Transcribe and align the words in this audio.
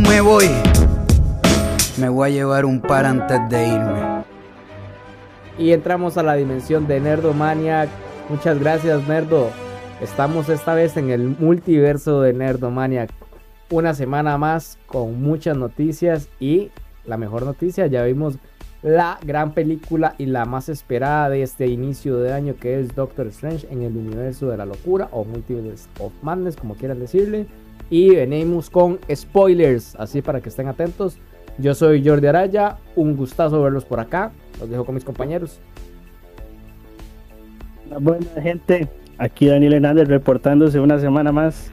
me 0.00 0.20
voy, 0.20 0.46
me 1.98 2.08
voy 2.10 2.28
a 2.28 2.32
llevar 2.32 2.66
un 2.66 2.80
par 2.80 3.06
antes 3.06 3.38
de 3.48 3.68
irme. 3.68 4.24
Y 5.58 5.72
entramos 5.72 6.18
a 6.18 6.22
la 6.22 6.34
dimensión 6.34 6.86
de 6.86 7.00
Nerdomaniac. 7.00 7.88
Muchas 8.28 8.60
gracias, 8.60 9.08
Nerdo. 9.08 9.50
Estamos 10.02 10.50
esta 10.50 10.74
vez 10.74 10.96
en 10.98 11.10
el 11.10 11.36
multiverso 11.38 12.20
de 12.20 12.34
Nerdomaniac. 12.34 13.10
Una 13.70 13.94
semana 13.94 14.36
más 14.36 14.78
con 14.86 15.22
muchas 15.22 15.56
noticias 15.56 16.28
y 16.38 16.70
la 17.06 17.16
mejor 17.16 17.44
noticia, 17.44 17.86
ya 17.86 18.02
vimos 18.04 18.38
la 18.82 19.18
gran 19.24 19.52
película 19.52 20.14
y 20.18 20.26
la 20.26 20.44
más 20.44 20.68
esperada 20.68 21.30
de 21.30 21.42
este 21.42 21.68
inicio 21.68 22.18
de 22.18 22.32
año 22.32 22.56
que 22.60 22.78
es 22.78 22.94
Doctor 22.94 23.28
Strange 23.28 23.66
en 23.70 23.82
el 23.82 23.96
universo 23.96 24.48
de 24.48 24.58
la 24.58 24.66
locura 24.66 25.08
o 25.10 25.24
Multiverse 25.24 25.88
of 26.00 26.12
Madness, 26.22 26.56
como 26.56 26.74
quieran 26.74 27.00
decirle. 27.00 27.46
Y 27.88 28.14
venimos 28.14 28.68
con 28.70 28.98
spoilers, 29.14 29.94
así 29.96 30.22
para 30.22 30.40
que 30.40 30.48
estén 30.48 30.68
atentos. 30.68 31.18
Yo 31.58 31.74
soy 31.74 32.06
Jordi 32.06 32.26
Araya, 32.26 32.76
un 32.96 33.16
gustazo 33.16 33.62
verlos 33.62 33.84
por 33.84 34.00
acá. 34.00 34.32
Los 34.60 34.68
dejo 34.68 34.84
con 34.84 34.94
mis 34.94 35.04
compañeros. 35.04 35.60
Buena 38.00 38.26
gente, 38.42 38.88
aquí 39.18 39.46
Daniel 39.46 39.74
Hernández 39.74 40.08
reportándose 40.08 40.80
una 40.80 40.98
semana 40.98 41.32
más. 41.32 41.70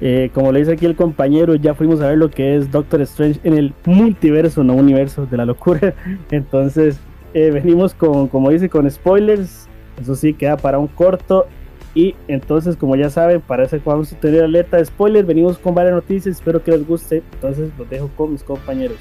Eh, 0.00 0.30
como 0.34 0.50
le 0.50 0.60
dice 0.60 0.72
aquí 0.72 0.86
el 0.86 0.96
compañero, 0.96 1.54
ya 1.54 1.74
fuimos 1.74 2.00
a 2.00 2.08
ver 2.08 2.18
lo 2.18 2.28
que 2.28 2.56
es 2.56 2.72
Doctor 2.72 3.02
Strange 3.02 3.38
en 3.44 3.54
el 3.54 3.72
multiverso, 3.84 4.64
no 4.64 4.74
universo 4.74 5.26
de 5.26 5.36
la 5.36 5.44
locura. 5.44 5.94
Entonces, 6.32 6.98
eh, 7.34 7.50
venimos 7.52 7.94
con, 7.94 8.26
como 8.26 8.50
dice, 8.50 8.68
con 8.68 8.90
spoilers. 8.90 9.68
Eso 10.00 10.16
sí, 10.16 10.34
queda 10.34 10.56
para 10.56 10.78
un 10.78 10.88
corto. 10.88 11.46
Y 11.94 12.14
entonces, 12.28 12.76
como 12.76 12.96
ya 12.96 13.10
saben, 13.10 13.40
parece 13.40 13.78
que 13.78 13.88
vamos 13.88 14.12
a 14.12 14.16
tener 14.16 14.44
alerta 14.44 14.78
de 14.78 14.84
spoilers. 14.86 15.26
Venimos 15.26 15.58
con 15.58 15.74
varias 15.74 15.94
noticias, 15.94 16.36
espero 16.36 16.62
que 16.62 16.70
les 16.70 16.86
guste. 16.86 17.22
Entonces, 17.34 17.70
los 17.78 17.88
dejo 17.90 18.08
con 18.16 18.32
mis 18.32 18.42
compañeros. 18.42 18.96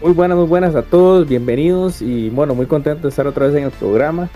Muy 0.00 0.12
buenas, 0.12 0.38
muy 0.38 0.46
buenas 0.46 0.76
a 0.76 0.82
todos, 0.82 1.28
bienvenidos 1.28 2.00
y 2.02 2.30
bueno, 2.30 2.54
muy 2.54 2.66
contento 2.66 3.02
de 3.02 3.08
estar 3.08 3.26
otra 3.26 3.48
vez 3.48 3.56
en 3.56 3.64
el 3.64 3.72
programa. 3.72 4.28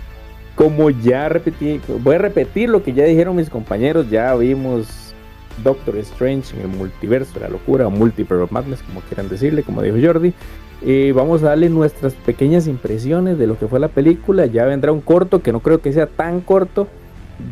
Como 0.55 0.89
ya 0.89 1.29
repetí, 1.29 1.79
voy 2.03 2.15
a 2.15 2.17
repetir 2.17 2.69
lo 2.69 2.83
que 2.83 2.91
ya 2.91 3.05
dijeron 3.05 3.37
mis 3.37 3.49
compañeros, 3.49 4.09
ya 4.09 4.35
vimos 4.35 5.13
Doctor 5.63 5.95
Strange 5.97 6.53
en 6.55 6.63
el 6.63 6.67
multiverso, 6.67 7.39
la 7.39 7.47
locura, 7.47 7.87
o 7.87 7.91
Multiverse 7.91 8.43
of 8.43 8.51
Madness, 8.51 8.83
como 8.83 8.99
quieran 9.01 9.29
decirle, 9.29 9.63
como 9.63 9.81
dijo 9.81 9.97
Jordi. 10.01 10.33
Eh, 10.85 11.13
vamos 11.15 11.41
a 11.43 11.47
darle 11.47 11.69
nuestras 11.69 12.13
pequeñas 12.13 12.67
impresiones 12.67 13.37
de 13.37 13.47
lo 13.47 13.57
que 13.57 13.67
fue 13.67 13.79
la 13.79 13.87
película. 13.87 14.45
Ya 14.47 14.65
vendrá 14.65 14.91
un 14.91 14.99
corto, 14.99 15.41
que 15.41 15.53
no 15.53 15.61
creo 15.61 15.79
que 15.79 15.93
sea 15.93 16.07
tan 16.07 16.41
corto, 16.41 16.89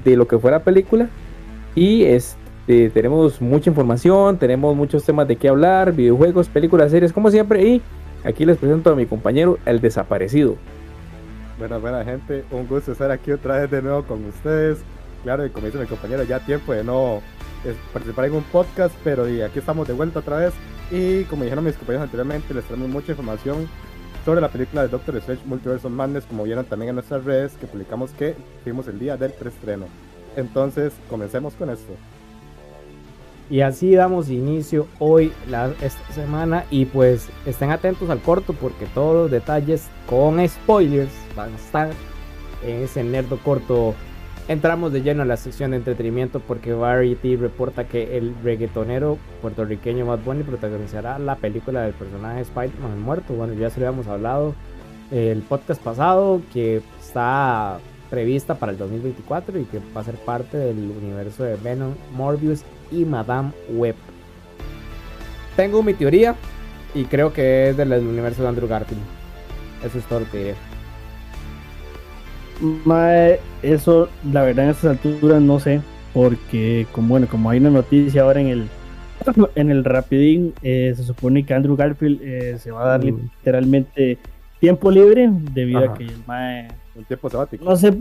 de 0.03 0.15
lo 0.15 0.27
que 0.27 0.37
fue 0.37 0.51
la 0.51 0.63
película. 0.63 1.09
Y 1.75 2.03
este, 2.03 2.89
tenemos 2.89 3.41
mucha 3.41 3.69
información, 3.69 4.37
tenemos 4.37 4.75
muchos 4.75 5.03
temas 5.03 5.27
de 5.27 5.35
qué 5.35 5.49
hablar, 5.49 5.93
videojuegos, 5.93 6.49
películas, 6.49 6.91
series, 6.91 7.13
como 7.13 7.31
siempre. 7.31 7.63
Y 7.63 7.81
Aquí 8.23 8.45
les 8.45 8.57
presento 8.57 8.91
a 8.91 8.95
mi 8.95 9.05
compañero, 9.05 9.57
el 9.65 9.81
desaparecido. 9.81 10.55
Buenas, 11.57 11.81
buena 11.81 12.03
gente, 12.03 12.43
un 12.51 12.67
gusto 12.67 12.91
estar 12.91 13.09
aquí 13.11 13.31
otra 13.31 13.61
vez 13.61 13.71
de 13.71 13.81
nuevo 13.81 14.03
con 14.03 14.23
ustedes. 14.25 14.79
Claro, 15.23 15.45
y 15.45 15.49
como 15.49 15.65
dice 15.65 15.79
mi 15.79 15.85
compañero, 15.85 16.23
ya 16.23 16.39
tiempo 16.39 16.73
de 16.73 16.83
no 16.83 17.21
participar 17.93 18.25
en 18.25 18.33
un 18.33 18.43
podcast, 18.43 18.93
pero 19.03 19.23
aquí 19.23 19.59
estamos 19.59 19.87
de 19.87 19.93
vuelta 19.93 20.19
otra 20.19 20.37
vez. 20.37 20.53
Y 20.91 21.23
como 21.25 21.43
dijeron 21.43 21.63
mis 21.63 21.75
compañeros 21.75 22.05
anteriormente, 22.05 22.53
les 22.53 22.63
traemos 22.65 22.89
mucha 22.89 23.11
información 23.11 23.67
sobre 24.25 24.41
la 24.41 24.49
película 24.49 24.83
de 24.83 24.87
Doctor 24.87 25.17
Strange 25.17 25.43
Multiverse 25.45 25.87
of 25.87 25.93
Madness, 25.93 26.25
como 26.25 26.43
vieron 26.43 26.65
también 26.65 26.89
en 26.89 26.95
nuestras 26.95 27.23
redes, 27.23 27.53
que 27.53 27.67
publicamos 27.67 28.11
que 28.11 28.35
fuimos 28.63 28.87
el 28.87 28.99
día 28.99 29.17
del 29.17 29.31
preestreno. 29.31 29.85
Entonces, 30.35 30.93
comencemos 31.09 31.53
con 31.55 31.69
esto. 31.69 31.93
Y 33.49 33.61
así 33.61 33.93
damos 33.93 34.29
inicio 34.29 34.87
hoy, 34.99 35.33
esta 35.81 36.13
semana. 36.13 36.63
Y 36.71 36.85
pues 36.85 37.27
estén 37.45 37.71
atentos 37.71 38.09
al 38.09 38.21
corto 38.21 38.53
porque 38.53 38.85
todos 38.93 39.13
los 39.13 39.31
detalles 39.31 39.89
con 40.07 40.47
spoilers 40.47 41.11
van 41.35 41.51
a 41.51 41.57
estar 41.57 41.89
en 42.65 42.83
ese 42.83 43.03
nerdo 43.03 43.37
corto. 43.43 43.93
Entramos 44.51 44.91
de 44.91 45.01
lleno 45.01 45.21
a 45.21 45.25
la 45.25 45.37
sección 45.37 45.71
de 45.71 45.77
entretenimiento 45.77 46.41
porque 46.41 46.73
Variety 46.73 47.37
reporta 47.37 47.87
que 47.87 48.17
el 48.17 48.35
reggaetonero 48.43 49.17
puertorriqueño 49.41 50.05
Bad 50.05 50.19
Bunny 50.25 50.43
protagonizará 50.43 51.17
la 51.19 51.37
película 51.37 51.83
del 51.83 51.93
personaje 51.93 52.41
Spider-Man 52.41 53.01
muerto. 53.01 53.33
Bueno, 53.33 53.53
ya 53.53 53.69
se 53.69 53.79
lo 53.79 53.87
habíamos 53.87 54.07
hablado 54.07 54.53
el 55.09 55.41
podcast 55.43 55.81
pasado 55.81 56.41
que 56.51 56.81
está 56.99 57.79
prevista 58.09 58.55
para 58.55 58.73
el 58.73 58.77
2024 58.77 59.57
y 59.57 59.63
que 59.63 59.79
va 59.95 60.01
a 60.01 60.03
ser 60.03 60.15
parte 60.15 60.57
del 60.57 60.75
universo 61.01 61.45
de 61.45 61.55
Venom, 61.55 61.93
Morbius 62.11 62.63
y 62.91 63.05
Madame 63.05 63.53
Web. 63.69 63.95
Tengo 65.55 65.81
mi 65.81 65.93
teoría 65.93 66.35
y 66.93 67.05
creo 67.05 67.31
que 67.31 67.69
es 67.69 67.77
del 67.77 67.93
universo 67.93 68.41
de 68.41 68.49
Andrew 68.49 68.67
Garfield. 68.67 69.01
Eso 69.81 69.97
es 69.97 70.03
todo 70.07 70.19
lo 70.19 70.29
que 70.29 70.37
diré. 70.39 70.70
Eso 73.61 74.09
la 74.31 74.43
verdad 74.43 74.65
en 74.65 74.71
estas 74.71 74.91
alturas 74.91 75.41
no 75.41 75.59
sé, 75.59 75.81
porque 76.13 76.87
como 76.91 77.09
bueno, 77.09 77.27
como 77.29 77.49
hay 77.49 77.59
una 77.59 77.71
noticia 77.71 78.23
ahora 78.23 78.41
en 78.41 78.47
el 78.47 78.67
en 79.55 79.69
el 79.69 79.83
Rapidín, 79.83 80.53
eh, 80.63 80.93
se 80.95 81.03
supone 81.03 81.45
que 81.45 81.53
Andrew 81.53 81.75
Garfield 81.75 82.21
eh, 82.23 82.57
se 82.57 82.71
va 82.71 82.83
a 82.83 82.87
dar 82.87 83.01
mm. 83.01 83.29
literalmente 83.37 84.17
tiempo 84.59 84.89
libre 84.89 85.29
debido 85.53 85.79
a 85.79 85.93
que 85.93 86.05
el 86.05 86.23
Mae 86.25 86.69
un 86.95 87.03
tiempo 87.05 87.29
sabático. 87.29 87.63
No 87.63 87.75
sé, 87.75 87.95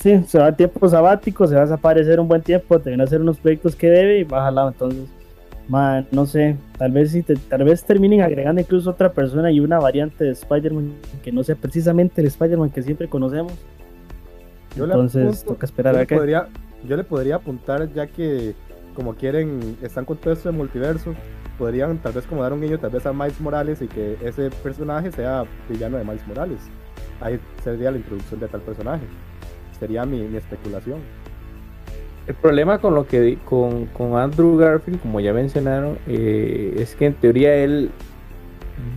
Sí, 0.00 0.22
se 0.28 0.38
va 0.38 0.46
a 0.46 0.52
tiempo 0.56 0.88
sabático, 0.88 1.46
se 1.46 1.54
va 1.54 1.62
a 1.62 1.64
desaparecer 1.64 2.20
un 2.20 2.28
buen 2.28 2.40
tiempo, 2.40 2.78
te 2.78 2.90
van 2.90 3.00
a 3.00 3.04
hacer 3.04 3.20
unos 3.20 3.38
proyectos 3.38 3.74
que 3.74 3.88
debe 3.88 4.20
y 4.20 4.24
va 4.24 4.46
a 4.46 4.50
lado. 4.50 4.68
Entonces, 4.68 5.08
man, 5.66 6.06
no 6.12 6.24
sé, 6.24 6.56
tal 6.76 6.92
vez 6.92 7.10
si 7.10 7.22
tal 7.22 7.64
vez 7.64 7.82
terminen 7.82 8.20
agregando 8.20 8.60
incluso 8.60 8.90
otra 8.90 9.12
persona 9.12 9.50
y 9.50 9.58
una 9.58 9.80
variante 9.80 10.24
de 10.24 10.30
Spider-Man 10.30 10.92
que 11.22 11.32
no 11.32 11.42
sea 11.42 11.56
precisamente 11.56 12.20
el 12.20 12.28
Spider-Man 12.28 12.70
que 12.70 12.82
siempre 12.82 13.08
conocemos. 13.08 13.52
Entonces, 14.76 15.44
toca 15.44 15.66
esperar 15.66 15.96
a 15.96 16.06
que. 16.06 16.14
yo 16.84 16.96
le 16.96 17.04
podría 17.04 17.36
apuntar, 17.36 17.92
ya 17.92 18.06
que, 18.06 18.54
como 18.94 19.14
quieren, 19.14 19.76
están 19.82 20.04
con 20.04 20.16
todo 20.16 20.32
esto 20.32 20.50
de 20.50 20.56
multiverso, 20.56 21.14
podrían 21.58 21.98
tal 21.98 22.12
vez 22.12 22.26
como 22.26 22.42
dar 22.42 22.52
un 22.52 22.60
guiño 22.60 22.78
tal 22.78 22.90
vez 22.90 23.04
a 23.06 23.12
Miles 23.12 23.40
Morales 23.40 23.82
y 23.82 23.88
que 23.88 24.16
ese 24.22 24.50
personaje 24.62 25.10
sea 25.10 25.44
villano 25.68 25.98
de 25.98 26.04
Miles 26.04 26.26
Morales. 26.26 26.60
Ahí 27.20 27.40
sería 27.64 27.90
la 27.90 27.96
introducción 27.96 28.38
de 28.38 28.48
tal 28.48 28.60
personaje 28.60 29.04
sería 29.78 30.04
mi, 30.04 30.36
especulación. 30.36 31.00
El 32.26 32.34
problema 32.34 32.78
con 32.78 32.94
lo 32.94 33.06
que 33.06 33.38
con, 33.44 33.86
con 33.86 34.16
Andrew 34.16 34.56
Garfield, 34.56 35.00
como 35.00 35.20
ya 35.20 35.32
mencionaron, 35.32 35.98
eh, 36.06 36.76
es 36.78 36.94
que 36.94 37.06
en 37.06 37.14
teoría 37.14 37.54
él 37.54 37.90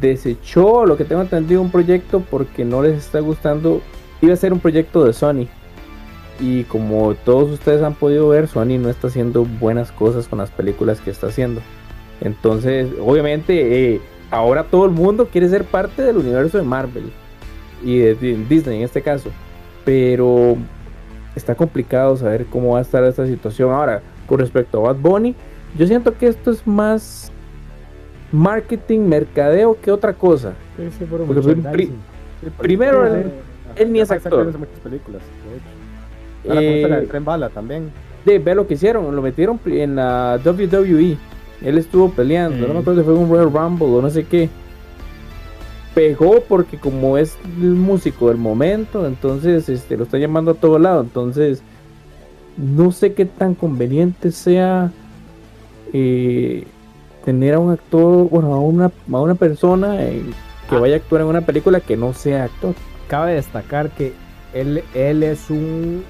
desechó, 0.01 0.85
lo 0.85 0.97
que 0.97 1.05
tengo 1.05 1.21
entendido, 1.21 1.61
un 1.61 1.71
proyecto 1.71 2.21
porque 2.29 2.65
no 2.65 2.81
les 2.81 2.97
está 2.97 3.19
gustando. 3.19 3.81
Iba 4.21 4.33
a 4.33 4.37
ser 4.37 4.53
un 4.53 4.59
proyecto 4.59 5.05
de 5.05 5.13
Sony. 5.13 5.47
Y 6.41 6.63
como 6.63 7.13
todos 7.13 7.51
ustedes 7.51 7.81
han 7.83 7.93
podido 7.93 8.27
ver, 8.29 8.47
Sony 8.47 8.77
no 8.79 8.89
está 8.89 9.07
haciendo 9.07 9.45
buenas 9.45 9.91
cosas 9.91 10.27
con 10.27 10.39
las 10.39 10.49
películas 10.49 10.99
que 10.99 11.11
está 11.11 11.27
haciendo. 11.27 11.61
Entonces, 12.19 12.89
obviamente, 12.99 13.93
eh, 13.93 14.01
ahora 14.31 14.63
todo 14.63 14.85
el 14.85 14.91
mundo 14.91 15.27
quiere 15.31 15.47
ser 15.47 15.63
parte 15.63 16.01
del 16.01 16.17
universo 16.17 16.57
de 16.57 16.63
Marvel 16.63 17.11
y 17.83 17.99
de 17.99 18.15
Disney 18.49 18.77
en 18.77 18.83
este 18.83 19.01
caso 19.01 19.29
pero 19.85 20.57
está 21.35 21.55
complicado 21.55 22.15
saber 22.17 22.45
cómo 22.45 22.73
va 22.73 22.79
a 22.79 22.81
estar 22.81 23.03
esta 23.03 23.25
situación. 23.25 23.71
Ahora, 23.71 24.01
con 24.27 24.39
respecto 24.39 24.79
a 24.79 24.93
Bad 24.93 25.01
Bunny, 25.01 25.35
yo 25.77 25.87
siento 25.87 26.17
que 26.17 26.27
esto 26.27 26.51
es 26.51 26.65
más 26.65 27.31
marketing, 28.31 29.01
mercadeo 29.01 29.77
que 29.79 29.91
otra 29.91 30.13
cosa. 30.13 30.53
primero, 32.59 33.05
él, 33.75 33.91
ni 33.91 34.01
es 34.01 34.11
actor. 34.11 34.45
muchas 34.57 34.79
películas, 34.79 35.21
de 35.49 35.57
hecho. 35.57 35.80
La 36.43 37.03
tren 37.07 37.25
bala 37.25 37.49
también. 37.49 37.91
De 38.25 38.37
ver 38.39 38.55
lo 38.55 38.67
que 38.67 38.75
hicieron, 38.75 39.15
lo 39.15 39.21
metieron 39.21 39.59
en 39.65 39.95
la 39.95 40.39
WWE. 40.43 41.17
Él 41.61 41.77
estuvo 41.77 42.09
peleando, 42.09 42.67
no 42.67 42.73
me 42.73 42.79
acuerdo 42.79 43.01
si 43.01 43.05
fue 43.05 43.13
un 43.13 43.29
Royal 43.29 43.51
Rumble 43.51 43.87
o 43.87 44.01
no 44.01 44.09
sé 44.09 44.25
qué 44.25 44.49
pegó 45.93 46.41
porque 46.47 46.77
como 46.77 47.17
es 47.17 47.37
el 47.61 47.71
músico 47.71 48.29
del 48.29 48.37
momento, 48.37 49.05
entonces 49.05 49.67
este, 49.69 49.97
lo 49.97 50.03
está 50.03 50.17
llamando 50.17 50.51
a 50.51 50.55
todo 50.55 50.79
lado. 50.79 51.01
Entonces, 51.01 51.61
no 52.57 52.91
sé 52.91 53.13
qué 53.13 53.25
tan 53.25 53.55
conveniente 53.55 54.31
sea 54.31 54.91
eh, 55.93 56.65
tener 57.25 57.55
a 57.55 57.59
un 57.59 57.71
actor, 57.71 58.29
bueno, 58.29 58.53
a 58.53 58.59
una, 58.59 58.85
a 58.85 59.21
una 59.21 59.35
persona 59.35 60.03
eh, 60.03 60.23
que 60.69 60.75
vaya 60.75 60.95
a 60.95 60.97
actuar 60.97 61.21
en 61.21 61.27
una 61.27 61.41
película 61.41 61.79
que 61.79 61.97
no 61.97 62.13
sea 62.13 62.45
actor. 62.45 62.75
Cabe 63.07 63.33
destacar 63.33 63.89
que 63.89 64.13
él, 64.53 64.83
él 64.93 65.23
es 65.23 65.49
un 65.49 66.03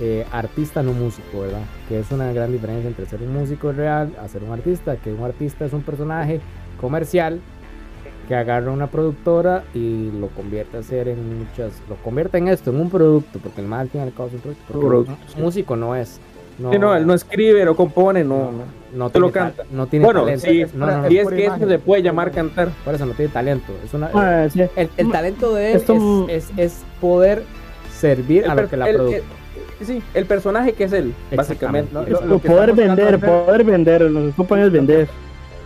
eh, 0.00 0.26
artista, 0.32 0.82
no 0.82 0.92
músico, 0.92 1.40
¿verdad? 1.40 1.60
Que 1.88 2.00
es 2.00 2.10
una 2.10 2.32
gran 2.32 2.50
diferencia 2.52 2.88
entre 2.88 3.06
ser 3.06 3.20
un 3.22 3.32
músico 3.34 3.72
real 3.72 4.12
a 4.22 4.28
ser 4.28 4.42
un 4.42 4.52
artista, 4.52 4.96
que 4.96 5.12
un 5.12 5.22
artista 5.24 5.64
es 5.64 5.72
un 5.72 5.82
personaje 5.82 6.40
comercial 6.80 7.40
que 8.28 8.34
agarra 8.34 8.70
una 8.70 8.86
productora 8.86 9.64
y 9.74 10.10
lo 10.12 10.28
convierte 10.28 10.76
a 10.78 10.82
ser 10.82 11.08
en 11.08 11.40
muchas, 11.40 11.72
lo 11.88 11.96
convierte 11.96 12.38
en 12.38 12.48
esto, 12.48 12.70
en 12.70 12.80
un 12.80 12.88
producto, 12.90 13.38
porque 13.40 13.60
el 13.60 13.66
mal 13.66 13.80
al 13.80 13.88
fin 13.90 14.00
y 14.00 14.04
al 14.04 14.12
cabo 14.12 14.28
es 14.28 14.34
un 14.34 14.40
producto. 14.80 15.16
músico 15.36 15.76
no 15.76 15.94
es. 15.96 16.20
No, 16.58 16.70
no, 16.78 16.94
él 16.94 17.06
no 17.06 17.14
escribe, 17.14 17.64
no 17.64 17.74
compone, 17.74 18.22
no. 18.24 18.50
no 18.94 19.10
Te 19.10 19.18
lo 19.18 19.32
canta. 19.32 19.64
no 19.72 19.86
tiene 19.86 20.04
Bueno, 20.04 20.20
talento. 20.24 20.46
sí, 20.46 20.64
no, 20.74 20.86
no, 20.86 21.02
no, 21.02 21.10
y 21.10 21.18
es 21.18 21.26
que 21.28 21.34
eso 21.46 21.56
imagen. 21.56 21.68
se 21.68 21.78
puede 21.78 22.02
llamar 22.02 22.30
cantar. 22.30 22.68
por 22.84 22.94
eso 22.94 23.06
no 23.06 23.12
tiene 23.14 23.32
talento. 23.32 23.72
Es 23.84 23.94
una, 23.94 24.10
Ah, 24.14 24.46
sí. 24.50 24.60
el, 24.76 24.90
el 24.98 25.10
talento 25.10 25.54
de 25.54 25.70
él 25.72 25.76
Esto- 25.78 26.26
es, 26.28 26.50
es, 26.50 26.58
es 26.58 26.82
poder 27.00 27.42
servir 27.98 28.44
a 28.48 28.52
El 28.52 28.60
lo 28.60 28.68
que 28.68 28.76
la 28.76 28.88
el- 28.90 28.96
el- 29.00 29.22
sí, 29.84 30.02
el 30.14 30.26
personaje 30.26 30.72
que 30.72 30.84
es 30.84 30.92
él, 30.92 31.14
básicamente. 31.34 31.92
Lo- 31.94 32.02
lo- 32.06 32.26
lo 32.26 32.38
poder 32.38 32.72
vender, 32.72 33.18
poder 33.18 33.64
vender, 33.64 34.02
lo 34.02 34.20
que 34.20 34.28
ocupan 34.28 34.60
es 34.60 34.72
vender. 34.72 35.08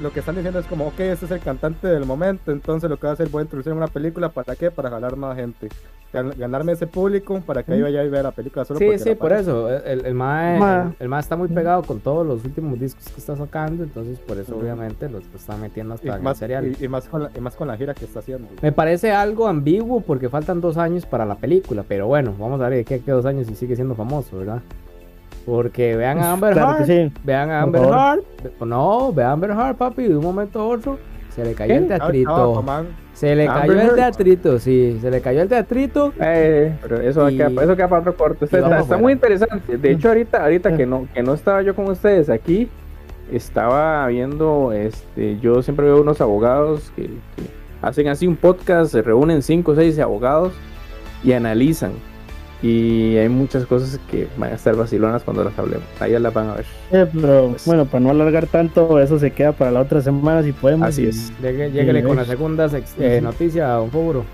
Lo 0.03 0.13
que 0.13 0.21
están 0.21 0.35
diciendo 0.35 0.61
es 0.61 0.67
como, 0.67 0.89
ok, 0.89 1.01
este 1.01 1.25
es 1.25 1.31
el 1.31 1.41
cantante 1.41 1.87
del 1.89 2.05
momento, 2.05 2.53
entonces 2.53 2.91
lo 2.91 2.99
que 2.99 3.07
va 3.07 3.13
a 3.13 3.15
hacer 3.15 3.29
voy 3.31 3.41
a 3.41 3.45
introducir 3.45 3.73
en 3.73 3.79
una 3.79 3.87
película, 3.87 4.29
¿para 4.29 4.55
qué? 4.55 4.71
Para 4.71 4.91
jalar 4.91 5.17
más 5.17 5.37
gente. 5.37 5.69
Gan- 6.13 6.37
Ganarme 6.37 6.73
ese 6.73 6.87
público 6.87 7.41
para 7.45 7.63
que 7.63 7.73
ahí 7.73 7.83
vaya 7.83 8.05
y 8.05 8.09
vea 8.11 8.23
la 8.23 8.31
película 8.31 8.65
solo 8.65 8.79
Sí, 8.79 8.99
sí, 8.99 9.15
por 9.15 9.33
eso. 9.33 9.69
El, 9.71 10.05
el, 10.07 10.15
mae, 10.15 10.59
Ma. 10.59 10.83
el, 10.99 11.05
el 11.05 11.09
mae 11.09 11.21
está 11.21 11.35
muy 11.37 11.49
pegado 11.49 11.83
con 11.83 12.01
todos 12.01 12.27
los 12.27 12.45
últimos 12.45 12.79
discos 12.79 13.09
que 13.09 13.19
está 13.21 13.37
sacando, 13.37 13.83
entonces 13.85 14.19
por 14.21 14.37
eso 14.39 14.57
obviamente 14.57 15.09
los 15.09 15.25
está 15.35 15.57
metiendo 15.57 15.95
Y 15.95 15.97
hasta 15.97 16.09
en 16.09 16.15
el 16.15 16.23
más, 16.23 16.37
serial. 16.39 16.77
y, 16.79 16.85
y 16.85 16.89
más 16.89 17.09
con 17.09 17.23
la, 17.25 17.31
y 17.35 17.41
más 17.41 17.57
con 17.57 17.67
la 17.67 17.77
gira 17.79 17.95
que 17.95 18.05
está 18.05 18.21
haciendo. 18.21 18.49
Me 18.63 18.73
parece 18.73 19.13
algo 19.13 19.49
ambiguo 19.49 20.01
porque 20.03 20.29
faltan 20.29 20.61
dos 20.61 20.77
años 20.77 21.07
para 21.07 21.25
la 21.25 21.37
película, 21.37 21.85
pero 21.89 22.07
bueno, 22.07 22.35
vamos 22.39 22.61
a 22.61 22.69
ver 22.69 22.79
de 22.79 22.85
qué 22.85 23.01
qué 23.01 23.11
dos 23.13 23.25
años 23.27 23.49
y 23.51 23.55
sigue 23.57 23.75
siendo 23.77 23.95
famoso, 23.95 24.37
¿verdad? 24.39 24.61
Porque 25.47 25.97
vean 25.97 26.19
a 26.19 26.33
Amber 26.33 26.53
Claro 26.55 26.85
que 26.85 26.93
Heard, 26.93 27.09
sí. 27.09 27.21
vean 27.25 27.51
a 27.51 27.63
Amber 27.63 27.83
ve- 27.83 28.67
no, 28.67 29.13
vean 29.13 29.29
a 29.31 29.33
Amber 29.33 29.51
Heard, 29.51 29.77
papi, 29.77 30.03
de 30.09 30.17
un 30.17 30.25
momento 30.25 30.61
a 30.61 30.65
otro 30.67 30.99
se 31.31 31.45
le 31.45 31.53
cayó 31.55 31.75
¿Qué? 31.75 31.79
el 31.79 31.87
teatrito, 31.89 32.65
se 33.13 33.37
le 33.37 33.47
Amber 33.47 33.67
cayó 33.77 33.81
el 33.91 33.95
teatrito, 33.95 34.59
sí, 34.59 34.99
se 35.03 35.11
le 35.11 35.21
cayó 35.21 35.43
el 35.43 35.49
teatrito. 35.49 36.13
Eh, 36.19 36.75
pero 36.83 37.01
eso, 37.01 37.29
Y- 37.31 37.41
eso 37.41 37.77
queda 37.77 37.89
para 37.89 38.01
otro 38.01 38.17
corte. 38.17 38.47
Está, 38.47 38.97
muy 38.97 39.13
interesante. 39.13 39.77
De 39.79 39.91
hecho, 39.93 40.09
ahorita, 40.09 40.43
ahorita 40.43 40.77
que 40.77 40.85
no, 40.87 41.07
que 41.15 41.23
no 41.23 41.35
estaba 41.35 41.61
yo 41.63 41.75
con 41.77 41.89
ustedes 41.89 42.29
aquí, 42.31 42.69
estaba 43.31 44.07
viendo, 44.09 44.73
este, 44.73 45.39
yo 45.41 45.63
siempre 45.63 45.87
veo 45.87 46.01
unos 46.01 46.21
abogados 46.21 46.91
que, 46.97 47.03
que 47.03 47.43
hacen 47.83 48.09
así 48.09 48.27
un 48.27 48.37
podcast, 48.37 48.93
se 48.93 49.03
reúnen 49.03 49.43
cinco 49.43 49.73
o 49.73 49.75
seis 49.75 49.99
abogados 49.99 50.53
y 51.23 51.33
analizan. 51.33 51.93
Y 52.63 53.17
hay 53.19 53.29
muchas 53.29 53.67
cosas 53.67 54.01
que 54.11 54.29
van 54.39 54.53
a 54.53 54.55
estar 54.55 54.75
vacilonas 54.75 55.23
cuando 55.23 55.45
las 55.45 55.59
hablemos. 55.59 55.85
Ahí 56.01 56.13
ya 56.13 56.19
las 56.19 56.33
van 56.33 56.49
a 56.49 56.55
ver. 56.55 56.65
Eh, 56.91 57.07
pero 57.13 57.49
Pues- 57.51 57.67
bueno, 57.67 57.85
para 57.85 58.01
no 58.01 58.11
alargar 58.11 58.47
tanto, 58.47 58.99
eso 58.99 59.19
se 59.19 59.31
queda 59.31 59.53
para 59.53 59.71
la 59.71 59.81
otra 59.81 60.01
semana 60.01 60.43
si 60.43 60.53
podemos. 60.53 60.89
Así 60.89 61.03
Y- 61.03 61.07
es. 61.09 61.33
Lléguele 61.43 62.03
con 62.03 62.17
la 62.17 62.25
segunda 62.25 62.69
eh, 62.99 63.21
noticia, 63.23 63.69
don 63.69 63.91
Foburo. 63.91 64.25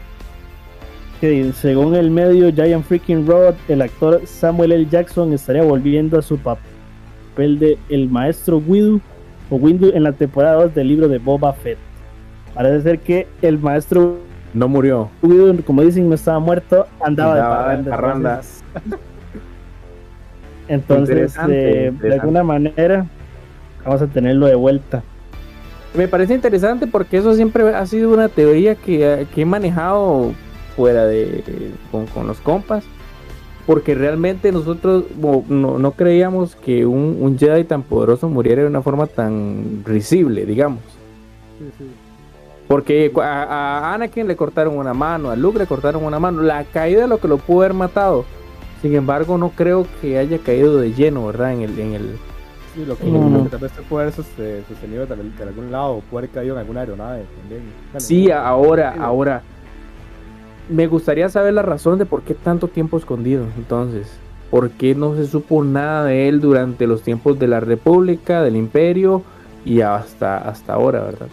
que 1.21 1.53
según 1.53 1.95
el 1.95 2.11
medio 2.11 2.53
Giant 2.53 2.85
Freaking 2.85 3.27
Road, 3.27 3.55
el 3.69 3.81
actor 3.83 4.23
Samuel 4.25 4.73
L. 4.73 4.87
Jackson 4.91 5.33
estaría 5.33 5.63
volviendo 5.63 6.19
a 6.19 6.23
su 6.23 6.37
papel 6.37 7.59
de 7.61 7.79
el 7.89 8.09
maestro 8.09 8.59
Windu 8.59 9.01
o 9.49 9.55
Windu 9.57 9.93
en 9.95 10.03
la 10.03 10.13
temporada 10.13 10.65
2 10.65 10.75
del 10.75 10.89
libro 10.89 11.07
de 11.09 11.19
Boba 11.19 11.53
Fett. 11.53 11.79
Parece 12.55 12.83
ser 12.83 12.99
que 12.99 13.29
el 13.41 13.59
maestro 13.59 14.17
No 14.53 14.69
murió. 14.69 15.11
Como 15.67 15.83
dicen, 15.83 16.09
no 16.09 16.15
estaba 16.15 16.39
muerto, 16.39 16.87
andaba, 17.01 17.35
Andaba 17.35 17.77
de 17.77 17.83
de 17.85 17.91
parranda. 17.91 17.91
parrandas. 17.91 18.65
Entonces, 20.69 21.37
Interesante, 21.37 21.87
eh, 21.89 21.91
de 21.91 22.15
alguna 22.15 22.43
manera, 22.45 23.07
vamos 23.85 24.03
a 24.03 24.07
tenerlo 24.07 24.47
de 24.47 24.55
vuelta. 24.55 25.03
Me 25.95 26.09
parece 26.09 26.35
interesante 26.35 26.87
porque 26.87 27.19
eso 27.19 27.35
siempre 27.35 27.75
ha 27.75 27.85
sido 27.87 28.13
una 28.15 28.29
teoría 28.29 28.77
que, 28.77 29.27
que 29.35 29.43
he 29.43 29.45
manejado 29.47 30.37
fuera 30.77 31.05
de 31.07 31.79
con, 31.91 32.07
con 32.07 32.27
los 32.27 32.41
compas. 32.41 32.91
Porque 33.67 33.95
realmente 33.95 34.51
nosotros 34.51 35.05
no, 35.17 35.45
no 35.79 35.93
creíamos 35.93 36.57
que 36.57 36.85
un, 36.87 37.19
un 37.21 37.39
Jedi 37.39 37.65
tan 37.65 37.85
poderoso 37.85 38.29
muriera 38.29 38.63
de 38.63 38.69
una 38.69 38.83
forma 38.83 39.07
tan 39.07 39.85
risible, 39.85 40.47
digamos. 40.47 41.01
sí, 41.59 41.73
sí. 41.79 42.02
Porque 42.73 43.13
a, 43.17 43.43
a 43.43 43.93
Anakin 43.93 44.27
le 44.27 44.35
cortaron 44.35 44.79
una 44.79 44.95
mano, 44.95 45.31
a 45.31 45.37
Luke 45.37 45.59
le 45.59 45.67
cortaron 45.67 46.03
una 46.05 46.19
mano. 46.19 46.41
La 46.41 46.65
caída 46.65 47.07
lo 47.07 47.19
que 47.19 47.29
lo 47.29 47.37
pudo 47.37 47.61
haber 47.61 47.75
matado. 47.75 48.25
Sin 48.81 48.95
embargo, 48.95 49.37
no 49.37 49.51
creo 49.51 49.87
que 50.01 50.17
haya 50.17 50.39
caído 50.39 50.79
de 50.79 50.95
lleno, 50.95 51.27
¿verdad? 51.27 51.53
En 51.53 51.61
el, 51.61 51.79
en 51.79 51.93
el, 51.93 52.17
Sí, 52.75 52.87
lo 52.87 52.97
que, 52.97 53.05
lo 53.05 53.45
que 53.45 53.51
tal 53.51 53.61
vez 53.61 53.73
se 53.73 53.83
puede 53.83 54.05
haber 54.05 54.15
sostenido 54.15 55.05
de, 55.05 55.17
de 55.17 55.43
algún 55.43 55.71
lado, 55.71 56.01
puede 56.11 56.25
haber 56.25 56.35
caído 56.35 56.55
en 56.55 56.61
alguna 56.61 56.81
aeronave 56.81 57.25
también. 57.41 57.63
Bueno, 57.93 58.01
Sí, 58.01 58.31
ahora, 58.31 58.95
ahora. 58.99 59.43
Me 60.71 60.87
gustaría 60.87 61.29
saber 61.29 61.53
la 61.53 61.63
razón 61.63 61.99
de 61.99 62.07
por 62.07 62.23
qué 62.23 62.33
tanto 62.33 62.69
tiempo 62.69 62.97
escondido. 62.97 63.45
Entonces, 63.59 64.11
¿por 64.51 64.71
qué 64.71 64.95
no 64.95 65.15
se 65.15 65.27
supo 65.27 65.63
nada 65.63 66.07
de 66.07 66.27
él 66.27 66.41
durante 66.41 66.87
los 66.87 67.03
tiempos 67.03 67.39
de 67.39 67.49
la 67.49 67.61
República, 67.61 68.43
del 68.43 68.57
Imperio 68.57 69.23
y 69.67 69.83
hasta, 69.83 70.39
hasta 70.39 70.73
ahora, 70.73 71.01
verdad? 71.01 71.29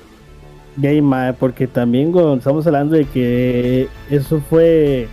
Gay, 0.82 1.02
mae, 1.02 1.34
porque 1.34 1.68
también 1.68 2.14
estamos 2.38 2.66
hablando 2.68 2.96
de 2.96 3.06
que 3.06 3.88
eso 4.10 4.40
fue 4.50 5.08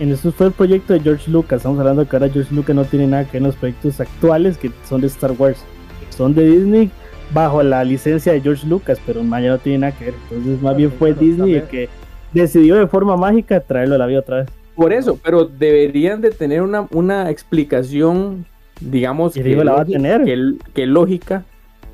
en 0.00 0.12
eso 0.12 0.30
fue 0.32 0.46
el 0.46 0.52
proyecto 0.52 0.92
de 0.92 1.00
George 1.00 1.30
Lucas. 1.30 1.56
Estamos 1.58 1.78
hablando 1.80 2.06
que 2.08 2.14
ahora 2.14 2.28
George 2.28 2.54
Lucas 2.54 2.76
no 2.76 2.84
tiene 2.84 3.06
nada 3.06 3.24
que 3.24 3.32
ver 3.32 3.42
en 3.42 3.46
los 3.48 3.56
proyectos 3.56 4.00
actuales 4.00 4.56
que 4.58 4.70
son 4.88 5.00
de 5.00 5.06
Star 5.08 5.32
Wars. 5.38 5.64
Son 6.10 6.34
de 6.34 6.44
Disney 6.48 6.90
bajo 7.32 7.62
la 7.62 7.82
licencia 7.84 8.32
de 8.32 8.40
George 8.40 8.66
Lucas, 8.66 9.00
pero 9.06 9.22
mae, 9.22 9.44
ya 9.44 9.50
no 9.50 9.58
tiene 9.58 9.78
nada 9.78 9.92
que 9.96 10.06
ver. 10.06 10.14
Entonces, 10.30 10.62
más 10.62 10.76
bien 10.76 10.92
fue 10.92 11.14
Disney 11.14 11.54
el 11.54 11.62
que 11.64 11.88
decidió 12.32 12.76
de 12.76 12.86
forma 12.86 13.16
mágica 13.16 13.60
traerlo 13.60 13.94
a 13.96 13.98
la 13.98 14.06
vida 14.06 14.20
otra 14.20 14.36
vez. 14.38 14.46
Por 14.76 14.92
eso, 14.92 15.18
pero 15.24 15.44
deberían 15.44 16.20
de 16.20 16.30
tener 16.30 16.62
una, 16.62 16.86
una 16.92 17.30
explicación, 17.30 18.46
digamos, 18.80 19.36
Y 19.36 19.42
digo, 19.42 19.64
la 19.64 19.72
va 19.72 19.78
a 19.78 19.84
lógica- 19.84 19.98
tener. 19.98 20.24
que, 20.24 20.52
que 20.74 20.86
lógica 20.86 21.44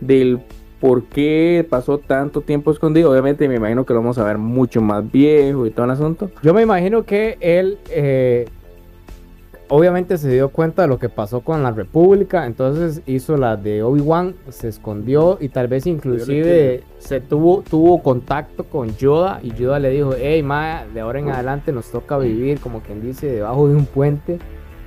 del 0.00 0.40
por 0.84 1.04
qué 1.04 1.66
pasó 1.70 1.96
tanto 1.96 2.42
tiempo 2.42 2.70
escondido. 2.70 3.10
Obviamente 3.10 3.48
me 3.48 3.54
imagino 3.54 3.86
que 3.86 3.94
lo 3.94 4.00
vamos 4.00 4.18
a 4.18 4.24
ver 4.24 4.36
mucho 4.36 4.82
más 4.82 5.10
viejo 5.10 5.64
y 5.64 5.70
todo 5.70 5.86
el 5.86 5.92
asunto. 5.92 6.30
Yo 6.42 6.52
me 6.52 6.60
imagino 6.60 7.04
que 7.04 7.38
él 7.40 7.78
eh, 7.88 8.44
obviamente 9.68 10.18
se 10.18 10.30
dio 10.30 10.50
cuenta 10.50 10.82
de 10.82 10.88
lo 10.88 10.98
que 10.98 11.08
pasó 11.08 11.40
con 11.40 11.62
la 11.62 11.70
República, 11.70 12.44
entonces 12.44 13.00
hizo 13.06 13.38
la 13.38 13.56
de 13.56 13.82
Obi-Wan, 13.82 14.34
se 14.50 14.68
escondió 14.68 15.38
y 15.40 15.48
tal 15.48 15.68
vez 15.68 15.86
inclusive 15.86 16.82
se 16.98 17.22
tuvo, 17.22 17.62
tuvo 17.62 18.02
contacto 18.02 18.64
con 18.64 18.94
Yoda 18.94 19.40
y 19.42 19.54
Yoda 19.54 19.78
le 19.78 19.88
dijo, 19.88 20.10
hey 20.18 20.42
ma, 20.42 20.82
de 20.92 21.00
ahora 21.00 21.18
en 21.18 21.30
adelante 21.30 21.72
nos 21.72 21.90
toca 21.90 22.18
vivir 22.18 22.60
como 22.60 22.80
quien 22.80 23.00
dice 23.00 23.26
debajo 23.26 23.68
de 23.68 23.74
un 23.74 23.86
puente. 23.86 24.38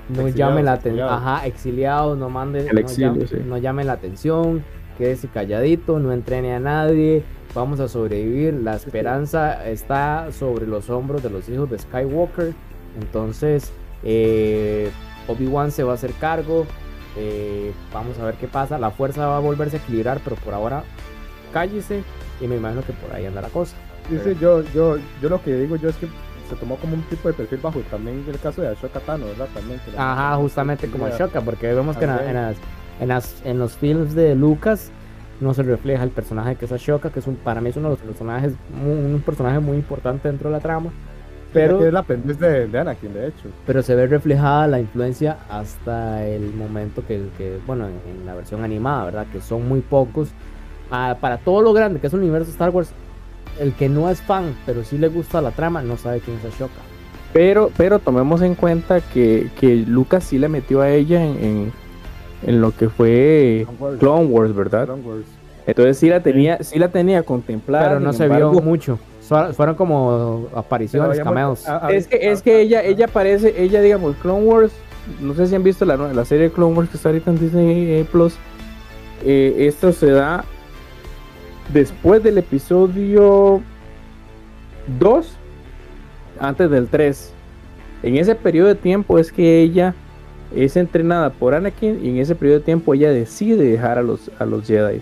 No 0.10 0.28
Exiliados, 0.28 0.36
llame 0.36 0.62
la 0.64 0.74
atención, 0.74 0.94
exiliados. 1.08 1.22
ajá, 1.24 1.48
exiliados, 1.48 2.18
no 2.20 2.30
mande, 2.30 2.68
El 2.68 2.76
no, 2.76 2.80
exilio, 2.82 3.14
llame, 3.14 3.28
sí. 3.28 3.36
no 3.44 3.58
llame 3.58 3.84
la 3.84 3.94
atención, 3.94 4.64
quédese 4.98 5.28
calladito, 5.28 6.00
no 6.00 6.12
entrene 6.12 6.54
a 6.54 6.60
nadie, 6.60 7.24
vamos 7.54 7.80
a 7.80 7.88
sobrevivir, 7.88 8.54
la 8.56 8.76
esperanza 8.76 9.68
está 9.68 10.32
sobre 10.32 10.66
los 10.68 10.90
hombros 10.90 11.22
de 11.24 11.30
los 11.30 11.48
hijos 11.50 11.70
de 11.70 11.80
Skywalker, 11.80 12.54
entonces 13.00 13.72
eh, 14.04 14.90
Obi-Wan 15.28 15.72
se 15.72 15.84
va 15.84 15.92
a 15.92 15.96
hacer 15.96 16.12
cargo, 16.14 16.66
eh, 17.18 17.72
vamos 17.94 18.18
a 18.20 18.26
ver 18.26 18.36
qué 18.36 18.48
pasa, 18.48 18.78
la 18.78 18.92
fuerza 18.92 19.28
va 19.28 19.38
a 19.38 19.40
volverse 19.40 19.78
a 19.78 19.80
equilibrar, 19.80 20.20
pero 20.24 20.36
por 20.38 20.54
ahora 20.54 20.84
cállese 21.54 22.04
y 22.42 22.48
me 22.48 22.58
imagino 22.58 22.82
que 22.84 22.94
por 22.94 23.14
ahí 23.16 23.26
anda 23.26 23.42
la 23.42 23.50
cosa. 23.50 23.76
Sí, 24.10 24.18
sí, 24.24 24.38
yo, 24.40 24.62
yo, 24.74 24.98
yo 25.22 25.30
lo 25.30 25.42
que 25.44 25.54
digo 25.56 25.76
yo 25.76 25.90
es 25.90 25.96
que 25.98 26.08
se 26.50 26.56
tomó 26.56 26.78
como 26.78 26.94
un 26.94 27.02
tipo 27.04 27.28
de 27.28 27.34
perfil 27.34 27.60
bajo. 27.62 27.80
También 27.92 28.24
el 28.26 28.40
caso 28.40 28.62
de 28.62 28.70
Ashoka 28.70 29.02
Tano, 29.02 29.26
¿verdad? 29.26 29.50
También. 29.54 29.82
que 29.84 29.92
la- 29.92 30.14
Ajá, 30.14 30.36
justamente 30.38 30.88
como 30.88 31.10
Ya. 31.10 31.18
Shoka, 31.18 31.42
porque 31.42 31.74
vemos 31.74 31.98
que 31.98 32.06
en, 32.06 32.12
en 32.12 32.34
las- 32.36 32.56
en 33.00 33.08
las- 33.10 33.42
en 33.46 33.60
los 33.60 33.74
films 33.78 34.16
de 34.16 34.36
Lucas 34.36 34.92
no 35.40 35.54
se 35.54 35.64
refleja 35.64 36.04
el 36.04 36.10
personaje 36.10 36.56
que 36.56 36.66
es 36.66 36.72
Ashoka, 36.72 37.12
que 37.12 37.20
es 37.20 37.28
un, 37.28 37.36
para 37.36 37.62
mí 37.62 37.70
es 37.70 37.78
uno 37.78 37.90
de 37.90 37.96
los 37.96 38.04
personajes, 38.04 38.54
un 38.84 39.22
personaje 39.26 39.60
muy 39.60 39.78
importante 39.78 40.28
dentro 40.28 40.50
de 40.50 40.56
la 40.56 40.62
trama, 40.62 40.90
Pero... 41.54 41.86
es 41.86 41.94
la 41.94 42.00
aprendiz 42.00 42.40
de, 42.40 42.68
de 42.68 42.80
Anakin, 42.80 43.14
de 43.14 43.28
hecho. 43.28 43.50
pero 43.66 43.84
se 43.84 43.94
ve 43.96 44.08
reflejada 44.08 44.68
la 44.68 44.80
influencia 44.80 45.38
hasta 45.50 46.26
el 46.28 46.54
momento 46.54 47.04
que, 47.08 47.28
que, 47.38 47.60
bueno, 47.68 47.86
en, 47.88 48.20
en 48.20 48.26
la 48.26 48.34
versión 48.34 48.64
animada, 48.64 49.06
¿verdad? 49.06 49.26
Que 49.32 49.40
son 49.42 49.68
muy 49.68 49.82
pocos. 49.82 50.30
Ah, 50.90 51.18
para 51.22 51.38
todo 51.38 51.62
lo 51.62 51.74
grande 51.74 52.00
que 52.00 52.08
es 52.08 52.14
el 52.14 52.20
universo 52.22 52.50
Star 52.52 52.70
Wars, 52.72 52.90
el 53.60 53.74
que 53.74 53.90
no 53.90 54.10
es 54.10 54.22
fan, 54.22 54.56
pero 54.66 54.84
sí 54.84 54.98
le 54.98 55.08
gusta 55.10 55.42
la 55.42 55.52
trama, 55.52 55.82
no 55.82 55.98
sabe 55.98 56.20
quién 56.22 56.38
es 56.38 56.46
Ashoka. 56.46 56.74
Pero, 57.34 57.70
pero 57.78 58.00
tomemos 58.00 58.42
en 58.42 58.56
cuenta 58.56 59.02
que, 59.02 59.50
que 59.60 59.76
Lucas 59.76 60.24
sí 60.24 60.40
le 60.40 60.48
metió 60.48 60.82
a 60.82 60.90
ella 60.90 61.24
en, 61.24 61.44
en, 61.44 61.72
en 62.48 62.60
lo 62.62 62.72
que 62.76 62.90
fue 62.90 63.66
Clone 63.68 63.78
Wars. 63.80 64.00
Clone 64.00 64.26
Wars, 64.26 64.56
¿verdad? 64.56 64.86
Clone 64.86 65.04
Wars. 65.04 65.26
Entonces 65.68 65.98
sí 65.98 66.10
la 66.10 66.22
tenía, 66.22 66.58
sí 66.64 66.80
la 66.80 66.88
tenía 66.88 67.22
contemplada. 67.24 67.88
Pero 67.90 68.00
no 68.00 68.14
se 68.14 68.24
embargo, 68.24 68.52
vio 68.52 68.62
mucho. 68.62 68.98
So- 69.22 69.54
Fueron 69.54 69.76
como 69.76 70.48
apariciones, 70.56 71.20
cameos. 71.20 71.64
muerto- 71.68 71.86
a- 71.86 71.88
a- 71.90 71.92
Es 71.92 72.08
que, 72.08 72.32
es 72.32 72.40
a- 72.40 72.44
que 72.44 72.62
ella, 72.62 72.82
ella 72.84 73.06
aparece, 73.06 73.54
ella 73.62 73.82
digamos, 73.82 74.16
Clone 74.22 74.46
Wars, 74.46 74.72
no 75.22 75.34
sé 75.36 75.46
si 75.48 75.56
han 75.56 75.64
visto 75.64 75.84
la, 75.86 75.98
la 75.98 76.26
serie 76.26 76.46
de 76.46 76.52
Clone 76.52 76.74
Wars 76.76 76.90
que 76.90 76.96
está 76.98 77.10
ahorita 77.10 77.32
en 77.32 77.40
Disney 77.40 77.92
eh, 77.92 78.06
Plus. 78.12 78.36
Eh, 79.26 79.56
esto 79.68 79.92
se 79.92 80.12
da 80.12 80.46
después 81.74 82.24
del 82.24 82.38
episodio 82.38 83.62
2, 85.00 85.38
antes 86.40 86.70
del 86.70 86.88
3. 86.88 87.34
En 88.04 88.16
ese 88.16 88.36
periodo 88.36 88.70
de 88.70 88.76
tiempo 88.76 89.18
es 89.20 89.32
que 89.32 89.62
ella 89.62 89.94
es 90.56 90.78
entrenada 90.78 91.30
por 91.32 91.54
Anakin 91.54 92.04
y 92.04 92.10
en 92.10 92.18
ese 92.18 92.36
periodo 92.36 92.60
de 92.60 92.66
tiempo 92.66 92.94
ella 92.94 93.12
decide 93.12 93.64
dejar 93.64 93.98
a 93.98 94.04
los, 94.04 94.32
a 94.40 94.46
los 94.46 94.66
Jedi. 94.66 95.02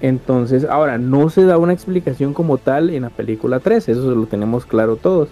Entonces, 0.00 0.64
ahora, 0.64 0.98
no 0.98 1.30
se 1.30 1.44
da 1.44 1.56
una 1.56 1.72
explicación 1.72 2.34
como 2.34 2.58
tal 2.58 2.90
en 2.90 3.02
la 3.02 3.10
película 3.10 3.60
3, 3.60 3.88
eso 3.88 4.14
lo 4.14 4.26
tenemos 4.26 4.66
claro 4.66 4.96
todos. 4.96 5.28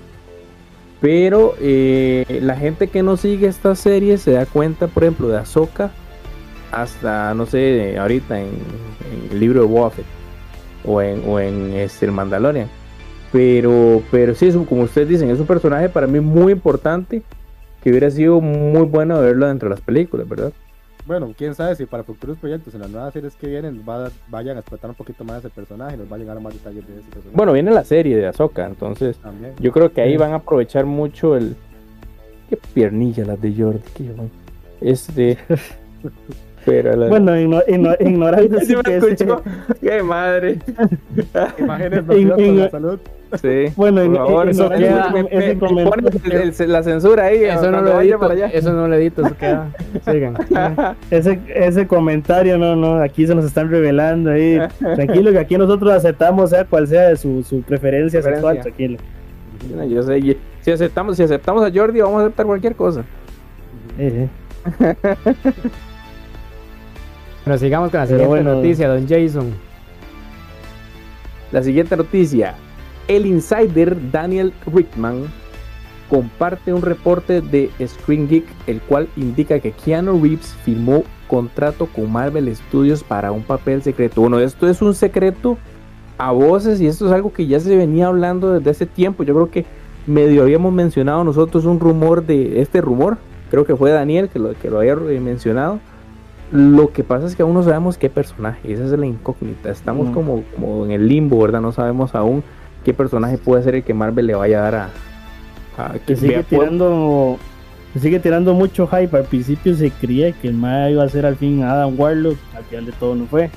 Pero 1.01 1.55
eh, 1.61 2.41
la 2.43 2.57
gente 2.57 2.87
que 2.87 3.03
no 3.03 3.17
sigue 3.17 3.49
esta 3.49 3.75
serie 3.75 4.19
se 4.19 4.33
da 4.33 4.47
cuenta, 4.47 4.87
por 4.87 5.03
ejemplo, 5.03 5.29
de 5.29 5.39
Ahsoka 5.39 5.91
hasta, 6.71 7.35
no 7.35 7.45
sé, 7.45 7.99
ahorita 7.99 8.41
en, 8.41 8.51
el 9.31 9.41
libro 9.41 9.61
de 9.61 9.67
Buffett 9.67 10.07
o 10.85 11.03
en, 11.03 11.23
o 11.27 11.39
en 11.39 11.75
este, 11.75 12.07
el 12.07 12.13
Mandalorian. 12.13 12.69
Pero, 13.31 14.03
pero 14.11 14.35
sí, 14.35 14.51
como 14.69 14.83
ustedes 14.83 15.09
dicen, 15.09 15.31
es 15.31 15.41
un 15.41 15.47
personaje 15.47 15.89
para 15.89 16.07
mí 16.07 16.21
muy 16.21 16.53
importante 16.53 17.23
que 17.83 17.91
hubiera 17.91 18.11
sido 18.11 18.41
muy 18.41 18.87
bueno 18.87 19.21
verlo 19.21 19.47
dentro 19.49 19.69
de 19.69 19.75
las 19.75 19.85
películas, 19.85 20.29
¿verdad? 20.29 20.53
Bueno, 21.05 21.35
quién 21.37 21.55
sabe 21.55 21.75
si 21.75 21.85
para 21.85 22.05
futuros 22.05 22.39
proyectos 22.39 22.75
en 22.75 22.81
las 22.81 22.91
nuevas 22.91 23.13
series 23.13 23.35
que 23.35 23.49
vienen 23.49 23.85
vayan 24.29 24.57
a 24.57 24.61
explotar 24.61 24.91
un 24.91 24.95
poquito 24.95 25.25
más 25.25 25.41
ese 25.41 25.51
personaje, 25.51 25.97
nos 25.97 26.11
va 26.11 26.15
a 26.15 26.19
llegar 26.19 26.37
a 26.37 26.41
más 26.41 26.55
detalles 26.55 26.87
de 26.87 26.95
ese 26.95 27.09
personaje. 27.09 27.37
Bueno, 27.37 27.53
viene 27.53 27.73
la 27.73 27.85
serie 27.85 28.17
de 28.17 28.27
Ahsoka, 28.27 28.65
entonces 28.67 29.19
yo 29.59 29.73
creo 29.73 29.93
que 29.93 30.01
ahí 30.01 30.17
van 30.17 30.33
a 30.33 30.37
aprovechar 30.37 30.87
mucho 30.87 31.37
el. 31.37 31.57
Qué 32.49 32.57
piernilla 32.75 33.25
las 33.25 33.41
de 33.41 33.55
Jordi, 33.55 33.83
qué 33.95 34.13
Este. 34.81 35.39
Pero 36.65 37.09
Bueno, 37.09 37.39
ignorando 38.01 38.61
sí 38.61 38.75
me 38.77 38.97
escuchó. 38.97 39.43
¡Qué 39.81 40.03
madre! 40.03 40.59
Imágenes 41.59 42.07
la 42.07 42.71
salud. 42.71 42.99
Sí. 43.41 43.73
Bueno, 43.77 44.05
por 44.05 44.17
favor, 44.17 44.49
eso 44.51 44.69
queda, 44.69 45.15
ese 45.31 45.59
comentario. 45.59 46.11
la 46.67 46.83
censura 46.83 47.25
ahí. 47.25 47.45
Eso 47.45 47.71
no 47.71 47.81
lo 47.81 48.01
edito, 48.01 48.31
eso 48.31 48.73
no 48.75 48.89
lo 48.89 48.95
edito, 48.95 49.27
eso 49.27 49.37
queda. 49.39 49.71
Sigan. 50.05 50.37
Ese, 51.11 51.41
ese 51.55 51.87
comentario, 51.87 52.59
no, 52.59 52.77
no, 52.77 53.03
aquí 53.03 53.27
se 53.27 53.35
nos 53.35 53.47
están 53.47 53.71
revelando 53.71 54.31
ahí. 54.31 54.59
Tranquilo, 54.79 55.33
que 55.33 55.39
aquí 55.39 55.57
nosotros 55.57 55.93
aceptamos, 55.93 56.51
sea 56.51 56.67
cual 56.67 56.87
sea 56.87 57.17
su, 57.17 57.43
su 57.43 57.63
preferencia, 57.63 58.21
sexual, 58.21 58.61
tranquilo. 58.61 58.99
Yo 59.89 60.03
sé, 60.03 60.37
si 60.61 60.71
aceptamos, 60.71 61.17
si 61.17 61.23
aceptamos 61.23 61.65
a 61.65 61.73
Jordi, 61.73 62.01
vamos 62.01 62.21
a 62.21 62.25
aceptar 62.25 62.45
cualquier 62.45 62.75
cosa. 62.75 63.03
Eh, 63.99 64.29
Bueno, 67.45 67.59
sigamos 67.59 67.91
con 67.91 67.99
la 67.99 68.07
siguiente 68.07 68.43
noticia, 68.45 68.89
don 68.89 69.09
Jason. 69.09 69.53
La 71.51 71.63
siguiente 71.63 71.97
noticia. 71.97 72.55
El 73.09 73.27
insider 73.27 73.97
Daniel 74.13 74.53
Rickman 74.73 75.25
comparte 76.09 76.73
un 76.73 76.83
reporte 76.83 77.41
de 77.41 77.69
Screen 77.85 78.29
Geek, 78.29 78.45
el 78.69 78.81
cual 78.83 79.09
indica 79.17 79.59
que 79.59 79.73
Keanu 79.73 80.23
Reeves 80.23 80.55
firmó 80.65 81.03
contrato 81.27 81.87
con 81.87 82.13
Marvel 82.13 82.55
Studios 82.55 83.03
para 83.03 83.33
un 83.33 83.43
papel 83.43 83.83
secreto. 83.83 84.21
Bueno, 84.21 84.39
esto 84.39 84.69
es 84.69 84.81
un 84.81 84.95
secreto 84.95 85.59
a 86.19 86.31
voces 86.31 86.81
y 86.81 86.87
esto 86.87 87.07
es 87.07 87.13
algo 87.13 87.33
que 87.33 87.49
ya 87.49 87.59
se 87.59 87.77
venía 87.77 88.07
hablando 88.07 88.53
desde 88.53 88.71
hace 88.71 88.87
tiempo. 88.87 89.25
Yo 89.25 89.35
creo 89.35 89.51
que 89.51 89.65
medio 90.07 90.43
habíamos 90.43 90.73
mencionado 90.73 91.25
nosotros 91.25 91.65
un 91.65 91.81
rumor 91.81 92.25
de 92.25 92.61
este 92.61 92.81
rumor. 92.81 93.19
Creo 93.51 93.65
que 93.65 93.75
fue 93.75 93.91
Daniel 93.91 94.29
que 94.29 94.39
lo, 94.39 94.55
que 94.55 94.71
lo 94.71 94.79
había 94.79 94.95
mencionado 94.95 95.81
lo 96.53 96.93
que 96.93 97.03
pasa 97.03 97.27
es 97.27 97.35
que 97.35 97.43
aún 97.43 97.55
no 97.55 97.63
sabemos 97.63 97.97
qué 97.97 98.11
personaje, 98.11 98.73
esa 98.73 98.85
es 98.85 98.91
la 98.91 99.07
incógnita. 99.07 99.71
Estamos 99.71 100.11
como, 100.11 100.45
como 100.55 100.85
en 100.85 100.93
el 100.93 101.09
limbo, 101.09 101.41
¿verdad? 101.41 101.63
No 101.63 101.73
sabemos 101.73 102.15
aún 102.15 102.45
qué 102.85 102.93
personaje 102.93 103.39
puede 103.39 103.63
ser 103.63 103.75
el 103.75 103.83
que 103.83 103.95
Marvel 103.95 104.27
le 104.27 104.35
vaya 104.35 104.59
a 104.59 104.63
dar 104.63 104.75
a. 104.75 104.91
a 105.79 105.99
que 105.99 106.15
sigue 106.15 106.43
tirando. 106.43 107.39
Sigue 107.99 108.21
tirando 108.21 108.55
mucho 108.55 108.87
hype. 108.87 109.17
Al 109.17 109.25
principio 109.25 109.75
se 109.75 109.91
creía 109.91 110.33
que 110.33 110.49
el 110.49 110.55
Maya 110.55 110.91
iba 110.91 111.05
a 111.05 111.09
ser 111.09 111.27
al 111.27 111.37
fin 111.37 111.63
Adam 111.63 111.99
Warlock, 111.99 112.39
al 112.55 112.65
final 112.65 112.87
de 112.87 112.93
todo 112.93 113.15
no 113.15 113.27
fue. 113.27 113.51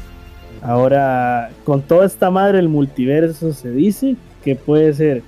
Ahora, 0.61 1.51
con 1.63 1.81
toda 1.81 2.05
esta 2.05 2.31
madre 2.31 2.59
el 2.59 2.69
multiverso 2.69 3.53
se 3.53 3.71
dice 3.71 4.15
que 4.43 4.55
puede 4.55 4.93
ser 4.93 5.21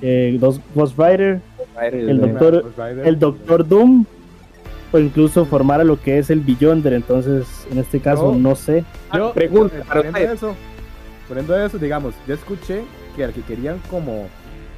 eh, 0.00 0.38
Ghost 0.40 0.98
Rider, 0.98 1.40
el, 1.80 2.20
doctor, 2.20 2.72
el 3.04 3.18
Doctor 3.18 3.66
Doom 3.66 4.04
o 4.92 4.98
incluso 4.98 5.44
formar 5.46 5.80
a 5.80 5.84
lo 5.84 6.00
que 6.00 6.18
es 6.18 6.30
el 6.30 6.40
Beyonder. 6.40 6.92
Entonces, 6.92 7.66
en 7.70 7.78
este 7.78 8.00
caso, 8.00 8.34
no, 8.34 8.54
sé. 8.54 8.84
Yo, 9.14 9.32
pregunto, 9.32 9.74
por 9.88 10.06
eso, 10.06 10.54
eso, 11.56 11.78
digamos, 11.78 12.14
yo 12.26 12.34
escuché 12.34 12.84
que 13.16 13.24
al 13.24 13.32
que 13.32 13.42
querían 13.42 13.80
como 13.90 14.28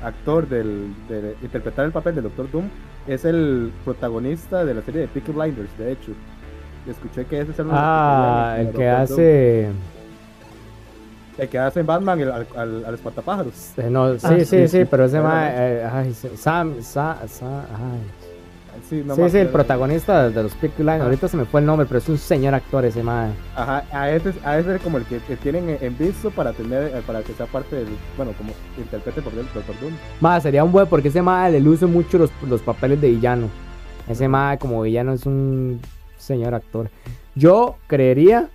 actor 0.02 0.49
del, 0.49 0.94
de 1.09 1.35
interpretar 1.42 1.85
el 1.85 1.92
papel 1.92 2.14
del 2.14 2.25
Doctor 2.25 2.50
Doom 2.50 2.68
es 3.06 3.25
el 3.25 3.73
protagonista 3.85 4.64
de 4.64 4.75
la 4.75 4.83
serie 4.83 5.02
de 5.02 5.09
Peaky 5.09 5.33
Blinders, 5.33 5.78
de 5.78 5.92
hecho. 5.92 6.12
Escuché 6.88 7.25
que 7.25 7.40
ese 7.40 7.52
es 7.52 7.59
el 7.59 7.66
Ah, 7.71 8.56
el 8.59 8.71
que 8.71 8.88
hace. 8.88 9.71
El 11.38 11.49
que 11.49 11.59
hace 11.59 11.80
en 11.80 11.87
Batman 11.87 12.21
al, 12.21 12.47
al, 12.54 12.85
al 12.85 12.94
espantapájaros. 12.94 13.73
Eh, 13.78 13.88
no, 13.90 14.04
ah, 14.04 14.18
sí, 14.18 14.44
sí, 14.44 14.68
sí, 14.68 14.85
pero 14.85 15.06
ese 15.06 15.21
más. 15.21 15.50
Eh, 15.54 15.88
ay, 15.90 16.14
Sam, 16.14 16.83
Sam, 16.83 17.16
Sam, 17.26 17.62
ay. 17.73 18.24
Sí, 18.88 19.03
sí, 19.31 19.38
el 19.38 19.49
protagonista 19.49 20.29
de 20.29 20.43
los 20.43 20.55
Peaky 20.55 20.83
Line. 20.83 21.00
Ahorita 21.00 21.26
se 21.29 21.37
me 21.37 21.47
fue 21.47 21.61
el 21.61 21.67
nombre, 21.67 21.87
pero 21.87 21.99
es 21.99 22.09
un 22.09 22.19
señor 22.19 22.55
actor 22.55 22.85
ese 22.85 23.03
man. 23.03 23.33
Ajá, 23.57 23.85
a 23.91 24.11
ese, 24.11 24.35
a 24.45 24.59
ese 24.59 24.76
es 24.76 24.83
como 24.83 24.99
el 24.99 25.05
que, 25.05 25.19
tienen 25.37 25.79
en 25.81 25.97
visto 25.97 26.31
para 26.31 26.53
tener, 26.53 26.95
eh, 26.95 27.03
para 27.07 27.23
que 27.23 27.33
sea 27.33 27.47
parte 27.47 27.76
del, 27.76 27.88
bueno, 28.17 28.33
como 28.37 28.53
interprete 28.76 29.23
por 29.23 29.33
el 29.33 29.47
Doctor 29.55 29.81
Doom. 29.81 29.95
Más, 30.21 30.43
sería 30.43 30.62
un 30.64 30.73
buen 30.73 30.87
porque 30.87 31.09
ese 31.09 31.23
man 31.23 31.50
le 31.50 31.61
luce 31.61 31.87
mucho 31.87 32.19
los, 32.19 32.31
los 32.47 32.61
papeles 32.61 33.00
de 33.00 33.09
villano. 33.11 33.49
Ese 34.09 34.29
man 34.29 34.59
como 34.59 34.83
villano 34.83 35.14
es 35.14 35.25
un 35.25 35.81
señor 36.19 36.55
actor. 36.55 36.91
Yo 37.35 37.76
creería, 37.87 38.49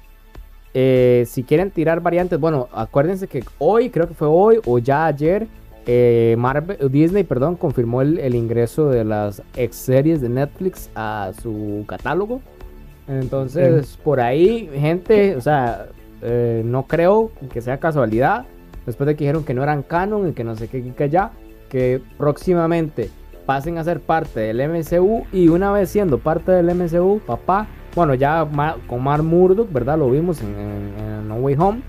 eh, 0.73 1.25
si 1.27 1.43
quieren 1.43 1.71
tirar 1.71 2.01
variantes, 2.01 2.39
bueno, 2.39 2.69
acuérdense 2.71 3.27
que 3.27 3.43
hoy, 3.57 3.89
creo 3.89 4.07
que 4.07 4.13
fue 4.13 4.27
hoy 4.27 4.59
o 4.65 4.77
ya 4.77 5.05
ayer, 5.05 5.47
eh, 5.91 6.35
Marvel, 6.37 6.77
Disney 6.91 7.23
perdón, 7.23 7.55
confirmó 7.55 8.03
el, 8.03 8.35
ingreso 8.35 8.91
de 8.91 9.03
las 9.03 9.41
ex 9.55 9.75
series 9.75 10.21
de 10.21 10.29
Netflix 10.29 10.91
a 10.93 11.31
su 11.41 11.83
catálogo. 11.87 12.41
Entonces, 13.07 13.97
por 14.03 14.19
ahí, 14.19 14.69
gente, 14.75 15.35
o 15.35 15.41
sea, 15.41 15.87
eh, 16.21 16.61
no 16.63 16.83
creo 16.85 17.31
que 17.51 17.59
sea 17.59 17.79
casualidad. 17.79 18.45
Después 18.85 19.07
de 19.07 19.15
que 19.15 19.23
dijeron 19.23 19.43
que 19.43 19.55
no 19.55 19.63
eran 19.63 19.81
canon 19.81 20.29
y 20.29 20.33
que 20.33 20.43
no 20.43 20.55
sé 20.55 20.67
qué, 20.67 20.93
que 20.93 21.09
ya, 21.09 21.31
que 21.69 21.99
próximamente 22.19 23.09
pasen 23.47 23.79
a 23.79 23.83
ser 23.83 23.99
parte 23.99 24.41
del 24.41 24.69
MCU 24.69 25.25
y 25.33 25.47
una 25.47 25.71
vez 25.71 25.89
siendo 25.89 26.19
parte 26.19 26.51
del 26.51 26.75
MCU, 26.75 27.19
papá, 27.25 27.65
bueno, 27.95 28.13
ya 28.13 28.47
con 28.85 29.03
Mar 29.03 29.23
Murdock, 29.23 29.73
¿verdad? 29.73 29.97
Lo 29.97 30.11
vimos 30.11 30.39
en 30.43 31.27
No 31.27 31.37
Way 31.37 31.55
Home 31.57 31.81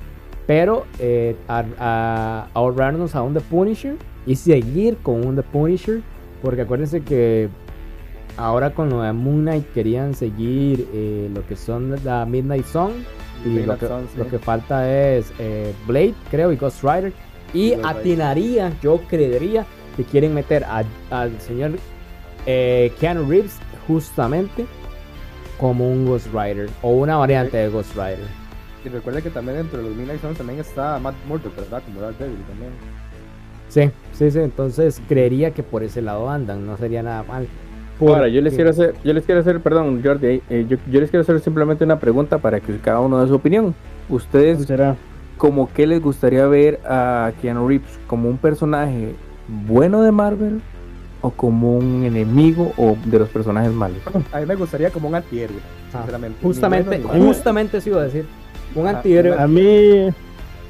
pero 0.50 0.84
eh, 0.98 1.36
a, 1.46 2.48
ahorrarnos 2.54 3.14
a 3.14 3.22
un 3.22 3.34
The 3.34 3.40
Punisher 3.40 3.94
y 4.26 4.34
seguir 4.34 4.96
con 4.96 5.24
un 5.24 5.36
The 5.36 5.44
Punisher. 5.44 6.02
Porque 6.42 6.62
acuérdense 6.62 7.02
que 7.02 7.48
ahora 8.36 8.74
con 8.74 8.90
lo 8.90 9.00
de 9.00 9.12
Moon 9.12 9.42
Knight 9.42 9.72
querían 9.72 10.12
seguir 10.12 10.88
eh, 10.92 11.30
lo 11.32 11.46
que 11.46 11.54
son 11.54 11.94
la 12.02 12.26
Midnight 12.26 12.66
Song. 12.66 12.90
Y 13.44 13.60
lo 13.60 13.78
que, 13.78 14.40
falta 14.40 14.90
es 14.90 15.32
eh, 15.38 15.72
Blade, 15.86 16.14
creo, 16.32 16.50
y 16.50 16.56
Ghost 16.56 16.82
Rider. 16.82 17.12
Y 17.54 17.74
atinaría, 17.84 18.72
yo 18.82 19.00
creería, 19.08 19.64
que 19.96 20.02
quieren 20.02 20.34
meter 20.34 20.64
al 20.64 21.40
señor 21.40 21.78
Keanu 22.44 23.30
Reeves 23.30 23.56
justamente 23.86 24.66
como 25.60 25.88
un 25.88 26.06
Ghost 26.06 26.26
Rider 26.34 26.68
o 26.82 26.90
una 26.90 27.18
variante 27.18 27.56
de 27.56 27.68
Ghost 27.68 27.94
Rider. 27.94 28.39
Y 28.84 28.88
recuerda 28.88 29.20
que 29.20 29.30
también 29.30 29.58
dentro 29.58 29.78
de 29.78 29.88
los 29.88 29.96
Midnight 29.96 30.20
Suns 30.20 30.38
también 30.38 30.58
está 30.58 30.98
Matt 30.98 31.14
Murdock, 31.28 31.54
¿verdad? 31.56 31.82
Como 31.84 32.00
Dark 32.00 32.16
Devil 32.18 32.38
también. 32.48 32.72
Sí, 33.68 33.90
sí, 34.12 34.30
sí. 34.30 34.38
Entonces 34.38 35.00
creería 35.08 35.52
que 35.52 35.62
por 35.62 35.82
ese 35.82 36.02
lado 36.02 36.30
andan, 36.30 36.66
no 36.66 36.76
sería 36.76 37.02
nada 37.02 37.22
mal. 37.22 37.46
Ahora, 38.00 38.28
yo 38.28 38.40
les 38.40 38.54
quiero 38.54 38.70
hacer, 38.70 38.94
yo 39.04 39.12
les 39.12 39.24
quiero 39.26 39.42
hacer, 39.42 39.60
perdón, 39.60 40.00
Jordi, 40.02 40.40
eh, 40.48 40.66
yo, 40.66 40.78
les 41.00 41.10
quiero 41.10 41.20
hacer 41.20 41.38
simplemente 41.40 41.84
una 41.84 41.98
pregunta 41.98 42.38
para 42.38 42.58
que 42.58 42.78
cada 42.78 43.00
uno 43.00 43.20
dé 43.20 43.28
su 43.28 43.34
opinión. 43.34 43.74
Ustedes, 44.08 44.64
será? 44.64 44.96
¿como 45.40 45.72
qué 45.72 45.86
les 45.86 46.02
gustaría 46.02 46.46
ver 46.46 46.80
a 46.84 47.32
Keanu 47.40 47.66
Reeves? 47.66 47.98
¿Como 48.06 48.28
un 48.28 48.36
personaje 48.36 49.14
bueno 49.66 50.02
de 50.02 50.12
Marvel? 50.12 50.60
¿O 51.22 51.30
como 51.30 51.76
un 51.76 52.04
enemigo 52.04 52.72
o 52.76 52.96
de 53.06 53.18
los 53.18 53.28
personajes 53.30 53.72
malos? 53.72 53.98
A 54.32 54.40
mí 54.40 54.46
me 54.46 54.54
gustaría 54.54 54.90
como 54.90 55.08
un 55.08 55.14
antihéroe, 55.14 55.56
ah, 55.58 55.98
sinceramente. 55.98 56.38
Justamente, 56.42 57.02
justamente 57.02 57.78
eso 57.78 57.88
iba 57.88 58.02
a 58.02 58.04
decir. 58.04 58.26
Un 58.74 58.86
antihéroe. 58.86 59.38
A 59.38 59.46
mí, 59.46 60.08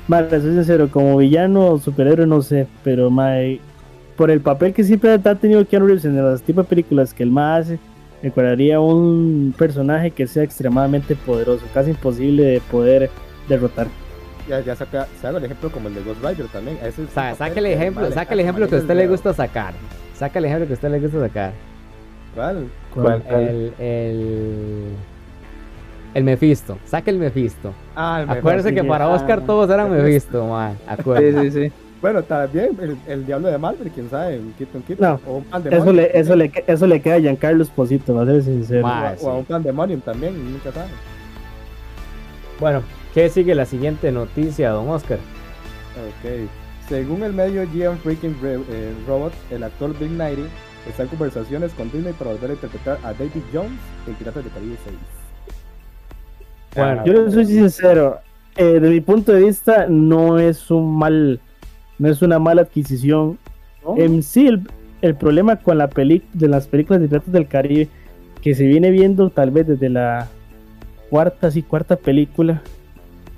vale, 0.08 0.30
soy 0.30 0.52
sincero, 0.52 0.88
como 0.90 1.16
villano 1.18 1.72
o 1.72 1.78
superhéroe 1.78 2.26
no 2.26 2.42
sé, 2.42 2.66
pero 2.82 3.10
my, 3.10 3.60
por 4.16 4.30
el 4.30 4.40
papel 4.40 4.72
que 4.72 4.84
siempre 4.84 5.12
ha 5.12 5.34
tenido 5.34 5.66
Keanu 5.66 5.86
Reeves 5.86 6.04
en 6.04 6.16
los 6.16 6.42
tipos 6.42 6.64
de 6.64 6.68
películas 6.68 7.14
que 7.14 7.22
él 7.22 7.30
más 7.30 7.66
hace, 7.66 7.78
recuerdaría 8.22 8.80
un 8.80 9.54
personaje 9.56 10.10
que 10.10 10.26
sea 10.26 10.42
extremadamente 10.42 11.16
poderoso, 11.16 11.64
casi 11.72 11.90
imposible 11.90 12.42
de 12.42 12.60
poder 12.60 13.10
derrotar. 13.48 13.86
Ya, 14.48 14.60
ya 14.60 14.74
saca, 14.74 15.06
saca 15.20 15.38
el 15.38 15.44
ejemplo 15.44 15.70
como 15.70 15.88
el 15.88 15.94
de 15.94 16.02
Ghost 16.02 16.24
Rider 16.24 16.46
también. 16.48 16.78
saca 17.14 17.46
el 17.46 17.66
ejemplo, 17.66 18.10
saca 18.10 18.34
el 18.34 18.40
ejemplo 18.40 18.68
que 18.68 18.76
a 18.76 18.78
usted 18.78 18.94
le 18.94 19.06
gusta 19.06 19.32
sacar. 19.32 19.74
Saca 20.14 20.38
el 20.38 20.44
ejemplo 20.44 20.66
que 20.66 20.72
a 20.72 20.74
usted 20.74 20.90
le 20.90 21.00
gusta 21.00 21.20
sacar. 21.20 21.52
¿Cuál? 22.34 22.68
¿Cuál? 22.94 23.22
El, 23.28 23.72
el, 23.78 24.84
el 26.14 26.24
Mephisto. 26.24 26.78
Saca 26.84 27.10
el 27.10 27.18
Mephisto. 27.18 27.72
Ah, 27.94 28.18
el 28.20 28.26
mejor, 28.26 28.38
Acuérdese 28.38 28.68
sí. 28.70 28.74
que 28.74 28.84
para 28.84 29.08
Oscar 29.08 29.40
todos 29.46 29.70
eran 29.70 29.90
Mephisto, 29.90 30.46
man. 30.46 30.74
Sí, 30.78 30.84
Acuérdese. 30.88 31.50
sí, 31.50 31.68
sí. 31.68 31.72
Bueno, 32.02 32.22
también 32.22 32.70
el, 32.80 32.96
el 33.06 33.26
diablo 33.26 33.48
de 33.48 33.58
Malver, 33.58 33.90
quién 33.90 34.08
sabe, 34.08 34.38
un 34.38 34.52
Keaton 34.54 34.80
Keaton. 34.82 35.06
No, 35.06 35.20
o 35.30 35.36
un 35.36 35.44
Eso 35.70 35.92
le, 35.92 36.18
eso, 36.18 36.34
le, 36.34 36.50
eso 36.66 36.86
le 36.86 37.02
queda 37.02 37.16
a 37.16 37.18
Giancarlo 37.20 37.62
Esposito, 37.62 38.14
va 38.14 38.22
a 38.22 38.26
ser 38.26 38.42
sincero. 38.42 38.82
Ma. 38.82 39.14
O 39.20 39.28
a- 39.28 39.30
o 39.32 39.34
a 39.34 39.38
un 39.38 39.44
Pandemonium 39.44 40.00
también, 40.00 40.52
nunca 40.52 40.72
sabe. 40.72 40.88
Bueno, 42.58 42.82
¿qué 43.14 43.28
sigue 43.28 43.54
la 43.54 43.66
siguiente 43.66 44.10
noticia, 44.12 44.70
don 44.70 44.88
Oscar? 44.88 45.18
Ok. 45.18 46.48
Según 46.88 47.22
el 47.22 47.32
medio 47.32 47.62
GM 47.72 47.98
Freaking 47.98 48.36
Re- 48.42 48.60
eh, 48.70 48.94
Robot, 49.06 49.32
el 49.50 49.62
actor 49.62 49.96
Big 49.98 50.10
Nighty 50.10 50.44
está 50.88 51.02
en 51.04 51.08
conversaciones 51.10 51.72
con 51.74 51.90
Disney 51.92 52.12
para 52.14 52.32
volver 52.32 52.50
a 52.50 52.54
interpretar 52.54 52.98
a 53.04 53.12
David 53.12 53.42
Jones 53.52 53.78
en 54.06 54.14
Piratas 54.14 54.42
del 54.42 54.52
Caribe 54.52 54.76
6. 54.84 54.96
Bueno, 56.76 57.04
Yo 57.04 57.30
soy 57.30 57.46
sincero, 57.46 58.18
eh, 58.56 58.78
de 58.80 58.88
mi 58.90 59.00
punto 59.00 59.32
de 59.32 59.44
vista 59.44 59.86
no 59.88 60.38
es 60.38 60.70
un 60.70 60.96
mal, 60.96 61.40
no 61.98 62.08
es 62.08 62.22
una 62.22 62.38
mala 62.38 62.62
adquisición. 62.62 63.38
¿no? 63.84 63.96
En 63.96 64.22
sí, 64.22 64.46
el, 64.46 64.62
el 65.02 65.14
problema 65.16 65.56
con 65.56 65.78
la 65.78 65.88
peli 65.88 66.22
de 66.32 66.48
las 66.48 66.68
películas 66.68 67.00
de 67.00 67.08
Piratas 67.08 67.32
del 67.32 67.48
Caribe, 67.48 67.88
que 68.42 68.54
se 68.54 68.64
viene 68.66 68.90
viendo 68.90 69.30
tal 69.30 69.50
vez 69.50 69.66
desde 69.66 69.88
la 69.88 70.28
cuarta, 71.10 71.50
sí, 71.50 71.62
cuarta 71.62 71.96
película, 71.96 72.62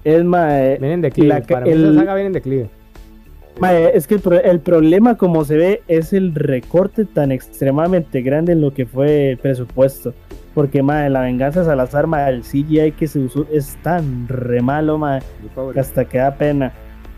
es 0.05 0.25
más, 0.25 0.79
vienen 0.79 1.01
de 1.01 1.09
declive. 1.09 1.29
la 1.29 1.41
Para 1.43 1.67
el- 1.67 1.95
saga 1.95 2.15
viene 2.15 2.27
en 2.29 2.33
declive. 2.35 2.69
es 3.95 4.07
que 4.07 4.17
el, 4.17 4.23
el 4.45 4.61
problema 4.61 5.17
como 5.17 5.45
se 5.45 5.57
ve 5.57 5.83
es 5.89 6.13
el 6.13 6.35
recorte 6.35 7.05
tan 7.05 7.33
extremadamente 7.33 8.21
grande 8.23 8.53
en 8.53 8.61
lo 8.61 8.75
que 8.75 8.85
fue 8.87 9.31
el 9.31 9.39
presupuesto. 9.39 10.13
Porque 10.55 10.83
mae, 10.83 11.09
la 11.09 11.21
venganza 11.23 11.61
de 11.61 11.67
Salazar, 11.67 12.07
mae, 12.07 12.31
el 12.31 12.43
CGI 12.43 12.93
que 12.93 13.07
se 13.07 13.19
usó 13.21 13.47
es 13.51 13.77
tan 13.83 14.29
re 14.29 14.61
malo, 14.61 15.01
pobre. 15.55 15.75
que 15.75 15.81
hasta 15.81 16.05
que 16.05 16.19
da 16.19 16.35
pena. 16.35 16.73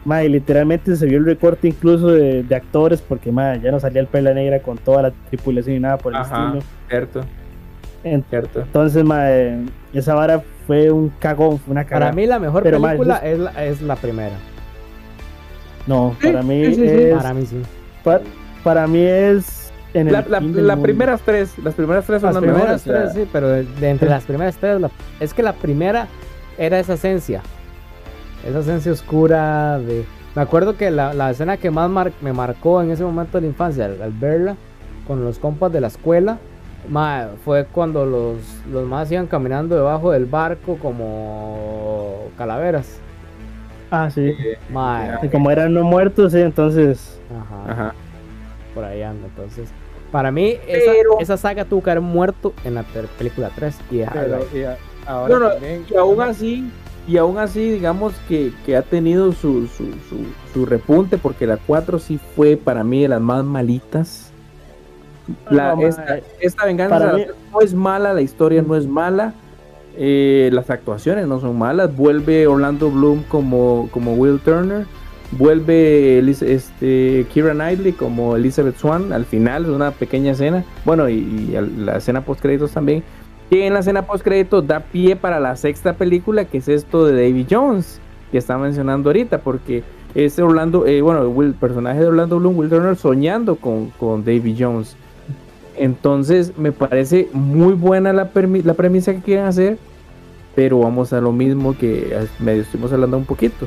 Mae, 0.04 0.28
literalmente 0.28 0.94
se 0.96 1.06
vio 1.06 1.18
el 1.18 1.24
recorte 1.24 1.66
incluso 1.68 2.08
de, 2.08 2.42
de 2.42 2.54
actores 2.54 3.00
porque 3.00 3.32
mae, 3.32 3.58
ya 3.60 3.70
no 3.72 3.80
salía 3.80 4.00
el 4.02 4.06
Perla 4.06 4.34
Negra 4.34 4.60
con 4.60 4.76
toda 4.78 5.02
la 5.02 5.10
tripulación 5.30 5.76
y 5.76 5.80
nada 5.80 5.96
por 5.98 6.12
el 6.12 6.20
Ajá. 6.20 6.44
estilo. 6.48 6.62
Cierto, 6.88 7.20
En- 8.04 8.22
cierto. 8.28 8.60
Entonces, 8.60 9.02
mae, 9.02 9.64
esa 9.94 10.14
vara 10.14 10.42
fue 10.66 10.90
un 10.90 11.08
cagón, 11.18 11.58
fue 11.58 11.72
una 11.72 11.82
Para 11.84 11.88
cagada. 11.90 12.12
mí 12.12 12.26
la 12.26 12.38
mejor 12.38 12.62
Pero, 12.62 12.80
película 12.80 13.16
es- 13.16 13.32
es 13.32 13.38
la, 13.38 13.64
es 13.64 13.82
la 13.82 13.96
primera. 13.96 14.36
No, 15.86 16.14
para 16.22 16.42
mí 16.42 16.64
sí, 16.66 16.74
sí, 16.74 16.80
sí. 16.80 16.86
es 16.86 17.14
Para 17.16 17.34
mí 17.34 17.46
sí. 17.46 17.62
pa- 18.02 18.20
para 18.62 18.86
mí 18.86 19.00
es 19.00 19.63
en 19.94 20.08
el 20.08 20.12
La, 20.12 20.24
la, 20.28 20.40
fin 20.40 20.52
del 20.52 20.66
las 20.66 20.76
mundo. 20.76 20.86
primeras 20.88 21.20
tres, 21.22 21.56
las 21.58 21.74
primeras 21.74 22.04
tres 22.04 22.20
son 22.20 22.34
Las 22.34 22.42
las, 22.42 22.52
primeras 22.52 22.86
mejores. 22.86 23.12
tres, 23.12 23.22
sí, 23.24 23.28
pero 23.32 23.48
de, 23.48 23.64
de 23.64 23.90
entre 23.90 24.08
las 24.10 24.24
primeras 24.24 24.56
tres, 24.56 24.80
la- 24.80 24.90
es 25.20 25.32
que 25.32 25.42
la 25.42 25.52
primera 25.54 26.08
era 26.58 26.78
esa 26.78 26.94
esencia. 26.94 27.40
Esa 28.46 28.58
esencia 28.60 28.92
oscura 28.92 29.78
de... 29.78 30.04
Me 30.34 30.42
acuerdo 30.42 30.76
que 30.76 30.90
la, 30.90 31.14
la 31.14 31.30
escena 31.30 31.56
que 31.56 31.70
más 31.70 31.88
mar- 31.88 32.12
me 32.20 32.32
marcó 32.32 32.82
en 32.82 32.90
ese 32.90 33.04
momento 33.04 33.38
de 33.38 33.42
la 33.42 33.46
infancia, 33.46 33.84
al, 33.86 34.02
al 34.02 34.10
verla 34.12 34.56
con 35.06 35.24
los 35.24 35.38
compas 35.38 35.72
de 35.72 35.80
la 35.80 35.86
escuela, 35.86 36.38
ma, 36.88 37.28
fue 37.44 37.64
cuando 37.66 38.04
los, 38.04 38.38
los 38.70 38.86
más 38.86 39.10
iban 39.12 39.26
caminando 39.28 39.76
debajo 39.76 40.10
del 40.10 40.26
barco 40.26 40.76
como 40.82 42.24
calaveras. 42.36 42.98
Ah, 43.90 44.10
sí. 44.10 44.34
Ma, 44.70 45.20
Y 45.22 45.28
como 45.28 45.50
eran 45.52 45.72
no 45.72 45.84
muertos, 45.84 46.32
sí, 46.32 46.40
entonces. 46.40 47.20
ajá, 47.30 47.72
Ajá. 47.72 47.94
por 48.74 48.82
ahí 48.84 49.02
anda. 49.02 49.26
Entonces, 49.28 49.68
para 50.14 50.30
mí, 50.30 50.54
esa, 50.68 50.92
Pero- 50.92 51.18
esa 51.18 51.36
saga 51.36 51.64
tuvo 51.64 51.82
que 51.82 51.90
haber 51.90 52.00
muerto 52.00 52.52
en 52.62 52.74
la 52.74 52.84
película 53.18 53.50
3 53.52 53.76
y 53.90 53.96
dejarla 53.96 54.38
y 54.54 54.62
a- 54.62 54.78
ahora 55.08 55.34
No, 55.34 55.40
no, 55.40 55.50
también. 55.50 55.84
y 55.90 55.96
aún 55.96 56.20
así, 56.22 56.70
y 57.08 57.16
aún 57.16 57.36
así, 57.36 57.68
digamos 57.68 58.14
que, 58.28 58.52
que 58.64 58.76
ha 58.76 58.82
tenido 58.82 59.32
su, 59.32 59.66
su, 59.66 59.86
su, 60.08 60.18
su 60.52 60.66
repunte, 60.66 61.18
porque 61.18 61.48
la 61.48 61.56
4 61.56 61.98
sí 61.98 62.20
fue 62.36 62.56
para 62.56 62.84
mí 62.84 63.02
de 63.02 63.08
las 63.08 63.20
más 63.20 63.42
malitas. 63.44 64.30
La, 65.50 65.74
No, 65.74 65.84
esta, 65.84 66.20
esta 66.38 66.64
venganza 66.64 66.96
para 66.96 67.12
mí- 67.14 67.26
no 67.52 67.60
es 67.60 67.74
mala, 67.74 68.12
la 68.14 68.20
historia 68.20 68.62
no 68.62 68.76
es 68.76 68.86
mala, 68.86 69.34
eh, 69.96 70.48
las 70.52 70.70
actuaciones 70.70 71.26
no 71.26 71.40
son 71.40 71.58
malas. 71.58 71.96
Vuelve 71.96 72.46
Orlando 72.46 72.88
Bloom 72.88 73.24
como, 73.24 73.88
como 73.90 74.14
Will 74.14 74.38
Turner, 74.38 74.86
vuelve 75.32 76.18
este, 76.18 77.26
Kira 77.32 77.52
Knightley 77.52 77.92
como 77.92 78.36
Elizabeth 78.36 78.76
Swan 78.76 79.12
al 79.12 79.24
final, 79.24 79.64
es 79.64 79.70
una 79.70 79.90
pequeña 79.90 80.32
escena. 80.32 80.64
Bueno, 80.84 81.08
y, 81.08 81.54
la 81.78 81.96
escena 81.96 82.24
post 82.24 82.40
créditos 82.40 82.72
también. 82.72 83.02
Y 83.50 83.60
en 83.60 83.74
la 83.74 83.80
escena 83.80 84.02
post 84.02 84.24
créditos 84.24 84.66
da 84.66 84.80
pie 84.80 85.16
para 85.16 85.40
la 85.40 85.56
sexta 85.56 85.94
película, 85.94 86.44
que 86.44 86.58
es 86.58 86.68
esto 86.68 87.06
de 87.06 87.12
Davy 87.12 87.46
Jones, 87.48 88.00
que 88.30 88.38
está 88.38 88.58
mencionando 88.58 89.10
ahorita, 89.10 89.38
porque 89.38 89.82
ese 90.14 90.42
Orlando, 90.42 90.86
eh, 90.86 91.02
bueno, 91.02 91.42
el 91.42 91.54
personaje 91.54 92.00
de 92.00 92.06
Orlando 92.06 92.38
Bloom, 92.38 92.56
Will 92.56 92.70
Turner, 92.70 92.96
soñando 92.96 93.56
con, 93.56 93.90
con 93.90 94.24
Davy 94.24 94.56
Jones. 94.58 94.96
Entonces 95.76 96.56
me 96.56 96.70
parece 96.72 97.28
muy 97.32 97.74
buena 97.74 98.12
la, 98.12 98.30
la 98.32 98.74
premisa 98.74 99.12
que 99.12 99.20
quieren 99.20 99.44
hacer, 99.46 99.76
pero 100.54 100.78
vamos 100.78 101.12
a 101.12 101.20
lo 101.20 101.32
mismo 101.32 101.76
que 101.76 102.16
medio 102.38 102.62
estuvimos 102.62 102.92
hablando 102.92 103.16
un 103.16 103.24
poquito. 103.24 103.66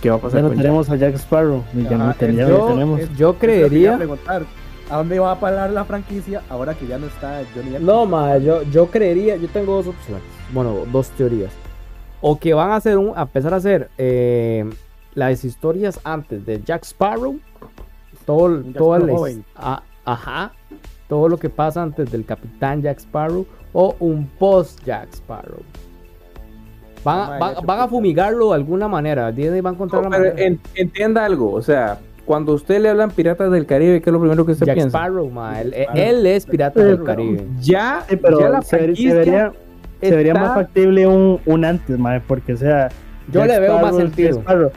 ¿Qué 0.00 0.10
va 0.10 0.16
a 0.16 0.18
Ya 0.18 0.22
pasar 0.22 0.42
no 0.42 0.48
con 0.48 0.56
Jack? 0.56 0.62
tenemos 0.62 0.90
a 0.90 0.96
Jack 0.96 1.14
Sparrow. 1.16 1.64
y 1.74 1.82
ya 1.84 1.90
no 1.98 2.14
ya 2.18 2.26
no 2.32 2.48
yo- 2.48 2.66
tenemos. 2.68 3.00
es- 3.00 3.16
Yo 3.16 3.34
creería. 3.38 3.96
preguntar, 3.96 4.44
¿A 4.90 4.98
dónde 4.98 5.18
va 5.18 5.32
a 5.32 5.40
parar 5.40 5.70
la 5.70 5.86
franquicia 5.86 6.42
ahora 6.50 6.74
que 6.74 6.86
ya 6.86 6.98
no 6.98 7.06
está 7.06 7.40
Johnny 7.54 7.70
Depp? 7.70 7.80
No, 7.82 8.04
ma, 8.04 8.36
yo, 8.36 8.62
yo 8.64 8.86
creería, 8.90 9.34
yo 9.36 9.48
tengo 9.48 9.76
dos 9.76 9.86
opciones. 9.86 10.22
Bueno, 10.52 10.80
dos 10.92 11.08
teorías. 11.08 11.52
O 12.20 12.38
que 12.38 12.52
van 12.52 12.70
a 12.70 12.76
hacer 12.76 12.98
un, 12.98 13.16
a 13.16 13.22
empezar 13.22 13.54
a 13.54 13.56
hacer 13.56 13.88
eh, 13.96 14.68
las 15.14 15.42
historias 15.42 15.98
antes 16.04 16.44
de 16.44 16.60
Jack 16.62 16.84
Sparrow. 16.84 17.38
Todo, 18.26 18.62
Jack 18.62 18.74
Sparrow 18.76 19.16
joven. 19.16 19.44
a- 19.56 19.82
ajá. 20.04 20.52
Todo 21.08 21.30
lo 21.30 21.38
que 21.38 21.48
pasa 21.48 21.82
antes 21.82 22.10
del 22.12 22.26
Capitán 22.26 22.82
Jack 22.82 22.98
Sparrow. 22.98 23.46
O 23.72 23.96
un 24.00 24.26
post 24.38 24.84
Jack 24.84 25.08
Sparrow. 25.14 25.62
Van, 27.04 27.18
a- 27.34 27.38
van- 27.38 27.54
van 27.64 27.80
a 27.80 27.88
fumigarlo 27.88 28.48
de 28.50 28.54
alguna 28.54 28.88
manera. 28.88 29.30
Disney 29.30 29.60
va 29.60 29.70
a 29.70 29.72
encontrar 29.74 30.02
No, 30.02 30.10
la 30.10 30.16
pero 30.16 30.30
manera. 30.30 30.46
en- 30.46 30.60
entienda 30.74 31.24
algo, 31.24 31.52
o 31.52 31.62
sea, 31.62 31.98
cuando 32.24 32.52
usted 32.54 32.80
le 32.80 32.88
hablan 32.88 33.10
Piratas 33.10 33.50
del 33.52 33.66
Caribe, 33.66 34.00
¿qué 34.00 34.08
es 34.10 34.12
lo 34.14 34.20
primero 34.20 34.46
que 34.46 34.52
usted 34.52 34.66
Jack 34.66 34.76
piensa? 34.76 34.98
Sparrow, 34.98 35.28
ma, 35.28 35.60
Él, 35.60 35.74
él 35.94 36.26
es 36.26 36.46
pirata 36.46 36.82
del 36.82 37.02
Caribe. 37.04 37.44
Ya, 37.60 38.04
Sí, 38.08 38.16
pero 38.16 38.40
ya 38.40 38.48
la 38.48 38.62
se, 38.62 38.76
vería, 38.78 39.52
se 40.00 40.16
vería 40.16 40.32
más 40.34 40.54
factible 40.54 41.06
un, 41.06 41.38
un 41.44 41.64
antes, 41.64 41.98
mae, 41.98 42.20
porque 42.20 42.54
o 42.54 42.56
sea. 42.56 42.88
Yo 43.30 43.40
Jack 43.40 43.48
le 43.48 43.60
veo 43.60 43.72
más 43.74 43.80
Sparrow 43.92 44.00
sentido. 44.00 44.28
Jack 44.30 44.40
Sparrow. 44.40 44.70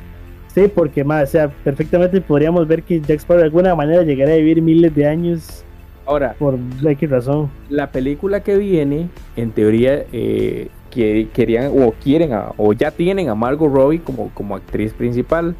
Sí, 0.53 0.71
porque 0.73 1.03
mae, 1.03 1.23
o 1.23 1.27
sea, 1.27 1.49
perfectamente 1.63 2.19
podríamos 2.19 2.67
ver 2.67 2.83
que 2.83 2.99
Jack 2.99 3.19
Sparrow 3.19 3.39
de 3.39 3.45
alguna 3.45 3.75
manera 3.75 4.03
llegaría 4.03 4.33
a 4.33 4.37
vivir 4.37 4.61
miles 4.61 4.93
de 4.95 5.05
años 5.07 5.63
Ahora, 6.05 6.35
por 6.39 6.57
X 6.85 7.09
razón. 7.09 7.49
la 7.69 7.91
película 7.91 8.41
que 8.41 8.57
viene, 8.57 9.09
en 9.35 9.51
teoría, 9.51 10.03
eh, 10.11 10.69
que 10.97 11.29
querían 11.31 11.71
o 11.79 11.91
quieren 12.03 12.33
a- 12.33 12.53
o 12.57 12.73
ya 12.73 12.89
tienen 12.89 13.29
a 13.29 13.36
Margot 13.36 13.71
Robbie 13.71 13.99
como, 13.99 14.31
como 14.33 14.55
actriz 14.55 14.93
principal 14.93 15.55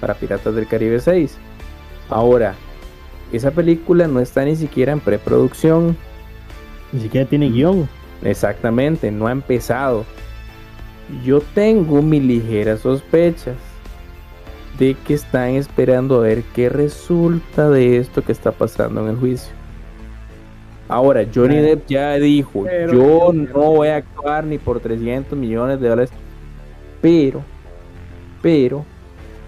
para 0.00 0.14
Piratas 0.14 0.56
del 0.56 0.66
Caribe 0.66 0.98
6. 0.98 1.38
Ahora, 2.10 2.56
esa 3.32 3.52
película 3.52 4.08
no 4.08 4.18
está 4.18 4.44
ni 4.44 4.56
siquiera 4.56 4.90
en 4.90 4.98
preproducción. 4.98 5.96
Ni 6.92 7.00
siquiera 7.00 7.28
tiene 7.28 7.48
guion. 7.48 7.88
Exactamente, 8.24 9.12
no 9.12 9.28
ha 9.28 9.32
empezado. 9.32 10.04
Yo 11.24 11.40
tengo 11.54 12.02
mis 12.02 12.22
ligeras 12.24 12.80
sospechas 12.80 13.54
de 14.80 14.96
que 15.06 15.14
están 15.14 15.50
esperando 15.50 16.16
a 16.16 16.22
ver 16.22 16.42
qué 16.56 16.68
resulta 16.68 17.70
de 17.70 17.98
esto 17.98 18.24
que 18.24 18.32
está 18.32 18.50
pasando 18.50 19.00
en 19.02 19.10
el 19.10 19.16
juicio. 19.16 19.52
Ahora, 20.92 21.24
Johnny. 21.34 21.56
Depp 21.56 21.86
ya 21.88 22.14
dijo, 22.14 22.64
Pero- 22.64 22.92
yo 22.92 23.32
no 23.32 23.72
voy 23.72 23.88
a 23.88 23.96
actuar 23.96 24.44
ni 24.44 24.58
por 24.58 24.80
300 24.80 25.38
millones 25.38 25.80
de 25.80 25.88
dólares, 25.88 26.10
pero, 27.00 27.42
pero, 28.42 28.84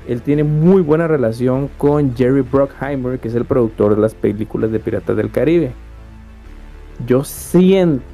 él 0.09 0.23
tiene 0.23 0.43
muy 0.45 0.83
buena 0.83 1.07
relación 1.07 1.69
con 1.79 2.15
Jerry 2.17 2.43
Bruckheimer, 2.43 3.19
que 3.19 3.29
es 3.29 3.35
el 3.35 3.45
productor 3.45 3.95
de 3.95 4.01
las 4.01 4.15
películas 4.15 4.71
de 4.71 4.81
Piratas 4.81 5.17
del 5.17 5.31
Caribe. 5.31 5.73
Yo 7.07 7.25
siento, 7.25 8.05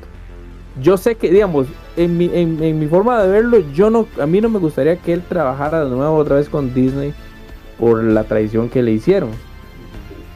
yo 0.80 0.96
sé 0.96 1.16
que, 1.16 1.30
digamos, 1.30 1.66
en 1.96 2.16
mi, 2.16 2.30
en, 2.32 2.62
en 2.62 2.78
mi 2.78 2.86
forma 2.86 3.22
de 3.22 3.30
verlo, 3.30 3.58
yo 3.72 3.90
no, 3.90 4.06
a 4.20 4.26
mí 4.26 4.40
no 4.40 4.48
me 4.48 4.58
gustaría 4.58 4.96
que 4.96 5.12
él 5.12 5.22
trabajara 5.28 5.84
de 5.84 5.90
nuevo 5.90 6.16
otra 6.16 6.36
vez 6.36 6.48
con 6.48 6.72
Disney 6.72 7.12
por 7.78 8.02
la 8.02 8.24
traición 8.24 8.68
que 8.68 8.82
le 8.82 8.92
hicieron. 8.92 9.30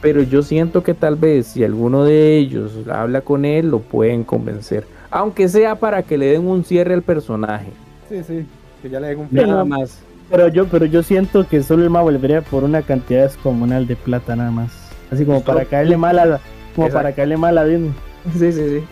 Pero 0.01 0.21
yo 0.21 0.43
siento 0.43 0.83
que 0.83 0.93
tal 0.93 1.15
vez 1.15 1.47
si 1.47 1.63
alguno 1.63 2.03
de 2.03 2.37
ellos 2.37 2.73
habla 2.91 3.21
con 3.21 3.45
él, 3.45 3.69
lo 3.71 3.79
pueden 3.79 4.23
convencer. 4.23 4.85
Aunque 5.09 5.47
sea 5.49 5.75
para 5.75 6.03
que 6.03 6.17
le 6.17 6.27
den 6.27 6.45
un 6.47 6.63
cierre 6.63 6.93
al 6.93 7.01
personaje. 7.01 7.67
Sí, 8.09 8.21
sí. 8.23 8.45
Que 8.81 8.89
ya 8.89 8.99
le 8.99 9.07
den 9.07 9.19
un 9.19 9.27
Pero- 9.29 9.47
Nada 9.47 9.65
más. 9.65 9.99
Pero 10.29 10.47
yo, 10.47 10.65
pero 10.65 10.85
yo 10.85 11.03
siento 11.03 11.47
que 11.47 11.61
solo 11.61 11.83
el 11.83 11.89
ma 11.91 12.01
volvería 12.01 12.41
por 12.41 12.63
una 12.63 12.81
cantidad 12.81 13.23
descomunal 13.23 13.85
de 13.87 13.95
plata 13.95 14.35
nada 14.35 14.49
más. 14.51 14.71
Así 15.11 15.23
como 15.23 15.41
para 15.43 15.65
caerle 15.65 15.97
mal 15.97 16.17
a 16.17 16.39
como 16.75 16.87
Exacto. 16.87 16.93
para 16.93 17.11
caerle 17.15 17.37
mal 17.37 17.57
a 17.59 17.63
Disney. 17.63 17.93
Sí, 18.33 18.51
sí, 18.51 18.69
sí. 18.69 18.83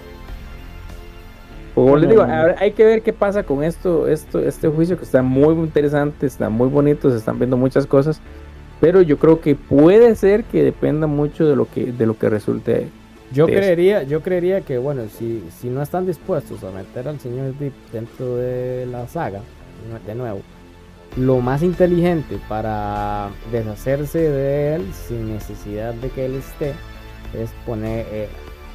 Como 1.74 1.98
les 1.98 2.08
digo, 2.08 2.22
ahora 2.22 2.56
hay 2.60 2.72
que 2.74 2.86
ver 2.86 3.02
qué 3.02 3.13
pasa 3.13 3.42
con 3.42 3.63
esto, 3.63 4.08
esto, 4.08 4.39
este 4.39 4.68
juicio 4.68 4.96
que 4.96 5.06
está 5.06 5.24
muy 5.24 5.56
interesante, 5.56 6.28
está 6.28 6.48
muy 6.50 6.68
bonito, 6.70 7.10
se 7.10 7.18
están 7.18 7.39
viendo 7.39 7.58
muchas 7.58 7.88
cosas, 7.88 8.22
pero 8.84 9.02
yo 9.02 9.17
creo 9.17 9.39
que 9.39 9.56
puede 9.56 10.13
ser 10.17 10.43
que 10.43 10.62
dependa 10.62 11.08
mucho 11.08 11.48
de 11.48 11.56
lo 11.56 11.69
que, 11.72 11.93
de 11.93 12.06
lo 12.06 12.17
que 12.19 12.28
resulte. 12.30 12.89
Yo 13.32 13.46
creería, 13.46 14.04
yo 14.04 14.19
creería 14.22 14.60
que 14.60 14.78
bueno, 14.78 15.04
si, 15.08 15.41
si 15.58 15.69
no 15.69 15.82
están 15.82 16.06
dispuestos 16.06 16.62
a 16.65 16.72
meter 16.72 17.08
al 17.08 17.17
señor 17.17 17.58
Deep 17.58 17.72
dentro 17.93 18.36
de 18.36 18.86
la 18.86 19.08
saga, 19.08 19.39
de 20.06 20.15
nuevo, 20.15 20.41
lo 21.15 21.39
más 21.39 21.63
inteligente 21.63 22.38
para 22.50 23.30
deshacerse 23.54 24.19
de 24.19 24.76
él 24.76 24.82
sin 25.08 25.34
necesidad 25.34 25.93
de 25.93 26.10
que 26.10 26.26
él 26.26 26.36
esté 26.36 26.74
es 27.41 27.52
poner 27.65 28.06
eh, 28.12 28.28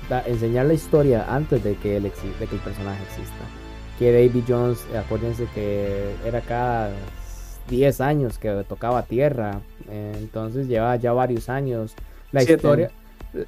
da- 0.09 0.25
enseñar 0.27 0.65
la 0.65 0.73
historia 0.73 1.27
antes 1.29 1.63
de 1.63 1.75
que 1.75 1.99
él 1.99 2.05
de 2.05 2.11
que 2.47 2.55
el 2.55 2.63
personaje 2.63 3.03
exista. 3.03 3.45
Que 3.99 4.11
David 4.11 4.45
Jones, 4.49 4.79
acuérdense 4.99 5.45
que 5.55 6.13
era 6.25 6.41
cada 6.41 6.93
10 7.69 8.01
años 8.01 8.39
que 8.39 8.65
tocaba 8.67 9.03
tierra, 9.03 9.61
entonces 9.91 10.69
lleva 10.69 10.97
ya 10.97 11.13
varios 11.13 11.49
años. 11.49 11.95
La 12.33 12.41
Siete 12.41 12.55
historia 12.55 12.91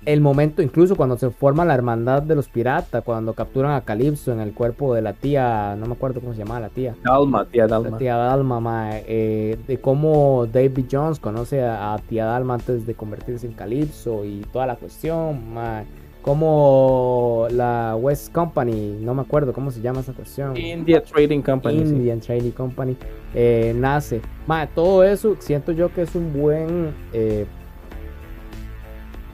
el 0.04 0.20
momento, 0.20 0.62
incluso 0.62 0.94
cuando 0.94 1.16
se 1.16 1.30
forma 1.30 1.64
la 1.64 1.74
hermandad 1.74 2.22
de 2.22 2.34
los 2.34 2.48
piratas, 2.48 3.02
cuando 3.02 3.32
capturan 3.32 3.72
a 3.72 3.80
Calypso 3.80 4.32
en 4.32 4.40
el 4.40 4.52
cuerpo 4.52 4.94
de 4.94 5.02
la 5.02 5.14
tía, 5.14 5.74
no 5.78 5.86
me 5.86 5.92
acuerdo 5.92 6.20
cómo 6.20 6.32
se 6.32 6.40
llamaba 6.40 6.60
la 6.60 6.68
tía, 6.68 6.94
Dalma, 7.02 7.46
tía 7.46 7.66
la 7.66 7.80
Dalma. 7.80 7.98
tía 7.98 8.16
Dalma, 8.16 8.60
mae, 8.60 9.04
eh, 9.06 9.58
de 9.66 9.80
cómo 9.80 10.46
David 10.52 10.86
Jones 10.90 11.18
conoce 11.18 11.62
a, 11.62 11.94
a 11.94 11.98
tía 11.98 12.26
Dalma 12.26 12.54
antes 12.54 12.86
de 12.86 12.94
convertirse 12.94 13.46
en 13.46 13.54
Calypso 13.54 14.24
y 14.24 14.42
toda 14.52 14.66
la 14.66 14.76
cuestión, 14.76 15.54
mae, 15.54 15.86
como 16.22 17.46
la 17.50 17.96
West 17.98 18.32
Company, 18.32 18.98
no 19.00 19.14
me 19.14 19.22
acuerdo 19.22 19.52
cómo 19.52 19.70
se 19.70 19.80
llama 19.80 20.00
esa 20.00 20.12
cuestión. 20.12 20.56
India 20.56 21.02
Trading 21.02 21.40
Company. 21.40 21.78
sí. 21.86 21.92
Indian 21.94 22.20
Trading 22.20 22.50
Company 22.52 22.96
eh, 23.34 23.72
nace. 23.76 24.20
Mae, 24.46 24.66
todo 24.68 25.02
eso 25.04 25.36
siento 25.38 25.72
yo 25.72 25.92
que 25.92 26.02
es 26.02 26.14
un 26.14 26.32
buen 26.32 26.92
eh, 27.12 27.46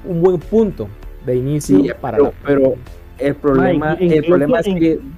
un 0.04 0.20
buen 0.22 0.38
punto 0.38 0.88
de 1.24 1.36
inicio 1.36 1.80
Sí, 1.82 1.90
para 2.00 2.16
pero, 2.18 2.24
la- 2.30 2.32
pero 2.46 2.74
el 3.18 3.34
problema, 3.34 3.86
Ma, 3.86 3.92
el 3.94 4.24
problema 4.24 4.60
es 4.60 4.66
que 4.66 5.00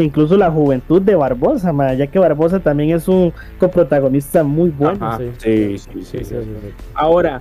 Incluso 0.00 0.36
la 0.36 0.48
juventud 0.48 1.02
de 1.02 1.16
Barbosa, 1.16 1.72
ma, 1.72 1.92
ya 1.92 2.06
que 2.06 2.20
Barbosa 2.20 2.60
también 2.60 2.90
es 2.90 3.08
un 3.08 3.32
coprotagonista 3.58 4.44
muy 4.44 4.70
bueno. 4.70 5.04
Ajá, 5.04 5.18
sí. 5.18 5.32
sí, 5.38 5.78
sí, 5.78 5.78
sí, 5.78 6.02
Sí, 6.04 6.04
sí, 6.04 6.24
sí. 6.24 6.34
sí, 6.36 6.40
sí. 6.62 6.68
Ahora, 6.94 7.40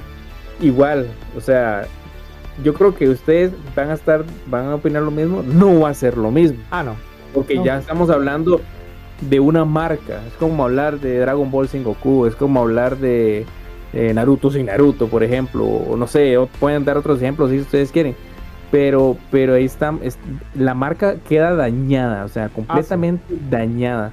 igual, 0.60 1.06
o 1.36 1.40
sea, 1.40 1.86
yo 2.64 2.74
creo 2.74 2.96
que 2.96 3.10
ustedes 3.10 3.52
van 3.76 3.90
a 3.90 3.94
estar, 3.94 4.24
van 4.48 4.66
a 4.68 4.76
opinar 4.76 5.04
lo 5.04 5.12
mismo, 5.12 5.44
no 5.44 5.80
va 5.82 5.90
a 5.90 5.94
ser 5.94 6.18
lo 6.18 6.32
mismo, 6.32 6.58
Ah, 6.72 6.84
no. 6.84 6.96
porque 7.34 7.56
No. 7.56 7.66
ya 7.66 7.78
estamos 7.80 8.10
hablando 8.10 8.62
de 9.22 9.40
una 9.40 9.66
marca, 9.66 10.22
es 10.28 10.34
como 10.40 10.64
hablar 10.64 11.00
de 11.00 11.20
Dragon 11.20 11.50
Ball 11.50 11.68
sin 11.68 11.84
Goku, 11.84 12.26
es 12.26 12.36
como 12.36 12.62
hablar 12.62 12.98
de 12.98 13.46
Naruto 14.14 14.52
sin 14.52 14.68
Naruto, 14.68 15.08
por 15.08 15.24
ejemplo, 15.24 15.64
o 15.66 15.96
no 15.98 16.06
sé, 16.08 16.38
o 16.38 16.46
pueden 16.48 16.86
dar 16.86 16.98
otros 16.98 17.20
ejemplos 17.22 17.50
si 17.52 17.60
ustedes 17.60 17.92
quieren. 17.92 18.16
Pero, 18.70 19.16
pero 19.32 19.54
ahí 19.54 19.64
está, 19.66 19.94
es- 20.04 20.20
la 20.54 20.74
marca 20.74 21.16
queda 21.28 21.56
dañada, 21.56 22.26
o 22.26 22.28
sea, 22.28 22.50
completamente 22.50 23.24
dañada. 23.50 24.12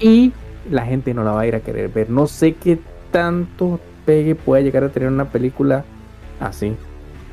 Y 0.00 0.32
la 0.70 0.84
gente 0.84 1.14
no 1.14 1.24
la 1.24 1.32
va 1.32 1.40
a 1.40 1.46
ir 1.46 1.54
a 1.56 1.60
querer 1.60 1.88
ver. 1.88 2.10
No 2.10 2.26
sé 2.26 2.52
qué 2.54 2.78
tanto 3.10 3.80
pegue 4.04 4.34
puede 4.34 4.62
llegar 4.64 4.84
a 4.84 4.90
tener 4.90 5.08
una 5.08 5.24
película 5.30 5.84
así. 6.40 6.76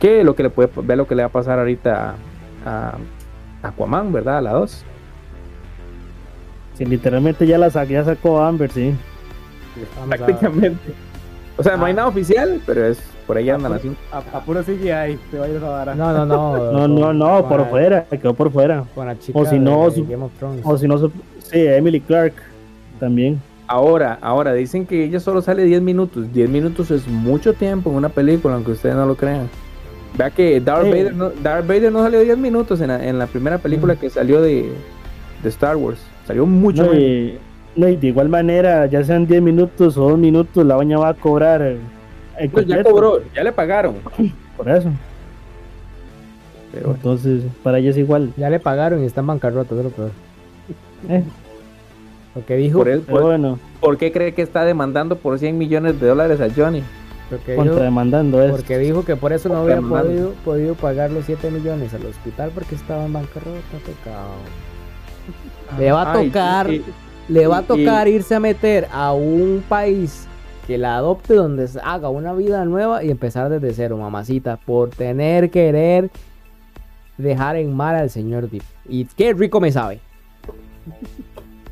Que 0.02 0.24
lo 0.24 0.36
que 0.36 0.44
le 0.44 0.50
puede 0.50 0.70
ver 0.84 0.98
lo 0.98 1.08
que 1.08 1.16
le 1.16 1.22
va 1.24 1.28
a 1.28 1.32
pasar 1.32 1.60
ahorita 1.60 2.16
a, 2.66 2.94
a 3.64 3.68
Aquaman, 3.68 4.12
¿verdad? 4.12 4.40
A 4.40 4.42
la 4.42 4.52
2. 4.54 4.84
Sí, 6.74 6.86
literalmente 6.86 7.46
ya 7.46 7.58
la 7.58 7.70
sa- 7.70 7.84
ya 7.84 8.04
sacó 8.04 8.42
Amber, 8.42 8.72
sí. 8.72 8.94
Prácticamente. 10.10 10.94
O 11.58 11.64
sea, 11.64 11.78
no 11.78 11.86
hay 11.86 11.94
Ah. 11.94 11.98
nada 11.98 12.08
oficial, 12.08 12.60
pero 12.66 12.86
es 12.86 13.00
por 13.28 13.38
ahí 13.38 13.50
andan 13.50 13.74
así. 13.74 13.96
A, 14.12 14.38
a 14.38 14.42
puro 14.44 14.64
CGI 14.64 15.18
te 15.30 15.38
va 15.38 15.46
a 15.46 15.50
ir 15.50 15.56
esa 15.58 15.70
vara. 15.70 15.96
No, 15.96 16.12
no, 16.14 16.26
no. 16.26 16.88
No, 16.88 17.14
no, 17.14 17.48
por 17.48 17.60
la- 17.60 17.66
fuera, 17.68 18.06
quedó 18.06 18.34
por 18.34 18.52
fuera. 18.52 18.84
Con 18.96 19.06
la 19.06 19.18
chica 19.20 19.38
O 19.38 19.46
si 19.46 19.60
no, 19.60 19.86
de 19.90 19.96
su- 19.96 20.08
Game 20.08 20.24
of 20.24 20.32
Thrones. 20.40 20.62
O 20.64 20.78
si 20.78 20.88
no, 20.88 20.98
su- 20.98 21.12
sí, 21.44 21.60
Emily 21.68 22.02
Clark 22.02 22.34
también. 23.00 23.40
Ahora, 23.68 24.18
ahora 24.22 24.54
dicen 24.54 24.86
que 24.88 25.04
ella 25.06 25.20
solo 25.20 25.42
sale 25.42 25.64
10 25.64 25.82
minutos. 25.82 26.34
10 26.34 26.50
minutos 26.50 26.90
es 26.92 27.08
mucho 27.08 27.54
tiempo 27.54 27.90
en 27.92 27.98
una 27.98 28.10
película, 28.10 28.56
aunque 28.56 28.72
ustedes 28.72 28.96
no 28.96 29.06
lo 29.06 29.16
crean. 29.16 29.48
Vea 30.18 30.30
que 30.30 30.60
Darth, 30.60 30.84
Sí. 30.86 30.90
Vader, 30.92 31.16
no, 31.16 31.30
Darth 31.30 31.68
Vader 31.68 31.92
no 31.92 32.02
salió 32.04 32.20
10 32.20 32.38
minutos 32.38 32.82
en 32.82 32.90
la, 32.90 33.06
en 33.08 33.18
la 33.18 33.28
primera 33.28 33.58
película 33.58 33.96
que 33.96 34.10
salió 34.10 34.42
de, 34.42 34.72
de 35.42 35.50
Star 35.50 35.76
Wars. 35.78 36.00
Salió 36.28 36.46
mucho 36.46 36.84
No, 36.84 36.90
menos. 36.92 37.04
y, 37.04 37.38
no, 37.76 37.88
y 37.88 37.96
de 37.96 38.08
igual 38.08 38.30
manera, 38.30 38.86
ya 38.88 39.04
sean 39.04 39.26
10 39.26 39.42
minutos 39.42 39.98
o 39.98 40.10
2 40.10 40.20
minutos, 40.20 40.66
la 40.66 40.76
baña 40.76 40.98
va 40.98 41.10
a 41.10 41.14
cobrar 41.14 41.62
el 41.62 41.80
Pues 42.52 42.66
ya 42.68 42.84
cobró, 42.84 43.22
ya 43.34 43.44
le 43.44 43.52
pagaron. 43.52 43.96
Por 44.58 44.70
eso. 44.70 44.90
Pero 46.74 46.88
bueno. 46.88 46.96
Entonces, 46.98 47.44
para 47.64 47.80
ella 47.80 47.90
es 47.92 47.98
igual. 47.98 48.32
Ya 48.38 48.50
le 48.50 48.60
pagaron 48.60 49.02
y 49.04 49.06
está 49.06 49.22
en 49.22 49.28
bancarrota, 49.28 49.76
es 49.76 49.84
lo 49.84 49.90
peor. 49.90 50.12
Eh, 51.10 51.24
Porque 52.34 52.56
dijo, 52.56 52.80
por, 52.80 52.88
él, 52.90 53.02
pero 53.06 53.18
por, 53.18 53.28
bueno, 53.28 53.60
¿por 53.80 53.98
qué 53.98 54.12
cree 54.12 54.34
que 54.34 54.42
está 54.42 54.64
demandando 54.64 55.16
por 55.18 55.38
100 55.40 55.58
millones 55.58 56.00
de 56.00 56.08
dólares 56.08 56.40
a 56.40 56.48
Johnny? 56.56 56.82
Porque 57.32 57.56
contrademandando 57.56 58.44
es. 58.44 58.52
porque 58.52 58.78
dijo 58.78 59.04
que 59.04 59.16
por 59.16 59.34
eso 59.34 59.50
no 59.50 59.58
había 59.62 59.82
podido, 59.82 60.34
podido 60.46 60.76
pagar 60.76 61.10
los 61.12 61.26
7 61.26 61.50
millones 61.50 61.94
al 61.96 62.06
hospital 62.06 62.52
porque 62.54 62.76
estaba 62.76 63.06
en 63.06 63.14
bancarrota, 63.14 63.78
pecado. 63.86 64.34
Le 65.80 65.92
va 65.92 66.04
a 66.04 66.14
Ay, 66.14 66.28
tocar, 66.28 66.72
y- 66.72 66.84
le 67.28 67.48
va 67.48 67.58
a 67.60 67.62
y- 67.62 67.66
tocar 67.66 68.08
irse 68.08 68.36
a 68.36 68.40
meter 68.40 68.88
a 68.92 69.14
un 69.14 69.64
país 69.68 70.28
que 70.68 70.78
la 70.78 70.98
adopte 70.98 71.34
donde 71.34 71.68
se 71.68 71.80
haga 71.84 72.10
una 72.10 72.34
vida 72.34 72.64
nueva 72.66 73.04
y 73.04 73.10
empezar 73.10 73.50
desde 73.50 73.74
cero, 73.74 73.98
mamacita, 73.98 74.58
por 74.58 74.90
tener 74.92 75.50
querer 75.50 76.12
dejar 77.18 77.56
en 77.56 77.76
mal 77.76 77.96
al 77.96 78.10
señor 78.10 78.50
Deep. 78.50 78.64
Y 78.88 79.06
qué 79.06 79.34
rico 79.34 79.60
me 79.60 79.72
sabe. 79.72 80.00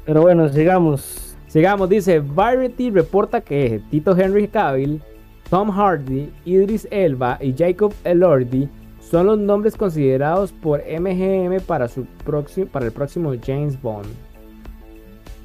Pero 0.05 0.21
bueno, 0.21 0.49
sigamos. 0.49 1.35
Sigamos, 1.47 1.89
dice 1.89 2.19
Variety 2.19 2.91
reporta 2.91 3.41
que 3.41 3.81
Tito 3.89 4.15
Henry 4.15 4.47
Cavill, 4.47 5.01
Tom 5.49 5.71
Hardy, 5.71 6.31
Idris 6.45 6.87
Elba 6.91 7.37
y 7.41 7.55
Jacob 7.57 7.93
Elordi 8.03 8.69
son 8.99 9.25
los 9.25 9.39
nombres 9.39 9.75
considerados 9.75 10.51
por 10.51 10.81
MGM 10.81 11.61
para, 11.65 11.87
su 11.87 12.05
próximo, 12.23 12.67
para 12.67 12.85
el 12.85 12.91
próximo 12.91 13.33
James 13.43 13.81
Bond. 13.81 14.07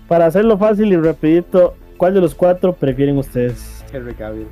Para 0.06 0.26
hacerlo 0.26 0.58
fácil 0.58 0.92
y 0.92 0.96
rapidito, 0.96 1.74
¿cuál 1.96 2.12
de 2.12 2.20
los 2.20 2.34
cuatro 2.34 2.74
prefieren 2.74 3.16
ustedes? 3.16 3.82
Henry 3.90 4.12
Cavill. 4.14 4.46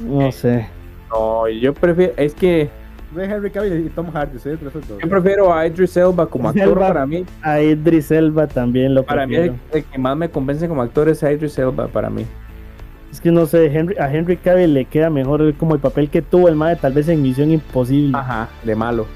No 0.00 0.32
sé. 0.32 0.66
No, 1.10 1.48
yo 1.48 1.72
prefiero, 1.72 2.14
es 2.16 2.34
que 2.34 2.68
Ve 3.14 3.24
Henry 3.26 3.50
Cavill 3.50 3.86
y 3.86 3.90
Tom 3.90 4.10
Hardy, 4.10 4.38
dos. 4.38 4.98
yo 5.00 5.08
prefiero 5.08 5.52
a 5.54 5.66
Idris 5.66 5.96
Elba 5.96 6.26
como 6.26 6.48
actor 6.48 6.64
Elba. 6.64 6.88
para 6.88 7.06
mí. 7.06 7.24
A 7.42 7.60
Idris 7.60 8.10
Elba 8.10 8.46
también 8.46 8.94
lo 8.94 9.04
Para 9.04 9.26
mí 9.26 9.36
el, 9.36 9.54
el 9.70 9.84
que 9.84 9.98
más 9.98 10.16
me 10.16 10.30
convence 10.30 10.66
como 10.66 10.82
actor 10.82 11.08
es 11.10 11.22
Idris 11.22 11.58
Elba 11.58 11.86
para 11.88 12.08
mí. 12.10 12.24
Es 13.12 13.20
que 13.20 13.30
no 13.30 13.44
sé, 13.46 13.66
Henry, 13.66 13.94
a 13.98 14.10
Henry 14.12 14.36
Cavill 14.38 14.72
le 14.72 14.86
queda 14.86 15.10
mejor 15.10 15.52
como 15.54 15.74
el 15.74 15.80
papel 15.80 16.08
que 16.08 16.22
tuvo 16.22 16.48
el 16.48 16.56
mae, 16.56 16.76
tal 16.76 16.92
vez 16.94 17.08
en 17.08 17.20
Misión 17.22 17.50
Imposible. 17.50 18.16
Ajá, 18.16 18.48
de 18.64 18.74
malo. 18.74 19.06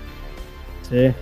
Sí. 0.89 1.13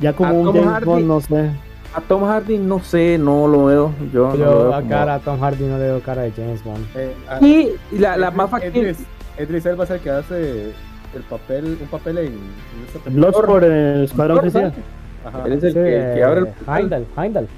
Ya 0.00 0.12
como 0.14 0.30
A 0.30 0.32
un 0.32 0.44
Tom 0.46 0.54
James 0.56 0.70
Hardy- 0.70 0.84
Bond, 0.86 1.06
no 1.06 1.20
sé. 1.20 1.50
A 1.94 2.00
Tom 2.00 2.24
Hardy 2.24 2.58
no 2.58 2.78
sé, 2.80 3.16
no 3.18 3.46
lo 3.46 3.66
veo. 3.66 3.92
Yo, 4.12 4.28
no 4.28 4.32
lo 4.32 4.36
Yo 4.38 4.58
veo 4.58 4.74
a 4.74 4.78
como- 4.78 4.90
cara 4.90 5.14
a 5.14 5.18
Tom 5.20 5.38
Hardy 5.40 5.64
no 5.64 5.78
le 5.78 5.84
veo 5.84 6.00
cara 6.00 6.22
de 6.22 6.32
James 6.32 6.64
Bond. 6.64 6.84
Eh, 6.94 7.12
Y 7.92 7.98
la, 7.98 8.16
la 8.16 8.28
Idris- 8.30 8.34
más 8.36 8.50
factible. 8.50 8.94
Idris 9.38 9.66
Elba 9.66 9.84
es 9.84 9.90
el 9.90 10.00
que 10.00 10.10
hace 10.10 10.62
el 11.14 11.22
papel, 11.28 11.78
un 11.80 11.88
papel 11.88 12.18
en, 12.18 12.26
en. 13.06 13.14
Bloodsport 13.16 13.64
en 13.64 13.72
el 13.72 14.04
Escuadrón 14.04 14.40
Suicida. 14.40 14.72
Ajá. 15.24 15.42
Él 15.46 15.52
es 15.52 15.64
el 15.64 15.72
Sí, 15.72 15.78
que, 15.78 16.12
que 16.16 16.22
abre 16.24 16.40
el. 16.40 16.46
eh, 16.46 16.52
Heimdall, 16.68 17.06
Heimdall. 17.18 17.48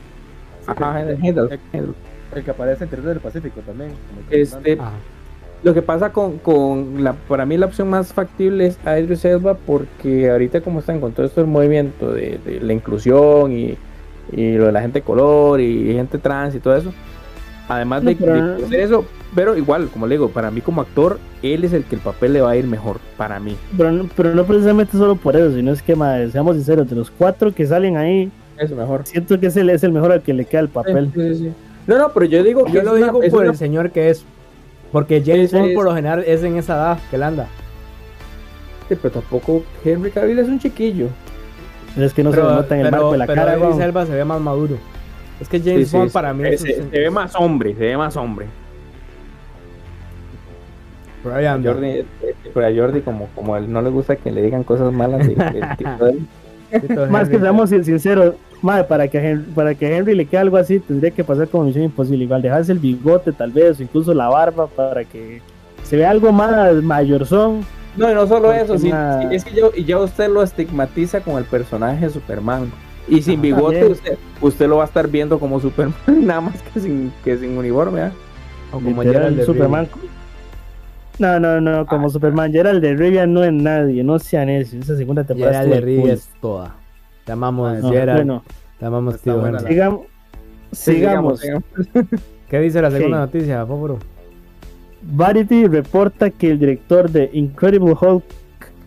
Ajá, 0.67 1.01
Heimdall, 1.01 1.51
Heimdall. 1.73 1.95
El 2.35 2.45
que 2.45 2.51
aparece 2.51 2.85
en 2.85 2.91
Tierra 2.91 3.09
del 3.11 3.21
Pacífico 3.21 3.61
también. 3.67 3.91
Este. 4.31 4.79
Lo 5.65 5.75
que 5.75 5.83
pasa 5.83 6.13
con, 6.13 6.39
con 6.39 7.03
la, 7.03 7.15
para 7.15 7.45
mí 7.45 7.57
la 7.57 7.67
opción 7.67 7.91
más 7.91 8.13
factible 8.13 8.67
es 8.67 8.79
a 8.85 8.97
Idris 8.99 9.25
Elba 9.25 9.55
porque 9.55 10.31
ahorita 10.31 10.61
como 10.61 10.79
están 10.79 11.01
con 11.01 11.11
todo 11.13 11.27
esto 11.27 11.41
el 11.41 11.49
movimiento 11.49 12.13
de, 12.13 12.39
de 12.45 12.61
la 12.61 12.73
inclusión 12.73 13.51
y, 13.51 13.77
y 14.31 14.53
lo 14.53 14.67
de 14.67 14.73
la 14.73 14.81
gente 14.83 15.01
de 15.01 15.05
color 15.05 15.61
y 15.61 15.93
gente 15.95 16.19
trans 16.19 16.55
y 16.55 16.61
todo 16.61 16.77
eso, 16.77 16.93
además 17.69 18.05
de, 18.05 18.15
de 18.15 18.65
hacer 18.67 18.81
eso, 18.81 19.05
pero 19.35 19.57
igual, 19.57 19.89
como 19.89 20.07
le 20.07 20.15
digo, 20.15 20.29
para 20.29 20.53
mí 20.53 20.61
como 20.61 20.81
actor, 20.81 21.19
él 21.43 21.65
es 21.65 21.73
el 21.73 21.83
que 21.83 21.97
el 21.97 22.03
papel 22.03 22.35
le 22.35 22.41
va 22.41 22.51
a 22.51 22.57
ir 22.57 22.67
mejor, 22.69 22.99
para 23.17 23.41
mí. 23.41 23.57
Pero, 23.77 23.91
no- 23.91 24.09
pero 24.17 24.35
no 24.37 24.45
precisamente 24.45 24.97
solo 24.97 25.17
por 25.17 25.35
eso, 25.35 25.57
sino 25.57 25.73
es 25.73 25.83
que, 25.83 25.97
mae, 25.97 26.29
seamos 26.31 26.55
sinceros, 26.55 26.89
de 26.89 26.95
los 26.95 27.11
cuatro 27.11 27.53
que 27.53 27.67
salen 27.67 27.97
ahí, 27.97 28.31
Es 28.59 28.71
mejor. 28.71 29.05
siento 29.07 29.41
que 29.41 29.49
es 29.49 29.57
el, 29.57 29.71
es 29.71 29.83
el 29.83 29.91
mejor 29.91 30.13
al 30.13 30.23
que 30.23 30.35
le 30.35 30.45
queda 30.45 30.61
el 30.61 30.69
papel. 30.69 31.11
Sí, 31.13 31.21
sí, 31.21 31.35
sí. 31.35 31.53
No, 31.89 31.99
no, 31.99 32.11
pero 32.13 32.27
yo 32.27 32.45
digo 32.45 32.65
que 32.65 32.73
Yo 32.73 32.79
es 32.81 32.85
lo 32.85 32.93
una- 32.95 33.07
digo 33.07 33.23
es 33.23 33.31
por 33.33 33.41
una- 33.43 33.51
el 33.51 33.57
señor 33.57 33.91
que 33.91 34.11
es. 34.11 34.25
Porque 34.93 35.23
James 35.25 35.53
Bond 35.53 35.71
es- 35.71 35.75
por 35.75 35.85
lo 35.85 35.95
general 35.95 36.23
es 36.27 36.43
en 36.45 36.57
esa 36.57 36.75
edad 36.77 36.99
que 37.11 37.17
él 37.17 37.23
anda. 37.25 37.47
Sí, 38.89 38.95
pero 39.03 39.11
tampoco 39.15 39.63
Henry 39.85 40.11
Cavill 40.13 40.39
es 40.39 40.49
un 40.49 40.59
chiquillo. 40.61 41.09
Pero 41.95 42.07
es 42.07 42.15
que 42.15 42.23
no 42.23 42.31
se 42.31 42.37
le 42.37 42.43
nota 42.45 42.75
en 42.79 42.87
el 42.87 42.91
marco 42.93 43.13
de 43.13 43.19
la 43.19 43.27
pero 43.27 43.43
cara, 43.45 43.59
weón. 43.59 43.83
Elba 43.83 44.07
se 44.07 44.15
ve 44.15 44.25
más 44.25 44.41
maduro. 44.41 44.77
Es 45.41 45.49
que 45.49 45.61
James 45.61 45.89
Sí, 45.89 45.97
Bond 45.97 46.09
sí. 46.11 46.15
para 46.15 46.33
mí 46.33 46.45
se, 46.45 46.55
es 46.55 46.61
se- 46.61 46.75
se 46.91 46.99
ve 47.01 47.11
más 47.11 47.35
hombre, 47.37 47.75
se 47.75 47.81
ve 47.81 47.97
más 47.97 48.17
hombre. 48.17 48.47
Por 51.23 51.33
ahí 51.33 51.47
anda. 51.47 51.73
Jordi, 51.73 51.87
eh, 51.89 52.07
pero 52.55 52.67
a 52.67 52.71
Jordi 52.75 53.01
como, 53.01 53.29
como 53.35 53.55
a 53.55 53.59
él 53.59 53.71
no 53.73 53.83
le 53.83 53.91
gusta 53.91 54.17
que 54.17 54.31
le 54.31 54.41
digan 54.43 54.63
cosas 54.63 54.93
malas 54.93 55.27
de- 55.27 55.35
de. 55.35 55.69
Tito 55.77 56.07
Más 57.11 57.29
que 57.29 57.39
seamos 57.39 57.71
sin- 57.71 57.85
sinceros, 57.85 58.35
madre, 58.63 58.85
para 58.85 59.09
que, 59.09 59.19
a 59.19 59.31
Henry, 59.31 59.45
para 59.55 59.75
que 59.75 59.97
Henry 59.97 60.15
le 60.15 60.27
quede 60.27 60.41
algo 60.41 60.57
así, 60.57 60.79
tendría 60.81 61.11
que 61.11 61.25
pasar 61.25 61.49
como 61.49 61.65
misión 61.65 61.85
imposible. 61.85 62.25
Igual 62.25 62.43
dejarse 62.43 62.73
el 62.73 62.79
bigote, 62.79 63.33
tal 63.33 63.51
vez, 63.53 63.79
o 63.81 63.83
incluso 63.83 64.13
la 64.15 64.29
barba, 64.29 64.67
para 64.67 65.05
que 65.05 65.41
se 65.85 65.97
vea 65.97 66.11
algo 66.11 66.33
más 66.33 66.75
mayorzón. 66.83 67.61
No, 67.97 68.11
y 68.11 68.15
no 68.15 68.27
solo 68.27 68.53
eso, 68.53 68.79
sí, 68.79 68.89
una- 68.89 69.33
es 69.33 69.45
que 69.45 69.55
ya, 69.55 69.63
ya 69.85 69.99
usted 69.99 70.29
lo 70.31 70.43
estigmatiza 70.43 71.21
con 71.21 71.37
el 71.39 71.45
personaje 71.45 72.07
de 72.07 72.13
Superman. 72.13 72.71
Y 73.09 73.23
sin 73.23 73.41
bigote 73.41 73.87
usted, 73.87 74.19
usted 74.43 74.69
lo 74.69 74.77
va 74.77 74.83
a 74.83 74.87
estar 74.87 75.09
viendo 75.09 75.39
como 75.39 75.59
Superman, 75.61 75.95
nada 76.07 76.43
más 76.43 76.61
que 76.63 76.81
sin, 76.81 77.13
que 77.25 77.39
sin 77.39 77.57
uniforme. 77.57 78.03
¿ah? 78.03 78.13
O 78.71 78.81
como 78.81 79.03
Literal, 79.03 79.35
de 79.35 79.45
Superman. 79.47 79.89
No, 81.19 81.41
no, 81.41 81.61
no, 81.61 81.87
como 81.87 82.09
Superman. 82.09 82.53
Gerald 82.53 82.81
de 82.83 82.95
Rivia 82.95 83.27
no 83.27 83.43
es 83.45 83.53
nadie, 83.53 84.05
no 84.05 84.19
sea 84.19 84.45
necio. 84.45 84.79
Esa 84.81 84.97
segunda 84.97 85.25
temporada. 85.25 85.63
Gerald 85.63 85.75
de 85.75 85.81
Rivia 85.81 86.13
es 86.13 86.29
toda. 86.41 86.75
Te 87.25 87.33
amamos, 87.33 87.77
Ah, 87.77 87.81
No, 87.83 87.91
Gerald. 87.91 88.19
bueno, 88.19 88.43
Te 88.79 88.87
amamos, 88.87 89.21
tío 89.21 89.51
la- 89.51 89.59
sigamos. 89.61 90.01
Sí, 90.73 90.93
Sigamos. 90.95 91.41
sigamos. 91.41 91.65
¿Qué 92.49 92.61
dice 92.61 92.81
la 92.83 92.91
segunda 92.91 93.19
noticia, 93.21 93.65
Fóforo? 93.67 93.99
Variety 95.03 95.67
reporta 95.67 96.31
que 96.31 96.51
el 96.51 96.59
director 96.59 97.11
de 97.11 97.31
Incredible 97.33 97.95
Hulk, 98.01 98.25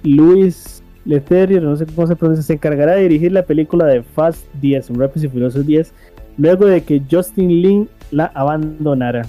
Luis 0.03 0.83
Leterrier, 1.05 1.61
no 1.63 1.75
sé 1.75 1.85
cómo 1.87 2.05
se 2.07 2.15
pronuncia, 2.15 2.43
se 2.43 2.53
encargará 2.53 2.93
de 2.95 3.01
dirigir 3.03 3.31
la 3.31 3.43
película 3.43 3.85
de 3.85 4.03
Fast 4.03 4.45
10, 4.61 4.89
un 4.89 4.99
Rápidos 4.99 5.23
y 5.23 5.27
Furiosos 5.29 5.65
10, 5.65 5.93
luego 6.37 6.65
de 6.65 6.81
que 6.83 7.01
Justin 7.09 7.61
Lin 7.61 7.89
la 8.11 8.25
abandonara. 8.35 9.23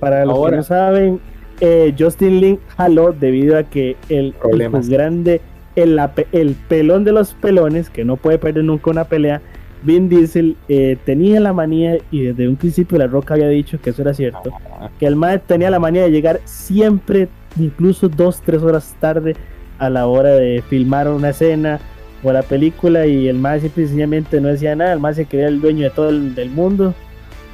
Para 0.00 0.24
los 0.24 0.34
Ahora. 0.34 0.50
que 0.52 0.56
no 0.56 0.62
saben, 0.62 1.20
eh, 1.60 1.94
Justin 1.98 2.40
Lin 2.40 2.58
jaló 2.76 3.12
debido 3.12 3.56
a 3.56 3.64
que 3.64 3.96
el 4.08 4.32
Problemas. 4.32 4.88
grande, 4.88 5.40
el, 5.76 6.00
el 6.32 6.54
pelón 6.68 7.04
de 7.04 7.12
los 7.12 7.34
pelones, 7.34 7.90
que 7.90 8.04
no 8.04 8.16
puede 8.16 8.38
perder 8.38 8.64
nunca 8.64 8.90
una 8.90 9.04
pelea, 9.04 9.40
Vin 9.82 10.08
Diesel 10.08 10.56
eh, 10.68 10.98
tenía 11.04 11.40
la 11.40 11.52
manía, 11.52 11.98
y 12.10 12.22
desde 12.22 12.48
un 12.48 12.56
principio 12.56 12.98
La 12.98 13.06
Roca 13.06 13.34
había 13.34 13.48
dicho 13.48 13.80
que 13.80 13.90
eso 13.90 14.02
era 14.02 14.12
cierto, 14.12 14.52
que 14.98 15.06
el 15.06 15.16
mae 15.16 15.38
tenía 15.38 15.70
la 15.70 15.78
manía 15.78 16.02
de 16.02 16.10
llegar 16.10 16.40
siempre, 16.44 17.28
incluso 17.58 18.08
dos, 18.08 18.42
tres 18.44 18.62
horas 18.62 18.94
tarde 19.00 19.36
a 19.78 19.88
la 19.88 20.06
hora 20.06 20.30
de 20.30 20.62
filmar 20.68 21.08
una 21.08 21.30
escena 21.30 21.80
o 22.22 22.32
la 22.32 22.42
película 22.42 23.06
y 23.06 23.28
el 23.28 23.38
mae 23.38 23.60
simple 23.60 23.84
y 23.84 23.86
sencillamente 23.86 24.40
no 24.40 24.48
decía 24.48 24.76
nada, 24.76 24.92
el 24.92 25.00
mae 25.00 25.14
se 25.14 25.24
creía 25.24 25.48
el 25.48 25.62
dueño 25.62 25.84
de 25.84 25.90
todo 25.90 26.10
el 26.10 26.34
del 26.34 26.50
mundo 26.50 26.94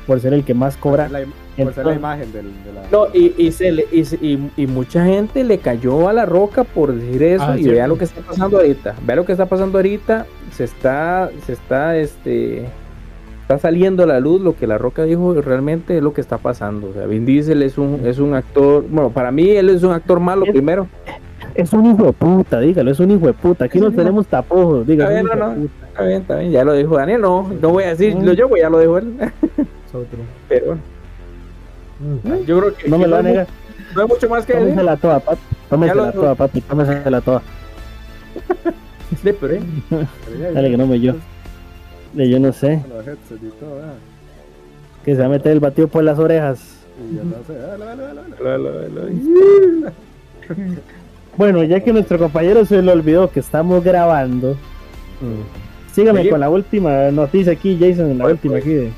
por 0.08 0.18
ser 0.18 0.34
el 0.34 0.42
que 0.44 0.54
más 0.54 0.76
cobra. 0.76 1.08
La 1.08 1.20
im- 1.56 1.64
por 1.64 1.74
ser 1.74 1.86
la 1.86 1.92
Entonces- 1.94 1.98
imagen 1.98 2.32
del, 2.32 2.44
de 2.64 2.72
la. 2.72 2.82
No, 2.90 3.06
y, 3.12 3.34
y, 3.38 3.52
se 3.52 3.72
le- 3.72 3.86
y, 3.92 4.00
y- 4.26 4.50
y 4.56 4.66
mucha 4.66 5.04
gente 5.04 5.44
le 5.44 5.58
cayó 5.58 6.08
a 6.08 6.12
la 6.12 6.26
roca 6.26 6.64
por 6.64 6.92
decir 6.94 7.22
eso 7.22 7.44
Ah, 7.46 7.54
y 7.58 7.62
cierto. 7.62 7.74
vea 7.76 7.88
lo 7.88 7.98
que 7.98 8.04
está 8.04 8.20
pasando 8.20 8.56
ahorita. 8.58 8.94
Vea 9.06 9.16
lo 9.16 9.24
que 9.24 9.32
está 9.32 9.46
pasando 9.46 9.78
ahorita. 9.78 10.26
Se 10.52 10.64
está, 10.64 11.30
se 11.46 11.52
está, 11.52 11.96
este, 11.98 12.66
está 13.42 13.58
saliendo 13.58 14.02
a 14.02 14.06
la 14.06 14.20
luz 14.20 14.40
lo 14.40 14.56
que 14.56 14.66
la 14.66 14.78
roca 14.78 15.04
dijo 15.04 15.34
realmente 15.40 15.96
es 15.98 16.02
lo 16.02 16.12
que 16.12 16.20
está 16.20 16.38
pasando. 16.38 16.88
O 16.90 16.92
sea, 16.92 17.06
Vin 17.06 17.24
Diesel 17.26 17.62
es 17.62 17.78
un, 17.78 18.00
es 18.04 18.18
un 18.18 18.34
actor, 18.34 18.84
bueno, 18.88 19.10
para 19.10 19.30
mí 19.30 19.48
él 19.50 19.68
es 19.70 19.82
un 19.82 19.92
actor 19.92 20.20
malo 20.20 20.44
Es- 20.46 20.52
primero. 20.52 20.86
Es 21.54 21.72
un 21.72 21.86
hijo 21.86 22.04
de 22.04 22.12
puta, 22.12 22.60
dígalo, 22.60 22.90
es 22.90 23.00
un 23.00 23.10
hijo 23.12 23.26
de 23.26 23.32
puta. 23.32 23.64
Aquí 23.66 23.78
no 23.80 23.90
Sí, 23.90 23.96
tenemos 23.96 24.26
tapujos, 24.26 24.86
dígalo. 24.86 25.10
A 25.10 25.18
es 25.20 25.24
ver, 25.24 25.32
un 25.32 25.38
hijo 25.38 25.46
no. 25.56 25.64
Está 25.88 26.02
bien, 26.04 26.20
está 26.20 26.36
bien, 26.38 26.50
ya 26.52 26.64
lo 26.64 26.72
dijo 26.74 26.96
Daniel, 26.96 27.20
no, 27.22 27.48
no 27.62 27.70
voy 27.70 27.84
a 27.84 27.88
decirlo 27.88 28.32
yo, 28.34 28.48
pues 28.48 28.60
ya 28.62 28.68
lo 28.68 28.78
dijo 28.80 28.98
él. 28.98 29.14
Pero 30.48 30.66
bueno. 30.66 30.80
Yo 32.46 32.58
creo 32.60 32.74
que 32.76 32.88
No 32.88 32.98
me 32.98 33.06
lo 33.06 33.16
va 33.16 33.22
a 33.22 33.24
hay 33.26 33.46
no 33.94 34.02
hay 34.02 34.08
mucho 34.08 34.28
más 34.28 34.44
que 34.44 34.52
decir. 34.52 34.68
Tómesela 34.68 34.96
toda, 34.96 35.20
papi. 35.20 35.40
Tómesela 35.70 36.12
toda, 36.12 36.34
papi. 36.34 36.60
Tómesela 36.60 37.20
toda. 37.22 37.42
Sí, 39.22 39.30
pero, 39.40 39.54
eh, 39.54 39.60
Dale 40.54 40.70
que 40.70 40.76
no 40.76 40.86
me 40.86 41.00
yo. 41.00 41.14
De 42.12 42.28
yo 42.28 42.38
no 42.38 42.52
sé. 42.52 42.82
Que 45.04 45.14
se 45.14 45.20
va 45.20 45.26
a 45.26 45.30
meter 45.30 45.52
el 45.52 45.60
batido 45.60 45.88
por 45.88 46.02
las 46.04 46.18
orejas. 46.18 46.84
Y 47.10 47.16
yo 47.16 47.24
no 47.24 47.36
sé. 47.46 47.54
Dale, 47.58 47.84
dale, 47.84 48.02
dale, 48.02 48.20
dale. 48.22 48.58
lo- 48.58 48.58
lo- 48.58 48.88
lo- 48.88 49.92
Bueno, 51.36 51.62
ya 51.64 51.80
que 51.80 51.92
nuestro 51.92 52.18
compañero 52.18 52.64
se 52.64 52.80
le 52.82 52.90
olvidó 52.92 53.30
que 53.30 53.40
estamos 53.40 53.82
grabando, 53.84 54.52
Mm. 55.20 55.92
sígame 55.94 56.22
Sí. 56.24 56.28
con 56.30 56.40
la 56.40 56.48
última 56.50 57.10
noticia 57.10 57.52
aquí, 57.52 57.76
Jason, 57.80 58.16
la 58.18 58.26
última 58.26 58.52
pues. 58.54 58.64
aquí 58.64 58.72
de. 58.74 58.90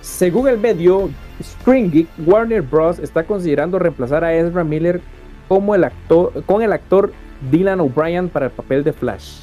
Según 0.00 0.48
el 0.48 0.58
medio 0.58 1.10
Screen 1.42 1.90
Geek, 1.90 2.08
Warner 2.26 2.62
Bros. 2.62 2.98
está 2.98 3.24
considerando 3.24 3.78
reemplazar 3.78 4.24
a 4.24 4.34
Ezra 4.34 4.64
Miller 4.64 5.00
como 5.48 5.74
el 5.74 5.84
actor, 5.84 6.44
con 6.46 6.62
el 6.62 6.72
actor 6.72 7.12
Dylan 7.50 7.80
O'Brien 7.80 8.28
para 8.28 8.46
el 8.46 8.52
papel 8.52 8.84
de 8.84 8.92
Flash. 8.92 9.40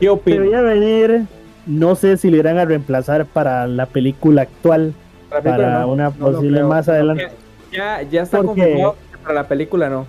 ¿Qué 0.00 0.08
opinas? 0.08 0.40
veía 0.40 0.60
venir, 0.62 1.26
no 1.66 1.94
sé 1.94 2.16
si 2.16 2.30
le 2.30 2.38
irán 2.38 2.58
a 2.58 2.64
reemplazar 2.64 3.26
para 3.26 3.66
la 3.66 3.86
película 3.86 4.42
actual, 4.42 4.94
Para 5.28 5.40
la 5.40 5.42
película 5.44 5.66
para 5.68 5.80
no. 5.80 5.92
una 5.92 6.04
no 6.04 6.12
posible 6.12 6.62
más 6.64 6.88
adelante. 6.88 7.28
Ya, 7.72 8.02
ya 8.02 8.22
está 8.22 8.42
confirmado 8.42 8.96
que 9.12 9.18
para 9.18 9.34
la 9.34 9.48
película 9.48 9.88
no. 9.88 10.06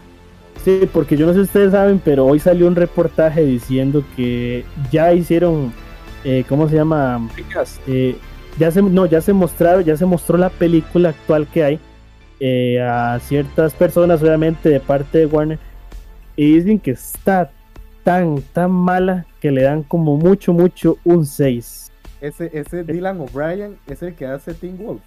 Sí, 0.64 0.88
porque 0.92 1.18
yo 1.18 1.26
no 1.26 1.34
sé 1.34 1.40
si 1.40 1.44
ustedes 1.44 1.72
saben, 1.72 2.02
pero 2.04 2.26
hoy 2.26 2.40
salió 2.40 2.68
un 2.68 2.76
reportaje 2.76 3.44
diciendo 3.44 4.04
que 4.16 4.66
ya 4.92 5.14
hicieron, 5.14 5.74
eh, 6.24 6.44
¿cómo 6.48 6.70
se 6.70 6.76
llama? 6.76 7.28
Eh, 7.88 8.16
ya 8.58 8.72
se, 8.72 8.82
no, 8.82 9.06
ya 9.06 9.22
se 9.22 9.34
mostraron, 9.34 9.84
ya 9.84 9.98
se 9.98 10.06
mostró 10.06 10.38
la 10.38 10.50
película 10.50 11.10
actual 11.10 11.48
que 11.48 11.64
hay 11.64 11.80
eh, 12.40 12.82
a 12.82 13.20
ciertas 13.20 13.74
personas, 13.74 14.22
obviamente 14.22 14.70
de 14.70 14.80
parte 14.80 15.20
de 15.20 15.26
Warner, 15.28 15.60
y 16.36 16.56
dicen 16.56 16.80
que 16.80 16.92
está 16.92 17.52
tan, 18.04 18.42
tan 18.54 18.72
mala 18.72 19.26
que 19.40 19.52
le 19.52 19.64
dan 19.64 19.84
como 19.84 20.18
mucho, 20.18 20.52
mucho 20.54 20.98
un 21.04 21.26
6. 21.26 21.92
Ese, 22.22 22.50
ese 22.54 22.84
Dylan 22.84 23.20
O'Brien 23.22 23.78
es 23.88 24.02
el 24.04 24.14
que 24.16 24.26
hace 24.26 24.54
Teen 24.54 24.78
Wolf. 24.78 25.02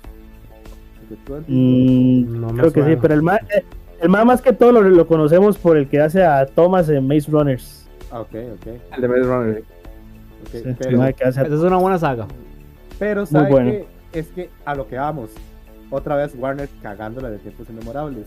Mm, 1.47 2.41
No 2.41 2.49
creo 2.49 2.73
que 2.73 2.85
sí, 2.85 2.97
pero 3.01 3.15
el 3.15 3.23
más, 3.23 3.41
el 4.01 4.09
más 4.09 4.25
más 4.27 4.43
que 4.43 4.53
todo 4.53 4.73
lo, 4.73 4.83
lo 4.83 5.07
conocemos 5.07 5.57
por 5.57 5.77
el 5.77 5.89
que 5.89 6.01
hace 6.01 6.23
a 6.25 6.47
Thomas 6.47 6.89
en 6.89 7.07
Maze 7.07 7.31
Runners. 7.31 7.89
Ah, 8.11 8.21
ok, 8.21 8.35
ok. 8.55 8.67
El 8.97 9.03
de 9.03 9.09
Maze 9.09 9.23
Runner. 9.23 9.59
ok, 9.59 10.51
Sí, 10.53 10.59
el 10.65 10.75
pero, 10.77 10.99
mae 10.99 11.15
que 11.15 11.25
hace 11.25 11.41
a- 11.41 11.45
Esa 11.45 11.55
es 11.55 11.61
una 11.61 11.77
buena 11.77 11.99
saga. 11.99 12.27
Pero 12.99 13.27
¿sabe 13.27 13.51
bueno. 13.51 13.71
qué? 13.71 13.87
Es 14.13 14.29
que 14.29 14.51
a 14.65 14.75
lo 14.75 14.87
que 14.89 14.97
vamos. 14.97 15.31
Otra 15.91 16.17
vez 16.17 16.35
Warner 16.37 16.69
cagándola 16.83 17.31
de 17.31 17.39
tiempos 17.39 17.69
inmemorables. 17.71 18.27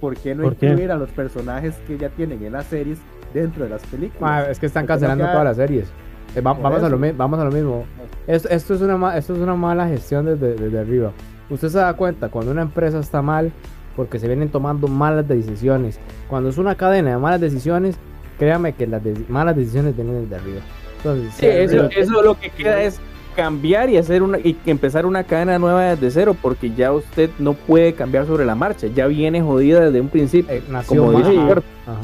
¿Por 0.00 0.16
qué 0.16 0.34
no 0.34 0.44
¿Por 0.44 0.56
qué? 0.56 0.66
incluir 0.66 0.90
a 0.92 0.96
los 0.96 1.10
personajes 1.10 1.74
que 1.86 1.98
ya 1.98 2.08
tienen 2.08 2.44
en 2.44 2.52
las 2.52 2.66
series 2.66 2.98
dentro 3.34 3.64
de 3.64 3.70
las 3.70 3.82
películas? 3.86 4.20
Ma, 4.20 4.42
es 4.42 4.58
que 4.58 4.66
están 4.66 4.84
no 4.84 4.88
cancelando 4.88 5.24
todas 5.26 5.44
las 5.44 5.56
series. 5.56 5.88
Eh, 6.36 6.40
va- 6.40 6.52
vamos, 6.54 6.82
a 6.82 6.88
lo, 6.88 6.98
vamos 7.16 7.38
a 7.40 7.44
lo 7.44 7.50
mismo. 7.50 7.84
Esto, 8.26 8.48
esto, 8.48 8.74
es 8.74 8.80
una, 8.80 9.16
esto 9.16 9.34
es 9.34 9.38
una 9.40 9.54
mala 9.54 9.88
gestión 9.88 10.26
desde, 10.26 10.54
desde 10.54 10.78
arriba. 10.78 11.12
Usted 11.50 11.68
se 11.68 11.78
da 11.78 11.94
cuenta 11.94 12.28
cuando 12.28 12.52
una 12.52 12.62
empresa 12.62 12.98
está 13.00 13.22
mal 13.22 13.50
porque 13.96 14.18
se 14.18 14.26
vienen 14.28 14.48
tomando 14.50 14.86
malas 14.86 15.26
decisiones. 15.26 15.98
Cuando 16.28 16.50
es 16.50 16.58
una 16.58 16.74
cadena 16.76 17.10
de 17.10 17.16
malas 17.18 17.40
decisiones, 17.40 17.96
créame 18.38 18.74
que 18.74 18.86
las 18.86 19.02
de- 19.02 19.24
malas 19.28 19.56
decisiones 19.56 19.96
vienen 19.96 20.22
desde 20.22 20.36
arriba. 20.36 20.60
Entonces, 20.98 21.34
Sí, 21.34 21.46
eso, 21.46 21.76
arriba- 21.86 21.88
eso 21.96 22.22
lo 22.22 22.38
que 22.38 22.50
queda 22.50 22.82
es 22.82 23.00
cambiar 23.38 23.88
y 23.88 23.96
hacer 23.96 24.24
una 24.24 24.38
y 24.40 24.56
empezar 24.66 25.06
una 25.06 25.22
cadena 25.22 25.60
nueva 25.60 25.94
desde 25.94 26.10
cero 26.10 26.36
porque 26.42 26.72
ya 26.74 26.92
usted 26.92 27.30
no 27.38 27.52
puede 27.52 27.92
cambiar 27.92 28.26
sobre 28.26 28.44
la 28.44 28.56
marcha 28.56 28.88
ya 28.88 29.06
viene 29.06 29.40
jodida 29.40 29.78
desde 29.84 30.00
un 30.00 30.08
principio 30.08 30.52
eh, 30.52 30.60
nació 30.68 31.04
como 31.04 31.18
dice 31.20 31.38
Ajá, 31.38 31.52
ajá. 31.86 32.00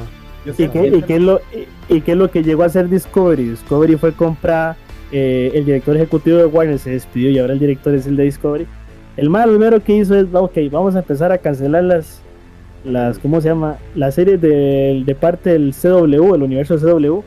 ¿Y 0.46 0.68
qué, 0.68 0.86
y 0.96 1.02
qué 1.02 1.16
es 1.16 1.20
lo, 1.20 1.40
y, 1.88 1.96
y 1.96 2.00
qué 2.02 2.12
es 2.12 2.18
lo 2.18 2.30
que 2.30 2.44
llegó 2.44 2.62
a 2.62 2.66
hacer 2.66 2.88
Discovery? 2.88 3.48
Discovery 3.48 3.96
fue 3.96 4.12
comprada, 4.12 4.76
eh, 5.10 5.50
el 5.54 5.64
director 5.64 5.96
ejecutivo 5.96 6.36
de 6.36 6.44
Warner 6.44 6.78
se 6.78 6.90
despidió 6.90 7.30
y 7.30 7.38
ahora 7.38 7.54
el 7.54 7.58
director 7.58 7.94
es 7.94 8.06
el 8.06 8.16
de 8.16 8.24
Discovery. 8.24 8.66
El 9.16 9.30
más 9.30 9.48
primero 9.48 9.82
que 9.82 9.96
hizo 9.96 10.14
es, 10.14 10.26
ok, 10.32 10.56
vamos 10.70 10.94
a 10.94 10.98
empezar 10.98 11.32
a 11.32 11.38
cancelar 11.38 11.84
las, 11.84 12.20
las 12.84 13.18
¿cómo 13.18 13.40
se 13.40 13.48
llama? 13.48 13.78
Las 13.94 14.16
series 14.16 14.40
de, 14.40 15.02
de 15.04 15.14
parte 15.14 15.50
del 15.50 15.72
CW, 15.74 16.34
el 16.34 16.42
universo 16.42 16.76
CW. 16.78 17.22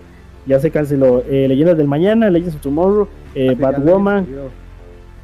Ya 0.48 0.60
se 0.60 0.72
canceló 0.72 1.24
eh, 1.30 1.48
Leyendas 1.48 1.78
del 1.78 1.88
Mañana, 1.88 2.30
Legends 2.30 2.56
of 2.56 2.62
Tomorrow, 2.62 3.08
eh, 3.36 3.50
Ah, 3.52 3.56
Batwoman, 3.60 4.26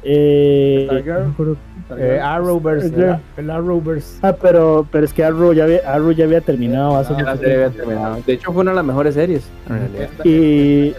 eh, 0.02 0.86
acuerdo 0.90 1.56
Eh, 1.98 2.18
Arrowverse, 2.22 2.88
Girl. 2.90 3.16
el, 3.36 3.44
el 3.44 3.50
Arrowverse. 3.50 4.18
Ah, 4.22 4.34
pero, 4.40 4.86
pero 4.90 5.04
es 5.04 5.12
que 5.12 5.22
Arrow 5.22 5.52
ya 5.52 5.64
había, 5.64 5.80
Arrow 5.86 6.12
ya 6.12 6.24
había 6.24 6.40
terminado 6.40 6.96
hace 6.96 7.12
Ah, 7.14 7.32
había 7.32 7.70
terminado. 7.70 8.18
de 8.26 8.32
hecho 8.32 8.52
fue 8.52 8.62
una 8.62 8.70
de 8.70 8.76
las 8.76 8.84
mejores 8.86 9.14
series 9.14 9.44
en 9.68 10.30
Y-. 10.30 10.94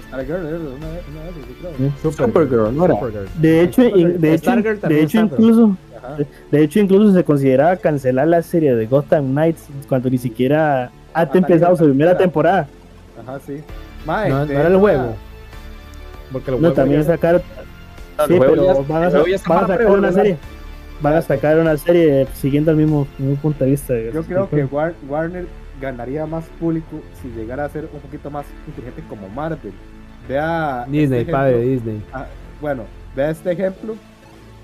Supergirl, 2.01 2.75
¿no 2.75 2.85
era? 2.85 2.93
Supergirl. 2.95 3.27
De 3.39 3.61
hecho, 3.61 3.83
in- 3.83 4.21
de 4.21 4.33
hecho, 4.35 4.51
de 4.87 5.01
hecho 5.01 5.19
incluso, 5.21 5.77
de 6.51 6.63
hecho 6.63 6.79
incluso 6.79 7.13
se 7.13 7.23
consideraba 7.23 7.75
cancelar 7.77 8.27
la 8.27 8.41
serie 8.43 8.75
de 8.75 8.85
Gotham 8.85 9.31
Knights 9.31 9.67
cuando 9.89 10.09
ni 10.09 10.17
siquiera 10.19 10.91
Antes 11.13 11.35
empezado 11.41 11.75
su 11.75 11.85
primera 11.85 12.15
temporada. 12.17 12.67
Ajá, 13.21 13.39
sí. 13.45 13.57
Mae, 14.05 14.29
No, 14.29 14.45
no 14.45 14.51
era 14.51 14.67
el 14.67 14.77
juego. 14.77 15.15
Porque 16.31 16.51
el 16.51 16.55
No, 16.55 16.59
juego 16.59 16.75
también 16.75 17.01
ya- 17.01 17.07
sacaron. 17.07 17.41
el 18.19 18.25
Sí, 18.27 18.37
juego 18.37 18.53
pero 18.53 18.65
ya- 18.65 18.73
van 18.93 19.03
a, 19.03 19.05
el 19.07 19.11
juego 19.11 19.27
ya 19.27 19.35
está 19.35 19.49
van 19.49 19.57
a 19.57 19.61
más 19.67 19.77
sacar 19.77 19.91
una 19.97 20.11
serie. 20.11 20.37
Van 21.01 21.13
a 21.13 21.21
sacar 21.21 21.59
una 21.59 21.77
serie 21.77 22.27
siguiendo 22.35 22.71
el 22.71 22.77
mismo, 22.77 23.07
mismo 23.17 23.35
punto 23.35 23.63
de 23.65 23.71
vista. 23.71 23.93
Yo 24.13 24.23
creo 24.23 24.49
que 24.49 24.65
War- 24.65 24.93
Warner 25.07 25.45
ganaría 25.81 26.25
más 26.25 26.45
público 26.59 27.01
si 27.21 27.27
llegara 27.29 27.65
a 27.65 27.69
ser 27.69 27.89
un 27.91 27.99
poquito 27.99 28.29
más 28.31 28.45
inteligente 28.67 29.03
como 29.09 29.27
Marvel. 29.29 29.73
Vea. 30.27 30.85
Disney, 30.87 31.19
este 31.21 31.31
padre, 31.31 31.59
Disney. 31.61 32.01
Ah, 32.13 32.25
bueno, 32.61 32.83
vea 33.15 33.29
este 33.31 33.51
ejemplo 33.51 33.95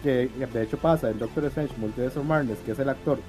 que 0.02 0.30
de 0.54 0.64
hecho 0.64 0.78
pasa 0.78 1.10
en 1.12 1.20
Doctor 1.20 1.46
Strange 1.46 1.74
Multiverse 1.78 2.18
of 2.18 2.26
Madness, 2.26 2.58
que 2.66 2.72
es 2.72 2.80
el 2.80 2.90
actor 2.90 3.20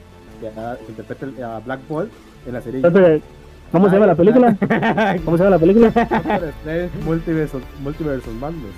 que, 0.40 0.48
ah, 0.56 0.76
interpreta 0.88 1.56
a 1.56 1.58
Black 1.60 1.80
Bolt 1.88 2.10
en 2.46 2.52
la 2.54 2.60
serie 2.62 2.80
¿Cómo 3.72 3.88
se 3.88 3.94
llama 3.94 4.06
la 4.06 4.14
película? 4.14 4.56
¿Cómo 5.24 5.36
se 5.36 5.44
llama 5.44 5.56
la 5.56 5.58
película? 5.58 5.92
Multiverse 7.04 7.56
of 8.30 8.34
Madness. 8.40 8.74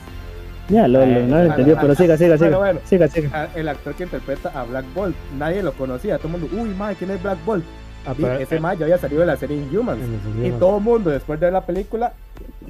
Ya, 0.68 0.88
lo, 0.88 1.00
lo- 1.04 1.06
no 1.26 1.36
lo 1.36 1.42
entendí, 1.44 1.72
pero 1.78 1.94
siga, 1.94 2.16
siga, 2.16 2.38
siga. 2.38 2.56
Bueno, 2.56 2.58
bueno. 2.58 2.80
Siga, 2.84 3.08
siga. 3.08 3.48
El 3.54 3.68
actor 3.68 3.94
que 3.94 4.04
interpreta 4.04 4.50
a 4.58 4.64
Black 4.64 4.84
Bolt, 4.94 5.14
nadie 5.38 5.62
lo 5.62 5.72
conocía, 5.72 6.16
todo 6.18 6.28
el 6.34 6.40
mundo, 6.40 6.48
uy, 6.58 6.70
madre, 6.70 6.96
¿quién 6.98 7.10
es 7.10 7.22
Black 7.22 7.38
Bolt? 7.44 7.64
Ah, 8.06 8.14
Y 8.18 8.42
ese 8.42 8.60
mae 8.60 8.76
ya 8.76 8.84
había 8.84 8.98
salido 8.98 9.20
de 9.20 9.26
la 9.26 9.36
serie 9.36 9.56
Inhumans. 9.56 10.00
Y 10.42 10.50
todo 10.52 10.76
el 10.78 10.82
mundo, 10.84 11.10
después 11.10 11.40
de 11.40 11.46
ver 11.46 11.52
la 11.54 11.62
película, 11.62 12.12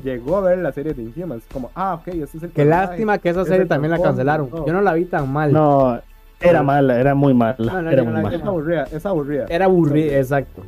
llegó 0.02 0.36
a 0.38 0.40
ver 0.42 0.58
la 0.58 0.72
serie 0.72 0.94
de 0.94 1.02
Inhumans. 1.02 1.42
Como, 1.52 1.70
ah, 1.74 1.94
ok, 1.94 2.08
ese 2.08 2.36
es 2.38 2.42
el 2.44 2.50
Qué 2.50 2.64
lástima 2.64 3.18
que 3.18 3.28
esa 3.30 3.42
es 3.42 3.48
serie 3.48 3.66
también 3.66 3.90
la 3.92 3.98
cancelaron. 4.00 4.48
Yo 4.50 4.72
no 4.72 4.80
la 4.80 4.94
vi 4.94 5.04
tan 5.04 5.32
mal. 5.32 5.52
No, 5.52 6.00
era 6.40 6.62
mala, 6.62 6.98
era 7.00 7.14
muy 7.14 7.34
mala. 7.34 7.56
No, 7.58 7.82
no, 7.82 7.90
era 7.90 8.02
muy 8.04 8.12
la- 8.12 8.22
mala. 8.22 8.36
Es 8.36 8.42
aburrida, 8.44 8.84
es 8.92 9.06
aburrida. 9.06 9.46
Era 9.48 9.64
aburrida, 9.66 10.16
exacto. 10.18 10.62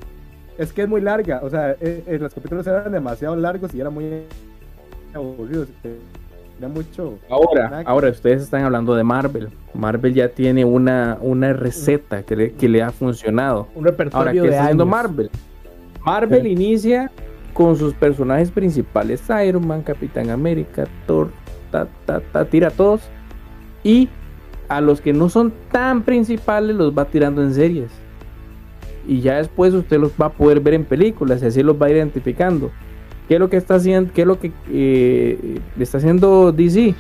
Es 0.59 0.73
que 0.73 0.83
es 0.83 0.89
muy 0.89 1.01
larga, 1.01 1.41
o 1.43 1.51
sea, 1.51 1.73
eh, 1.73 2.03
eh, 2.07 2.19
los 2.19 2.33
capítulos 2.33 2.67
eran 2.67 2.91
demasiado 2.91 3.37
largos 3.37 3.75
y 3.75 3.81
eran 3.81 3.93
muy 3.93 4.23
aburridos. 5.15 5.69
Era 6.59 6.69
mucho. 6.69 7.19
Ahora, 7.29 7.83
ahora 7.85 8.09
ustedes 8.09 8.43
están 8.43 8.65
hablando 8.65 8.95
de 8.95 9.05
Marvel. 9.05 9.49
Marvel 9.75 10.15
ya 10.15 10.31
tiene 10.31 10.65
una, 10.65 11.19
una 11.21 11.53
receta 11.53 12.23
que 12.23 12.35
le, 12.35 12.53
que 12.53 12.69
le 12.69 12.83
ha 12.83 12.91
funcionado. 12.91 13.69
Un 13.75 13.85
repertorio 13.85 14.19
Ahora, 14.19 14.33
¿qué 14.33 14.41
de 14.41 14.49
está 14.49 14.63
haciendo. 14.63 14.87
Marvel? 14.87 15.31
Marvel 16.03 16.47
inicia 16.47 17.11
con 17.53 17.77
sus 17.77 17.93
personajes 17.93 18.51
principales, 18.51 19.23
Iron 19.47 19.67
Man, 19.67 19.83
Capitán 19.83 20.31
América, 20.31 20.87
Thor, 21.07 21.31
ta, 21.71 21.87
ta, 22.07 22.21
ta, 22.21 22.45
tira 22.47 22.69
a 22.69 22.71
todos. 22.71 23.03
Y 23.85 24.09
a 24.69 24.81
los 24.81 25.03
que 25.03 25.13
no 25.13 25.29
son 25.29 25.53
tan 25.71 26.03
principales 26.03 26.75
los 26.75 26.97
va 26.97 27.05
tirando 27.05 27.43
en 27.43 27.53
series. 27.53 27.91
Y 29.07 29.21
ya 29.21 29.37
después 29.37 29.73
usted 29.75 29.99
los 29.99 30.13
va 30.21 30.27
a 30.27 30.33
poder 30.33 30.61
ver 30.61 30.75
en 30.75 30.85
películas 30.85 31.43
y 31.43 31.47
así 31.47 31.63
los 31.63 31.81
va 31.81 31.91
identificando. 31.91 32.71
¿Qué 33.29 33.35
es 33.35 33.41
lo 33.41 33.51
que 33.51 33.57
está 33.57 33.77
haciendo? 33.77 34.13
¿Qué 34.13 34.23
es 34.23 34.27
lo 34.27 34.39
que 34.39 34.53
eh, 34.71 35.59
está 35.79 35.99
haciendo 35.99 36.53
DC? 36.53 36.95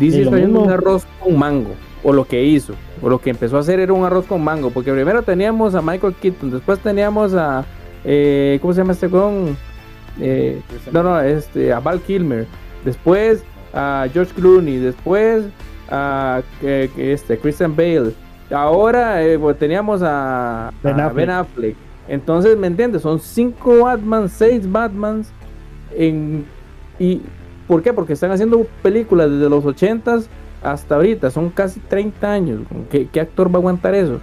DC 0.00 0.22
está 0.22 0.36
haciendo 0.36 0.60
un 0.60 0.70
arroz 0.70 1.06
con 1.20 1.38
mango. 1.38 1.74
O 2.02 2.12
lo 2.12 2.26
que 2.26 2.42
hizo. 2.42 2.74
O 3.00 3.08
lo 3.08 3.20
que 3.20 3.30
empezó 3.30 3.56
a 3.56 3.60
hacer 3.60 3.78
era 3.78 3.92
un 3.92 4.04
arroz 4.04 4.26
con 4.26 4.42
mango. 4.42 4.70
Porque 4.70 4.92
primero 4.92 5.22
teníamos 5.22 5.74
a 5.74 5.82
Michael 5.82 6.14
Keaton. 6.14 6.50
Después 6.50 6.78
teníamos 6.78 7.34
a. 7.34 7.64
eh, 8.04 8.58
¿Cómo 8.60 8.72
se 8.72 8.80
llama 8.80 8.92
este 8.92 9.08
con? 9.08 9.56
Eh, 10.20 10.60
no, 10.90 11.02
no, 11.02 11.20
este, 11.20 11.72
a 11.72 11.80
Val 11.80 12.00
Kilmer. 12.00 12.46
Después 12.84 13.44
a 13.74 14.06
George 14.12 14.32
Clooney. 14.34 14.78
Después 14.78 15.44
a 15.90 16.42
eh, 16.62 16.88
este, 16.96 17.38
Christian 17.38 17.76
Bale. 17.76 18.12
Ahora 18.52 19.22
eh, 19.24 19.38
pues, 19.38 19.58
teníamos 19.58 20.02
a, 20.04 20.72
Ben 20.82 21.00
a 21.00 21.06
Affleck. 21.06 21.16
Ben 21.26 21.30
Affleck. 21.30 21.76
Entonces, 22.08 22.56
¿me 22.56 22.66
entiendes? 22.66 23.02
Son 23.02 23.18
cinco 23.20 23.84
Batman, 23.84 24.28
seis 24.28 24.70
Batmans. 24.70 25.30
En, 25.96 26.44
¿Y 26.98 27.20
por 27.66 27.82
qué? 27.82 27.92
Porque 27.92 28.12
están 28.14 28.30
haciendo 28.32 28.66
películas 28.82 29.30
desde 29.30 29.48
los 29.48 29.64
80s 29.64 30.26
hasta 30.62 30.94
ahorita. 30.96 31.30
Son 31.30 31.50
casi 31.50 31.80
30 31.80 32.30
años. 32.32 32.60
¿Qué, 32.90 33.08
qué 33.10 33.20
actor 33.20 33.48
va 33.48 33.54
a 33.54 33.58
aguantar 33.58 33.94
eso? 33.94 34.20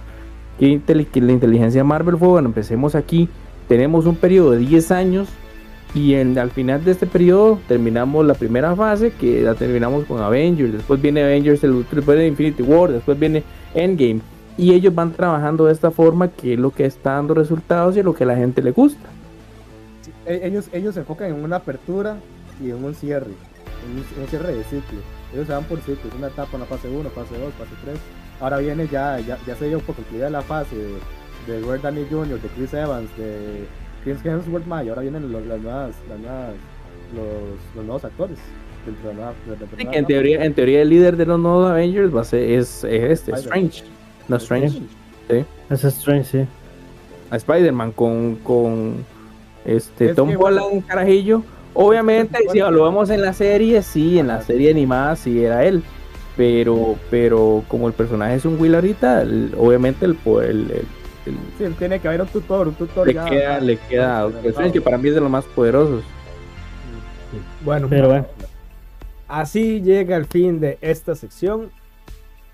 ¿Qué 0.58 0.66
inteli- 0.68 1.06
que 1.06 1.20
la 1.20 1.32
inteligencia 1.32 1.82
Marvel 1.84 2.16
fue? 2.16 2.28
Bueno, 2.28 2.48
empecemos 2.48 2.94
aquí. 2.94 3.28
Tenemos 3.68 4.06
un 4.06 4.16
periodo 4.16 4.52
de 4.52 4.58
10 4.58 4.90
años. 4.90 5.28
Y 5.94 6.14
en, 6.14 6.38
al 6.38 6.50
final 6.52 6.84
de 6.84 6.92
este 6.92 7.06
periodo 7.06 7.58
terminamos 7.66 8.24
la 8.24 8.34
primera 8.34 8.76
fase, 8.76 9.12
que 9.12 9.42
la 9.42 9.54
terminamos 9.54 10.04
con 10.04 10.20
Avengers. 10.22 10.72
Después 10.72 11.02
viene 11.02 11.22
Avengers, 11.24 11.64
el, 11.64 11.84
después 11.90 12.16
viene 12.16 12.28
Infinity 12.28 12.62
War, 12.62 12.92
después 12.92 13.18
viene 13.18 13.42
Endgame. 13.74 14.20
Y 14.56 14.72
ellos 14.72 14.94
van 14.94 15.12
trabajando 15.12 15.66
de 15.66 15.72
esta 15.72 15.90
forma, 15.90 16.28
que 16.28 16.54
es 16.54 16.60
lo 16.60 16.70
que 16.70 16.84
está 16.84 17.12
dando 17.14 17.34
resultados 17.34 17.96
y 17.96 18.02
lo 18.02 18.14
que 18.14 18.24
a 18.24 18.26
la 18.28 18.36
gente 18.36 18.62
le 18.62 18.70
gusta. 18.72 19.08
E- 20.26 20.40
Ellos, 20.44 20.68
ellos 20.72 20.94
se 20.94 21.00
enfocan 21.00 21.28
en 21.28 21.42
una 21.42 21.56
apertura 21.56 22.16
y 22.62 22.70
en 22.70 22.84
un 22.84 22.94
cierre. 22.94 23.30
En 23.84 23.92
un, 23.96 24.22
un 24.22 24.28
cierre 24.28 24.54
de 24.54 24.62
ciclo. 24.64 25.00
Ellos 25.32 25.46
se 25.46 25.52
van 25.52 25.64
por 25.64 25.80
ciclos. 25.80 26.12
Una 26.16 26.28
etapa, 26.28 26.56
una 26.56 26.66
fase 26.66 26.88
1, 26.88 27.10
fase 27.10 27.36
2, 27.38 27.52
fase 27.54 27.70
3. 27.84 27.98
Ahora 28.40 28.58
viene 28.58 28.86
ya, 28.86 29.18
ya, 29.20 29.38
ya 29.46 29.56
se 29.56 29.68
dio 29.68 29.80
por 29.80 29.96
concluida 29.96 30.30
la 30.30 30.42
fase 30.42 30.76
de, 30.76 31.52
de 31.52 31.60
Robert 31.62 31.82
Downey 31.82 32.06
Jr., 32.10 32.40
de 32.40 32.48
Chris 32.48 32.72
Evans, 32.74 33.10
de 33.16 33.64
Chris 34.04 34.18
Hemsworth, 34.24 34.66
ma, 34.66 34.82
y 34.84 34.88
ahora 34.88 35.02
vienen 35.02 35.30
los, 35.32 35.44
las 35.46 35.60
nuevas, 35.60 35.90
las 36.08 36.18
nuevas, 36.18 36.50
los, 37.14 37.76
los 37.76 37.84
nuevos 37.84 38.04
actores. 38.04 38.38
dentro 38.86 39.08
de 39.10 39.14
la 39.14 39.20
nueva- 39.20 39.34
de- 39.46 39.52
de 39.52 39.60
la 39.60 39.66
Sí, 39.66 39.76
nueva 39.76 39.90
que 39.92 39.98
en 39.98 40.06
teoría, 40.06 40.44
en 40.44 40.54
teoría 40.54 40.82
el 40.82 40.88
líder 40.88 41.16
de 41.18 41.26
los 41.26 41.38
nuevos 41.38 41.70
Avengers 41.70 42.16
va 42.16 42.22
a 42.22 42.24
ser 42.24 42.42
es, 42.50 42.82
es 42.84 43.10
este, 43.10 43.32
Strange. 43.32 43.82
No 44.28 44.36
Strange. 44.36 44.80
Es 45.68 45.84
strange, 45.84 46.24
sí. 46.24 46.46
A 47.30 47.36
Spider-Man 47.36 47.92
con, 47.92 48.36
con 48.36 49.04
este 49.66 50.06
Es 50.10 50.16
Tom 50.16 50.30
que, 50.30 50.36
bueno, 50.36 50.64
Holland 50.64 50.86
carajillo. 50.86 51.42
Obviamente, 51.74 52.38
si 52.50 52.60
vemos 52.60 53.10
en 53.10 53.20
la 53.22 53.32
serie, 53.34 53.82
sí, 53.82 54.18
en 54.18 54.26
la 54.28 54.40
serie 54.42 54.70
animada 54.70 55.14
sí 55.14 55.44
era 55.44 55.64
él. 55.64 55.82
Pero, 56.36 56.96
pero 57.10 57.62
como 57.68 57.86
el 57.86 57.92
personaje 57.92 58.36
es 58.36 58.44
un 58.46 58.58
Will 58.58 58.74
ahorita, 58.74 59.22
el- 59.22 59.52
obviamente 59.58 60.06
el, 60.06 60.16
el- 60.26 60.70
el- 60.70 60.86
Sí, 61.24 61.66
tiene 61.78 62.00
que 62.00 62.08
haber 62.08 62.22
un 62.22 62.28
tutor, 62.28 62.68
un 62.68 62.74
tutor 62.74 63.06
le 63.06 63.14
ya. 63.14 63.24
queda, 63.24 63.60
le 63.60 63.76
queda 63.76 64.30
que 64.72 64.80
para 64.80 64.98
mí 64.98 65.08
es 65.08 65.14
de 65.14 65.20
los 65.20 65.30
más 65.30 65.44
poderosos. 65.44 66.02
Bueno, 67.64 67.86
Pero 67.88 68.08
bueno, 68.08 68.26
así 69.28 69.80
llega 69.82 70.16
el 70.16 70.26
fin 70.26 70.60
de 70.60 70.78
esta 70.80 71.14
sección 71.14 71.70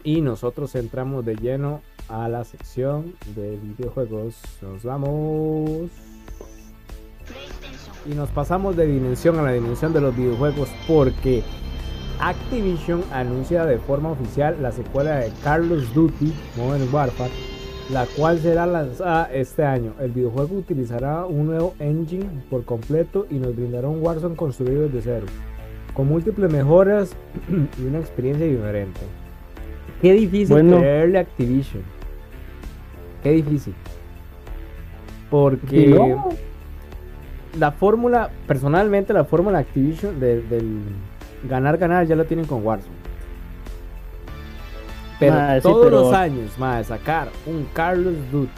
y 0.05 0.20
nosotros 0.20 0.74
entramos 0.74 1.24
de 1.24 1.37
lleno 1.37 1.81
a 2.09 2.29
la 2.29 2.44
sección 2.44 3.14
de 3.35 3.57
videojuegos. 3.57 4.35
Nos 4.62 4.83
vamos. 4.85 5.90
Y 8.05 8.14
nos 8.14 8.29
pasamos 8.31 8.76
de 8.76 8.87
dimensión 8.87 9.38
a 9.38 9.42
la 9.42 9.52
dimensión 9.52 9.92
de 9.92 10.00
los 10.00 10.16
videojuegos 10.16 10.68
porque 10.87 11.42
Activision 12.20 13.05
anuncia 13.12 13.66
de 13.66 13.79
forma 13.79 14.11
oficial 14.11 14.57
la 14.62 14.72
secuela 14.72 15.16
de 15.16 15.33
Carlos 15.44 15.92
Duty 15.92 16.33
Modern 16.57 16.88
Warfare, 16.92 17.31
la 17.90 18.05
cual 18.16 18.38
será 18.38 18.66
lanzada 18.66 19.29
este 19.33 19.64
año. 19.64 19.92
El 20.01 20.11
videojuego 20.12 20.57
utilizará 20.57 21.25
un 21.27 21.46
nuevo 21.46 21.75
engine 21.79 22.27
por 22.51 22.64
completo 22.64 23.27
y 23.31 23.35
nos 23.35 23.55
brindará 23.55 23.88
un 23.88 24.03
Warzone 24.03 24.35
construido 24.37 24.83
desde 24.88 25.03
cero, 25.03 25.27
con 25.94 26.09
múltiples 26.09 26.51
mejoras 26.53 27.14
y 27.79 27.85
una 27.87 27.99
experiencia 27.99 28.46
diferente. 28.46 29.01
Qué 30.03 30.12
difícil 30.12 30.55
Bueno. 30.55 30.79
creerle 30.79 31.18
Activision. 31.20 31.83
Qué 33.22 33.31
difícil. 33.33 33.75
Porque 35.31 35.87
no. 35.88 36.29
la 37.59 37.72
fórmula, 37.72 38.30
personalmente 38.47 39.12
la 39.12 39.24
fórmula 39.24 39.59
Activision 39.59 40.20
de- 40.20 40.43
del 40.43 40.80
ganar, 41.49 41.78
ganar 41.78 42.07
ya 42.07 42.14
la 42.16 42.24
tienen 42.24 42.47
con 42.47 42.64
Warzone. 42.64 42.95
Pero 45.18 45.32
Ma, 45.34 45.54
sí, 45.56 45.62
todos 45.62 45.84
pero- 45.86 46.00
los 46.02 46.12
años, 46.12 46.50
más 46.58 46.86
sacar 46.88 47.28
un 47.46 47.66
Carlos 47.72 48.14
Duty 48.30 48.50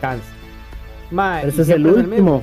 cansa. 0.00 0.24
Ma, 1.10 1.38
Pero 1.40 1.48
y 1.48 1.50
ese 1.52 1.62
es 1.62 1.68
el 1.70 1.86
último. 1.86 2.42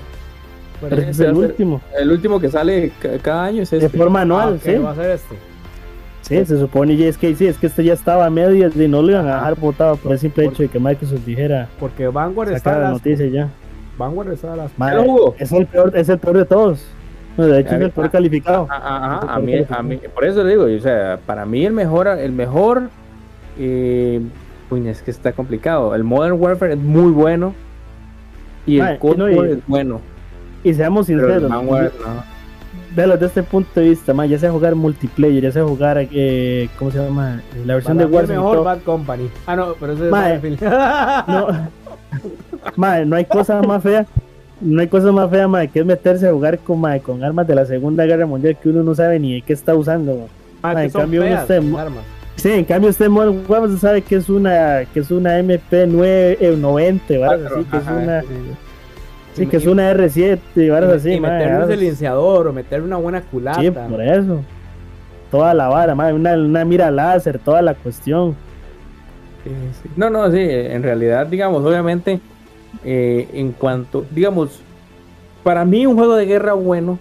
Ese 0.92 1.10
es 1.12 1.20
el 1.20 1.34
último. 1.34 1.82
El 1.98 2.12
último 2.12 2.40
que 2.40 2.50
sale 2.50 2.92
ca- 3.02 3.18
cada 3.22 3.46
año 3.46 3.62
es 3.64 3.70
De 3.72 3.78
este. 3.78 3.98
forma 3.98 4.20
Ah, 4.20 4.24
anual, 4.24 4.54
ok, 4.56 4.62
sí. 4.64 4.76
va 4.76 4.92
a 4.92 4.96
ser 4.96 5.12
este. 5.12 5.36
Sí, 6.22 6.44
se 6.46 6.58
supone. 6.60 6.94
Y 6.94 7.04
es 7.04 7.18
que 7.20 7.36
sí, 7.36 7.46
es 7.46 7.58
que 7.58 7.68
este 7.68 7.84
ya 7.84 7.94
estaba 7.94 8.26
a 8.26 8.30
medias 8.32 8.76
y 8.76 8.88
no 8.88 9.02
lo 9.04 9.12
iban 9.12 9.28
a 9.28 9.36
dejar 9.36 9.56
votado 9.56 9.96
por 9.98 10.12
el 10.12 10.20
simple 10.20 10.46
hecho 10.46 10.64
de 10.64 10.70
que 10.70 10.80
Microsoft 10.80 11.24
dijera 11.24 11.70
Porque 11.80 12.08
Vanguard 12.08 12.52
está 12.52 12.72
a 12.72 12.80
la 12.80 12.84
las 12.86 12.92
noticia 12.94 13.28
ya. 13.28 13.50
Vanguard 13.98 14.32
está 14.34 14.54
a 14.54 14.56
las 14.56 14.72
Madre, 14.80 15.06
es 15.38 15.52
el 15.52 15.68
peor, 15.68 15.92
es 15.96 16.10
el 16.10 16.18
peor 16.18 16.38
de 16.38 16.46
todos. 16.46 16.84
No, 17.38 17.46
de 17.48 17.60
hecho 17.60 17.76
es 17.76 17.82
el 17.82 17.92
peor 17.92 18.08
Ah, 18.08 18.12
calificado. 18.12 18.68
Ah, 18.70 18.80
ah, 18.84 19.20
ah, 19.28 19.36
a, 19.36 19.40
mí, 19.40 19.54
a 19.70 19.84
mí, 19.84 20.00
por 20.14 20.24
eso 20.26 20.44
le 20.44 20.52
digo, 20.52 20.64
o 20.66 20.80
sea, 20.82 21.20
para 21.26 21.46
mí 21.46 21.66
el 21.66 21.74
mejor, 21.74 22.08
el 22.08 22.32
mejor, 22.32 22.90
eh, 23.60 24.22
uy, 24.70 24.88
es 24.88 25.02
que 25.02 25.12
está 25.12 25.34
complicado. 25.34 25.94
El 25.96 26.04
Modern 26.04 26.40
Warfare 26.40 26.74
es 26.74 26.80
muy 26.80 27.12
bueno 27.12 27.54
y 28.66 28.80
el 28.80 28.98
Cold 29.00 29.18
no, 29.18 29.30
y- 29.30 29.36
War 29.36 29.48
es 29.48 29.58
bueno, 29.68 30.02
Y 30.64 30.74
seamos 30.74 31.08
sinceros, 31.08 31.50
Vanguard 31.50 31.92
no. 32.00 32.24
véalo 32.96 33.14
desde 33.14 33.26
este 33.28 33.44
punto 33.44 33.80
de 33.80 33.90
vista, 33.90 34.14
man, 34.14 34.28
ya 34.30 34.40
sea 34.40 34.52
jugar 34.52 34.74
multiplayer, 34.76 35.44
ya 35.44 35.52
sea 35.52 35.64
jugar, 35.66 36.08
eh, 36.12 36.70
¿cómo 36.80 36.90
se 36.92 37.00
llama? 37.04 37.42
La 37.66 37.74
versión 37.76 37.98
Para 37.98 38.08
de 38.10 38.16
Warzone. 38.16 38.38
mejor. 38.40 38.64
Bad 38.64 38.80
Company. 38.84 39.30
Ah, 39.46 39.56
no, 39.58 39.74
pero 39.80 39.94
ese 39.94 40.06
es. 40.06 40.10
Battlefield. 40.12 40.62
No, 41.28 41.48
Mae, 42.78 43.06
no 43.06 43.18
hay 43.18 43.26
cosa 43.26 43.62
más 43.62 43.84
fea 43.84 44.06
no 44.62 44.82
hay 44.82 44.88
cosa 44.88 45.12
más 45.12 45.30
fea, 45.30 45.48
mae, 45.48 45.68
que 45.68 45.80
es 45.80 45.86
meterse 45.86 46.28
a 46.28 46.32
jugar 46.32 46.60
con, 46.60 46.80
mae, 46.82 47.00
con 47.02 47.24
armas 47.24 47.48
de 47.48 47.56
la 47.56 47.66
Segunda 47.66 48.06
Guerra 48.06 48.26
Mundial 48.26 48.58
que 48.62 48.70
uno 48.70 48.84
no 48.84 48.96
sabe 48.96 49.20
ni 49.20 49.36
de 49.36 49.42
qué 49.42 49.54
está 49.54 49.76
usando. 49.76 50.16
mae. 50.16 50.28
Ah, 50.64 50.76
que 50.76 50.84
en 50.84 50.92
son 50.92 51.02
cambio, 51.02 51.22
feas 51.22 51.64
mo- 51.64 51.78
armas. 51.78 52.04
Sí, 52.38 52.52
en 52.52 52.66
cambio 52.66 52.90
usted 52.90 53.08
Modern 53.08 53.44
Warfare 53.48 53.78
sabe 53.78 54.02
que 54.02 54.16
es 54.18 54.28
una 54.30 54.84
que 54.94 55.00
es 55.00 55.10
una 55.12 55.40
MP9 55.40 56.38
eh, 56.40 56.56
90, 56.60 57.06
¿verdad? 57.14 57.46
Así 57.46 57.64
que 57.64 57.78
es 57.78 57.88
una 57.88 58.22
sí. 58.22 58.28
sí, 59.36 59.48
que 59.48 59.58
es 59.58 59.66
una 59.66 59.94
R7, 59.94 60.40
¿verdad? 60.56 60.94
y, 60.94 60.98
Así, 60.98 61.12
y 61.14 61.20
mae, 61.20 61.32
meterle 61.32 61.64
un 61.66 61.72
silenciador 61.72 62.48
o 62.48 62.54
meterle 62.54 62.86
una 62.88 62.98
buena 62.98 63.22
culata. 63.22 63.62
Sí, 63.62 63.72
por 63.72 64.02
eso. 64.02 64.42
Toda 65.32 65.54
la 65.54 65.68
vara, 65.70 65.96
mae, 65.96 66.14
una, 66.14 66.34
una 66.34 66.66
mira 66.66 66.92
láser, 66.92 67.40
toda 67.40 67.62
la 67.62 67.74
cuestión. 67.74 68.36
Sí, 69.44 69.52
sí. 69.84 69.90
No, 69.96 70.10
no, 70.10 70.30
sí, 70.32 70.40
en 70.40 70.84
realidad, 70.84 71.28
digamos, 71.28 71.64
obviamente, 71.64 72.20
eh, 72.84 73.28
en 73.34 73.52
cuanto, 73.52 74.06
digamos, 74.12 74.60
para 75.44 75.64
mí 75.66 75.86
un 75.86 75.96
juego 75.96 76.16
de 76.16 76.26
guerra 76.26 76.54
bueno, 76.54 77.00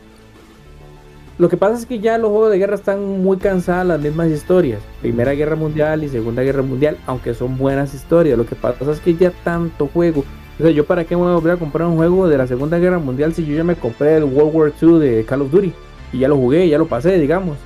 lo 1.37 1.49
que 1.49 1.57
pasa 1.57 1.77
es 1.77 1.87
que 1.87 1.99
ya 1.99 2.17
los 2.19 2.31
juegos 2.31 2.51
de 2.53 2.59
guerra 2.59 2.77
están 2.77 3.23
muy 3.23 3.39
cansadas 3.39 3.87
las 3.87 4.01
mismas 4.01 4.29
historias, 4.31 4.81
Primera 5.01 5.33
Guerra 5.33 5.57
Mundial 5.57 6.05
y 6.05 6.09
Segunda 6.09 6.43
Guerra 6.43 6.63
Mundial, 6.63 6.97
aunque 7.07 7.35
son 7.35 7.59
buenas 7.59 7.93
historias, 7.95 8.39
lo 8.39 8.47
que 8.47 8.55
pasa 8.55 8.91
es 8.93 9.01
que 9.01 9.15
ya 9.15 9.33
tanto 9.43 9.89
juego, 9.89 10.25
o 10.61 10.63
sea, 10.63 10.71
yo 10.71 10.85
para 10.87 11.05
qué 11.05 11.17
me 11.17 11.23
voy 11.23 11.33
a 11.33 11.35
volver 11.35 11.53
a 11.55 11.57
comprar 11.57 11.89
un 11.89 11.97
juego 11.97 12.29
de 12.29 12.39
la 12.39 12.47
Segunda 12.47 12.79
Guerra 12.79 12.99
Mundial 12.99 13.35
si 13.35 13.45
yo 13.45 13.57
ya 13.57 13.65
me 13.65 13.75
compré 13.75 14.17
el 14.17 14.25
World 14.25 14.55
War 14.55 14.73
II 14.81 14.99
de 15.01 15.25
Call 15.25 15.43
of 15.43 15.51
Duty 15.51 15.73
y 16.13 16.19
ya 16.19 16.29
lo 16.29 16.37
jugué, 16.37 16.69
ya 16.69 16.79
lo 16.79 16.87
pasé, 16.87 17.19
digamos. 17.19 17.57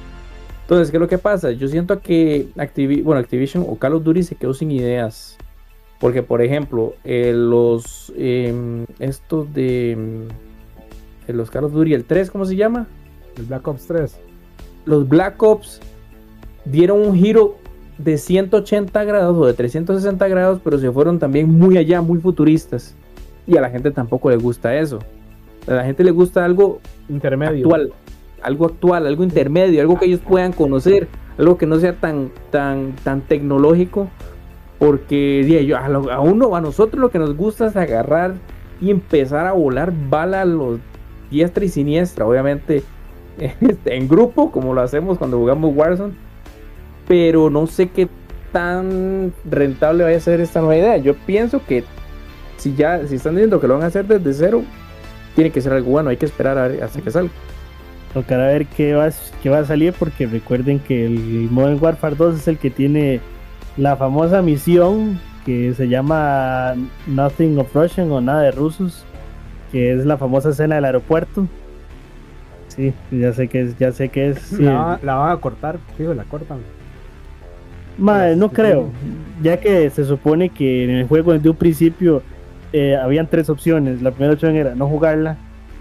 Entonces, 0.62 0.90
¿qué 0.90 0.98
es 0.98 1.00
lo 1.00 1.08
que 1.08 1.16
pasa? 1.16 1.50
Yo 1.52 1.66
siento 1.66 2.00
que 2.00 2.48
Activi- 2.56 3.02
bueno, 3.02 3.20
Activision 3.20 3.64
o 3.66 3.76
Call 3.76 3.94
of 3.94 4.04
Duty 4.04 4.22
se 4.22 4.34
quedó 4.34 4.52
sin 4.52 4.70
ideas. 4.70 5.37
Porque, 6.00 6.22
por 6.22 6.42
ejemplo, 6.42 6.94
eh, 7.04 7.32
los 7.34 8.12
em, 8.16 8.86
estos 8.98 9.52
de 9.52 9.92
em, 9.92 10.28
eh, 11.26 11.32
los 11.32 11.50
Call 11.50 11.64
of 11.64 11.72
Duty, 11.72 11.94
el 11.94 12.04
3, 12.04 12.30
¿cómo 12.30 12.44
se 12.44 12.56
llama? 12.56 12.86
El 13.36 13.44
Black 13.44 13.66
Ops 13.66 13.86
3. 13.86 14.16
Los 14.84 15.08
Black 15.08 15.42
Ops 15.42 15.80
dieron 16.64 17.00
un 17.00 17.16
giro 17.16 17.56
de 17.98 18.16
180 18.16 19.04
grados 19.04 19.36
o 19.36 19.46
de 19.46 19.54
360 19.54 20.28
grados, 20.28 20.60
pero 20.62 20.78
se 20.78 20.90
fueron 20.90 21.18
también 21.18 21.50
muy 21.50 21.76
allá, 21.76 22.00
muy 22.00 22.20
futuristas. 22.20 22.94
Y 23.46 23.56
a 23.56 23.60
la 23.60 23.70
gente 23.70 23.90
tampoco 23.90 24.30
le 24.30 24.36
gusta 24.36 24.76
eso. 24.76 25.00
A 25.66 25.74
la 25.74 25.84
gente 25.84 26.04
le 26.04 26.12
gusta 26.12 26.44
algo 26.44 26.80
Intermedio. 27.08 27.66
actual, 27.66 27.92
algo 28.42 28.66
actual, 28.66 29.06
algo 29.06 29.24
intermedio, 29.24 29.80
algo 29.80 29.98
que 29.98 30.06
ellos 30.06 30.20
puedan 30.20 30.52
conocer, 30.52 31.08
algo 31.36 31.58
que 31.58 31.66
no 31.66 31.78
sea 31.78 31.94
tan, 31.94 32.30
tan, 32.50 32.94
tan 33.04 33.22
tecnológico, 33.22 34.08
porque 34.78 35.66
yo, 35.66 35.76
a, 35.76 36.20
uno, 36.20 36.54
a 36.54 36.60
nosotros 36.60 37.00
lo 37.00 37.10
que 37.10 37.18
nos 37.18 37.36
gusta 37.36 37.66
es 37.66 37.76
agarrar 37.76 38.34
y 38.80 38.90
empezar 38.90 39.46
a 39.46 39.52
volar 39.52 39.92
bala 40.08 40.42
a 40.42 40.44
los 40.44 40.78
diestra 41.30 41.64
y 41.64 41.68
siniestra, 41.68 42.26
obviamente 42.26 42.82
este, 43.38 43.96
en 43.96 44.08
grupo, 44.08 44.50
como 44.50 44.74
lo 44.74 44.80
hacemos 44.80 45.18
cuando 45.18 45.38
jugamos 45.38 45.74
Warzone, 45.74 46.14
pero 47.06 47.50
no 47.50 47.66
sé 47.66 47.88
qué 47.88 48.08
tan 48.52 49.32
rentable 49.44 50.04
vaya 50.04 50.16
a 50.16 50.20
ser 50.20 50.40
esta 50.40 50.60
nueva 50.60 50.76
idea. 50.76 50.96
Yo 50.96 51.14
pienso 51.14 51.64
que 51.64 51.84
si 52.56 52.74
ya, 52.74 53.06
si 53.06 53.16
están 53.16 53.34
diciendo 53.34 53.60
que 53.60 53.68
lo 53.68 53.74
van 53.74 53.84
a 53.84 53.86
hacer 53.86 54.06
desde 54.06 54.32
cero, 54.32 54.62
tiene 55.34 55.50
que 55.50 55.60
ser 55.60 55.72
algo 55.72 55.90
bueno, 55.90 56.10
hay 56.10 56.16
que 56.16 56.26
esperar 56.26 56.58
hasta 56.82 57.00
que 57.00 57.10
salga. 57.10 57.30
Tocará 58.14 58.46
ver 58.46 58.66
qué 58.66 58.94
va, 58.94 59.10
qué 59.42 59.50
va 59.50 59.58
a 59.58 59.64
salir 59.64 59.92
porque 59.92 60.26
recuerden 60.26 60.78
que 60.78 61.06
el 61.06 61.48
Modern 61.50 61.78
Warfare 61.80 62.16
2 62.16 62.36
es 62.36 62.48
el 62.48 62.58
que 62.58 62.70
tiene 62.70 63.20
la 63.78 63.96
famosa 63.96 64.42
misión 64.42 65.20
que 65.46 65.72
se 65.72 65.88
llama 65.88 66.74
Nothing 67.06 67.58
of 67.58 67.74
Russian 67.74 68.10
o 68.10 68.20
nada 68.20 68.42
de 68.42 68.50
rusos, 68.50 69.04
que 69.72 69.92
es 69.92 70.04
la 70.04 70.18
famosa 70.18 70.50
escena 70.50 70.74
del 70.74 70.84
aeropuerto. 70.84 71.46
Sí, 72.68 72.92
ya 73.10 73.32
sé 73.32 73.48
que 73.48 73.62
es, 73.62 73.78
ya 73.78 73.92
sé 73.92 74.08
que 74.08 74.30
es. 74.30 74.38
sí. 74.40 74.62
La, 74.62 74.98
la 75.02 75.14
van 75.14 75.32
a 75.32 75.36
cortar, 75.38 75.78
fijo, 75.96 76.12
la 76.12 76.24
cortan. 76.24 76.58
Madre, 77.96 78.36
no 78.36 78.50
creo, 78.50 78.90
ya 79.42 79.58
que 79.58 79.90
se 79.90 80.04
supone 80.04 80.50
que 80.50 80.84
en 80.84 80.90
el 80.90 81.08
juego 81.08 81.32
desde 81.32 81.50
un 81.50 81.56
principio 81.56 82.22
eh, 82.72 82.96
habían 82.96 83.26
tres 83.26 83.48
opciones. 83.48 84.02
La 84.02 84.10
primera 84.10 84.34
opción 84.34 84.54
era 84.54 84.74
no 84.74 84.86
jugarla, 84.86 85.36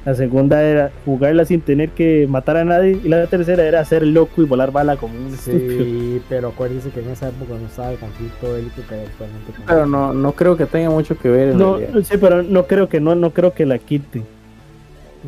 la 0.07 0.15
segunda 0.15 0.63
era 0.63 0.89
jugarla 1.03 1.43
sin 1.43 1.59
tener 1.59 1.89
que 1.89 2.27
matar 2.29 2.55
a 2.55 2.63
nadie 2.63 2.97
y 3.03 3.09
la 3.09 3.27
tercera 3.27 3.65
era 3.65 3.81
hacer 3.81 4.07
loco 4.07 4.41
y 4.41 4.45
volar 4.45 4.71
bala 4.71 4.95
como 4.95 5.13
un 5.19 5.33
estúpido. 5.33 5.83
Sí, 5.83 6.21
pero 6.29 6.47
acuérdense 6.47 6.91
que 6.91 7.01
en 7.01 7.09
esa 7.09 7.27
época 7.27 7.55
no 7.59 7.67
estaba 7.67 7.91
el 7.91 7.97
conflicto 7.97 8.53
bélico 8.53 8.81
que 8.87 8.95
hay 8.95 9.01
actualmente. 9.05 9.51
Pero 9.67 9.85
no, 9.85 10.13
no 10.13 10.31
creo 10.31 10.55
que 10.55 10.65
tenga 10.65 10.89
mucho 10.89 11.17
que 11.19 11.27
ver. 11.27 11.49
en 11.49 11.57
No, 11.57 11.75
realidad. 11.77 12.01
sí, 12.09 12.17
pero 12.21 12.41
no 12.41 12.63
creo 12.67 12.87
que 12.87 13.01
no, 13.01 13.15
no 13.15 13.31
creo 13.31 13.53
que 13.53 13.65
la 13.65 13.79
quite. 13.79 14.23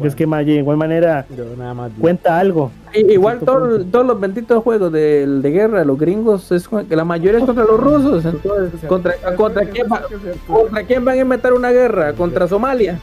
Es 0.01 0.15
que 0.15 0.25
de 0.25 0.51
igual 0.53 0.77
manera 0.77 1.25
Yo 1.35 1.43
nada 1.57 1.73
más 1.73 1.91
cuenta 1.99 2.39
algo. 2.39 2.71
Igual 2.93 3.39
todo- 3.39 3.83
todos 3.83 4.05
los 4.05 4.17
benditos 4.17 4.63
juegos 4.63 4.93
de, 4.93 5.27
de 5.27 5.51
guerra, 5.51 5.83
los 5.83 5.99
gringos, 5.99 6.53
es, 6.53 6.69
la 6.89 7.03
mayoría 7.03 7.39
es 7.39 7.45
contra 7.45 7.65
los 7.65 7.77
rusos. 7.77 8.23
Entonces, 8.23 8.79
¿contra, 8.87 9.13
contra, 9.35 9.65
quién 9.65 9.87
va- 9.91 10.03
¿contra 10.47 10.83
quién 10.83 11.03
van 11.03 11.17
a 11.17 11.21
inventar 11.21 11.51
una 11.51 11.71
guerra? 11.71 12.13
¿Contra 12.13 12.47
Somalia? 12.47 12.97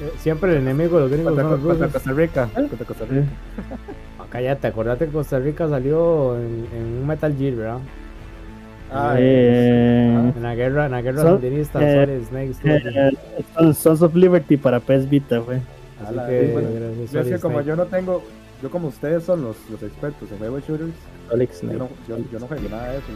Eh, 0.00 0.12
Siempre 0.18 0.52
el 0.52 0.58
enemigo 0.58 0.96
de 0.96 1.02
los 1.02 1.10
gringos 1.10 1.34
Contra, 1.34 1.42
son 1.44 1.52
los 1.52 1.60
contra 1.68 1.86
rusos. 1.86 1.92
Costa 2.02 2.12
Rica. 2.12 2.48
Contra 2.54 2.86
Costa 2.86 3.04
Rica. 3.06 3.26
Ah, 4.18 4.24
cállate, 4.30 4.66
acordate 4.66 5.06
que 5.06 5.12
Costa 5.12 5.38
Rica 5.38 5.68
salió 5.68 6.36
en, 6.36 6.66
en 6.74 6.84
un 7.00 7.06
Metal 7.06 7.34
Gear, 7.36 7.54
¿verdad? 7.54 7.78
Ah, 8.90 9.16
Eh, 9.18 10.32
En 10.36 10.42
la 10.42 10.54
guerra, 10.54 10.86
en 10.86 10.92
la 10.92 11.02
guerra 11.02 11.22
Son- 11.22 11.40
sandinista, 11.40 11.78
eh, 11.82 12.22
Snake 12.26 12.52
eh, 12.64 13.10
Son- 13.54 13.74
Sons 13.74 14.02
of 14.02 14.14
Liberty 14.14 14.56
para 14.56 14.80
PS 14.80 15.06
Vita, 15.08 15.42
fue. 15.42 15.56
Así 15.56 16.14
ala, 16.14 16.26
que, 16.26 16.50
bueno, 16.52 16.68
gracias, 16.74 17.10
Yo 17.12 17.20
es 17.20 17.26
que 17.28 17.38
como 17.40 17.60
yo 17.60 17.76
no 17.76 17.84
tengo, 17.86 18.22
yo 18.62 18.70
como 18.70 18.88
ustedes 18.88 19.24
son 19.24 19.42
los, 19.42 19.56
los 19.70 19.82
expertos 19.82 20.30
en 20.30 20.38
juegos 20.38 20.62
shooters, 20.66 20.92
yo 21.62 21.78
no, 21.78 21.88
yo, 22.08 22.16
yo 22.32 22.38
no 22.38 22.46
juego 22.46 22.68
nada 22.70 22.92
de 22.92 22.98
eso. 22.98 23.06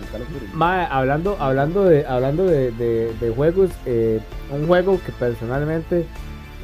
Mae, 0.52 0.86
hablando, 0.90 1.36
hablando 1.40 1.84
de, 1.84 2.04
hablando 2.06 2.44
de, 2.44 2.70
de- 2.72 3.12
de 3.18 3.30
juegos, 3.30 3.70
eh, 3.86 4.20
un 4.52 4.66
juego 4.66 4.98
que 5.06 5.12
personalmente 5.12 6.04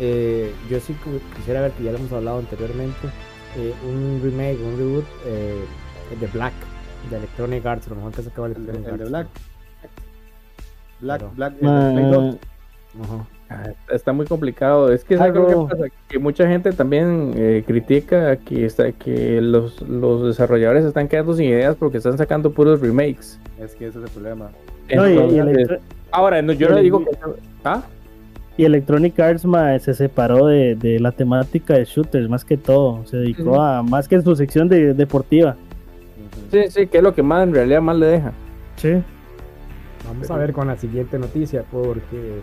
eh, 0.00 0.52
yo 0.70 0.80
sí 0.80 0.94
quisiera 1.36 1.60
ver 1.60 1.72
que 1.72 1.84
ya 1.84 1.92
lo 1.92 1.98
hemos 1.98 2.12
hablado 2.12 2.38
anteriormente, 2.38 3.08
eh, 3.56 3.72
un 3.88 4.20
remake, 4.22 4.58
un 4.62 4.76
reboot 4.78 5.04
eh, 5.26 5.64
de 6.20 6.26
Black, 6.28 6.52
de 7.10 7.16
Electronic 7.16 7.64
Arts, 7.66 7.86
a 7.86 7.90
lo 7.90 7.96
mejor 7.96 8.12
que 8.12 8.22
se 8.22 8.28
acaba 8.28 8.46
El, 8.48 8.54
de- 8.54 8.60
Electronic 8.72 8.88
el 8.90 8.96
de 8.98 9.02
Arts. 9.02 9.10
Black. 9.10 9.28
Black, 11.00 11.20
Pero- 11.20 11.32
Black, 11.36 11.54
de 11.94 12.02
2. 12.02 12.36
Ajá. 13.02 13.26
Ah, 13.50 13.70
Está 13.90 14.12
muy 14.12 14.26
complicado. 14.26 14.92
Es 14.92 15.04
que 15.04 15.16
¿sabes 15.16 15.32
qué 15.32 15.38
es 15.38 15.44
Algo- 15.48 15.68
que 15.68 15.74
pasa? 15.76 15.88
Que 16.08 16.18
mucha 16.18 16.46
gente 16.48 16.72
también 16.72 17.32
eh, 17.36 17.64
critica 17.66 18.36
que, 18.36 18.66
está, 18.66 18.92
que 18.92 19.40
los, 19.40 19.80
los 19.82 20.26
desarrolladores 20.26 20.84
están 20.84 21.08
quedando 21.08 21.34
sin 21.34 21.46
ideas 21.46 21.76
porque 21.76 21.98
están 21.98 22.18
sacando 22.18 22.50
puros 22.52 22.80
remakes. 22.80 23.38
Es 23.60 23.74
que 23.74 23.86
ese 23.86 23.98
es 24.00 24.04
el 24.04 24.10
problema. 24.10 24.50
No, 24.94 25.08
y- 25.08 25.12
y 25.12 25.16
Entonces, 25.38 25.46
Electro- 25.68 25.78
ahora, 26.10 26.42
no, 26.42 26.52
yo 26.52 26.68
no 26.68 26.76
digo 26.78 26.98
que... 27.04 27.10
¿Ah? 27.64 27.82
Y 28.58 28.64
Electronic 28.64 29.18
Arts 29.20 29.44
ma, 29.46 29.78
se 29.78 29.94
separó 29.94 30.46
de, 30.46 30.74
de 30.74 30.98
la 30.98 31.12
temática 31.12 31.74
de 31.74 31.84
shooters, 31.84 32.28
más 32.28 32.44
que 32.44 32.56
todo. 32.56 33.06
Se 33.06 33.16
dedicó 33.16 33.62
a 33.62 33.84
más 33.84 34.08
que 34.08 34.16
en 34.16 34.24
su 34.24 34.34
sección 34.34 34.68
de, 34.68 34.94
deportiva. 34.94 35.56
Sí, 36.50 36.64
sí, 36.68 36.86
que 36.88 36.98
es 36.98 37.04
lo 37.04 37.14
que 37.14 37.22
más 37.22 37.44
en 37.44 37.54
realidad 37.54 37.80
más 37.80 37.96
le 37.96 38.06
deja. 38.06 38.32
Sí. 38.74 39.00
Vamos 40.06 40.28
a 40.30 40.36
ver 40.36 40.52
con 40.52 40.66
la 40.66 40.76
siguiente 40.76 41.18
noticia, 41.20 41.62
porque 41.70 42.40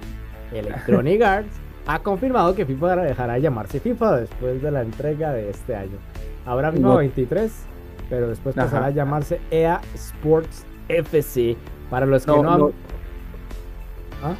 Electronic 0.53 1.21
Arts 1.23 1.55
ha 1.85 1.99
confirmado 1.99 2.55
que 2.55 2.65
FIFA 2.65 2.95
dejará 2.95 3.33
de 3.33 3.41
llamarse 3.41 3.81
FIFA 3.81 4.21
después 4.21 4.61
de 4.61 4.71
la 4.71 4.83
entrega 4.83 5.33
de 5.33 5.49
este 5.49 5.75
año. 5.75 5.97
Habrá 6.45 6.71
FIFA 6.71 6.87
No. 6.87 6.95
23, 6.97 7.51
pero 8.09 8.29
después 8.29 8.57
Ajá. 8.57 8.67
pasará 8.67 8.85
a 8.85 8.91
llamarse 8.91 9.41
EA 9.51 9.81
Sports 9.95 10.65
FC. 10.87 11.57
Para 11.89 12.05
los 12.05 12.25
que 12.25 12.31
No, 12.31 12.41
no, 12.41 12.51
han, 12.53 12.59
no. 12.59 12.71
¿Ah? 14.23 14.35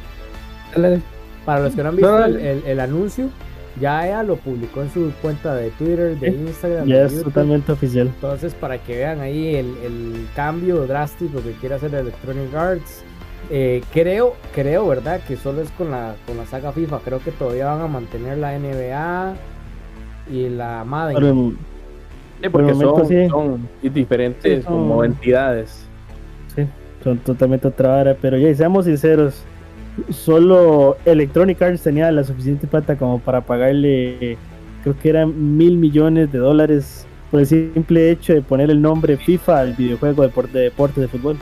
Para 1.46 1.60
los 1.60 1.74
que 1.74 1.82
no 1.82 1.88
han 1.88 1.96
visto 1.96 2.10
no, 2.10 2.24
el, 2.24 2.32
dale. 2.34 2.52
el- 2.52 2.62
el 2.66 2.80
anuncio, 2.80 3.28
ya 3.80 4.06
EA 4.06 4.22
lo 4.22 4.36
publicó 4.36 4.82
en 4.82 4.90
su 4.90 5.10
cuenta 5.22 5.54
de 5.54 5.70
Twitter, 5.70 6.18
de 6.18 6.28
Instagram, 6.28 6.86
Ya 6.86 6.96
de 6.98 7.06
es 7.06 7.12
YouTube. 7.12 7.24
totalmente 7.32 7.72
oficial. 7.72 8.08
Entonces, 8.08 8.52
para 8.54 8.78
que 8.78 8.96
vean 8.96 9.20
ahí 9.20 9.54
el, 9.54 9.66
el 9.84 10.26
cambio 10.34 10.86
drástico 10.86 11.42
que 11.42 11.52
quiere 11.52 11.76
hacer 11.76 11.94
Electronic 11.94 12.52
Arts, 12.54 13.02
eh, 13.50 13.80
creo, 13.92 14.34
creo, 14.54 14.88
¿verdad? 14.88 15.20
Que 15.28 15.36
solo 15.36 15.60
es 15.62 15.70
con 15.72 15.90
la, 15.92 16.16
con 16.26 16.36
la 16.36 16.46
saga 16.46 16.72
FIFA. 16.72 16.98
Creo 17.04 17.20
que 17.20 17.30
todavía 17.30 17.66
van 17.66 17.80
a 17.80 17.86
mantener 17.86 18.38
la 18.38 18.58
NBA 18.58 19.34
y 20.32 20.48
la 20.48 20.82
Madden. 20.84 21.14
Pero, 21.16 21.52
Sí, 22.42 22.48
porque 22.50 22.72
momento 22.74 22.98
son, 22.98 23.08
sí. 23.08 23.28
son 23.28 23.68
diferentes 23.94 24.58
Sí, 24.58 24.62
son- 24.62 24.72
como 24.88 25.04
entidades. 25.04 25.86
sí, 26.54 26.66
son 27.04 27.18
totalmente 27.18 27.68
otra 27.68 27.88
vara. 27.90 28.16
Pero 28.20 28.36
ya, 28.36 28.52
seamos 28.54 28.84
sinceros. 28.84 29.42
Solo 30.10 30.96
Electronic 31.04 31.60
Arts 31.62 31.82
tenía 31.82 32.10
la 32.12 32.24
suficiente 32.24 32.66
plata 32.66 32.96
como 32.96 33.18
para 33.18 33.40
pagarle, 33.40 34.36
creo 34.82 34.96
que 35.00 35.08
eran 35.08 35.56
mil 35.56 35.76
millones 35.76 36.30
de 36.32 36.38
dólares 36.38 37.06
por 37.30 37.40
el 37.40 37.46
simple 37.46 38.10
hecho 38.10 38.34
de 38.34 38.40
poner 38.42 38.70
el 38.70 38.80
nombre 38.80 39.16
FIFA 39.16 39.60
al 39.60 39.72
videojuego 39.72 40.22
de 40.22 40.28
deporte 40.28 40.58
de, 40.58 40.64
deportes 40.64 40.96
de 40.98 41.08
fútbol. 41.08 41.36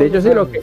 De 0.00 0.06
hecho, 0.06 0.20
sí, 0.20 0.30
lo 0.34 0.50
que, 0.50 0.62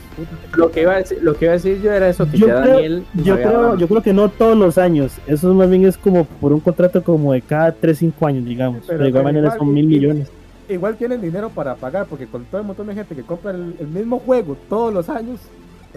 lo, 0.58 0.70
que 0.70 0.82
iba 0.82 0.94
a 0.94 0.98
decir, 0.98 1.20
lo 1.22 1.34
que 1.36 1.46
iba 1.46 1.52
a 1.54 1.56
decir 1.56 1.82
yo 1.82 1.94
era 1.94 2.10
eso 2.10 2.30
que 2.30 2.38
Yo 2.38 2.48
ya 2.48 2.62
creo, 2.62 2.74
Daniel. 2.76 3.04
yo, 3.14 3.36
creo, 3.36 3.48
hablado. 3.48 3.78
yo 3.78 3.88
creo 3.88 4.02
que 4.02 4.14
no 4.14 4.30
todos 4.30 4.58
los 4.58 4.78
años, 4.78 5.14
eso 5.28 5.54
más 5.54 5.70
bien 5.70 5.86
es 5.86 5.98
como 5.98 6.26
por 6.26 6.52
un 6.52 6.60
contrato 6.60 7.02
como 7.04 7.32
de 7.32 7.42
cada 7.42 7.72
3, 7.72 7.98
5 7.98 8.28
años, 8.28 8.46
digamos. 8.46 8.80
Pero- 8.86 8.88
Pero, 8.98 9.04
de 9.04 9.10
igual 9.10 9.24
manera 9.24 9.46
igual, 9.46 9.60
son 9.60 9.74
mil 9.74 9.88
millones. 9.88 10.30
Igual 10.68 10.96
tienen 10.98 11.22
dinero 11.22 11.50
para 11.50 11.76
pagar, 11.76 12.08
porque 12.10 12.26
con 12.26 12.44
todo 12.46 12.60
el 12.60 12.68
montón 12.68 12.88
de 12.88 12.96
gente 12.96 13.16
que 13.16 13.22
compra 13.22 13.52
el, 13.52 13.76
el 13.80 13.88
mismo 13.88 14.20
juego 14.20 14.58
todos 14.68 14.94
los 14.94 15.08
años, 15.10 15.40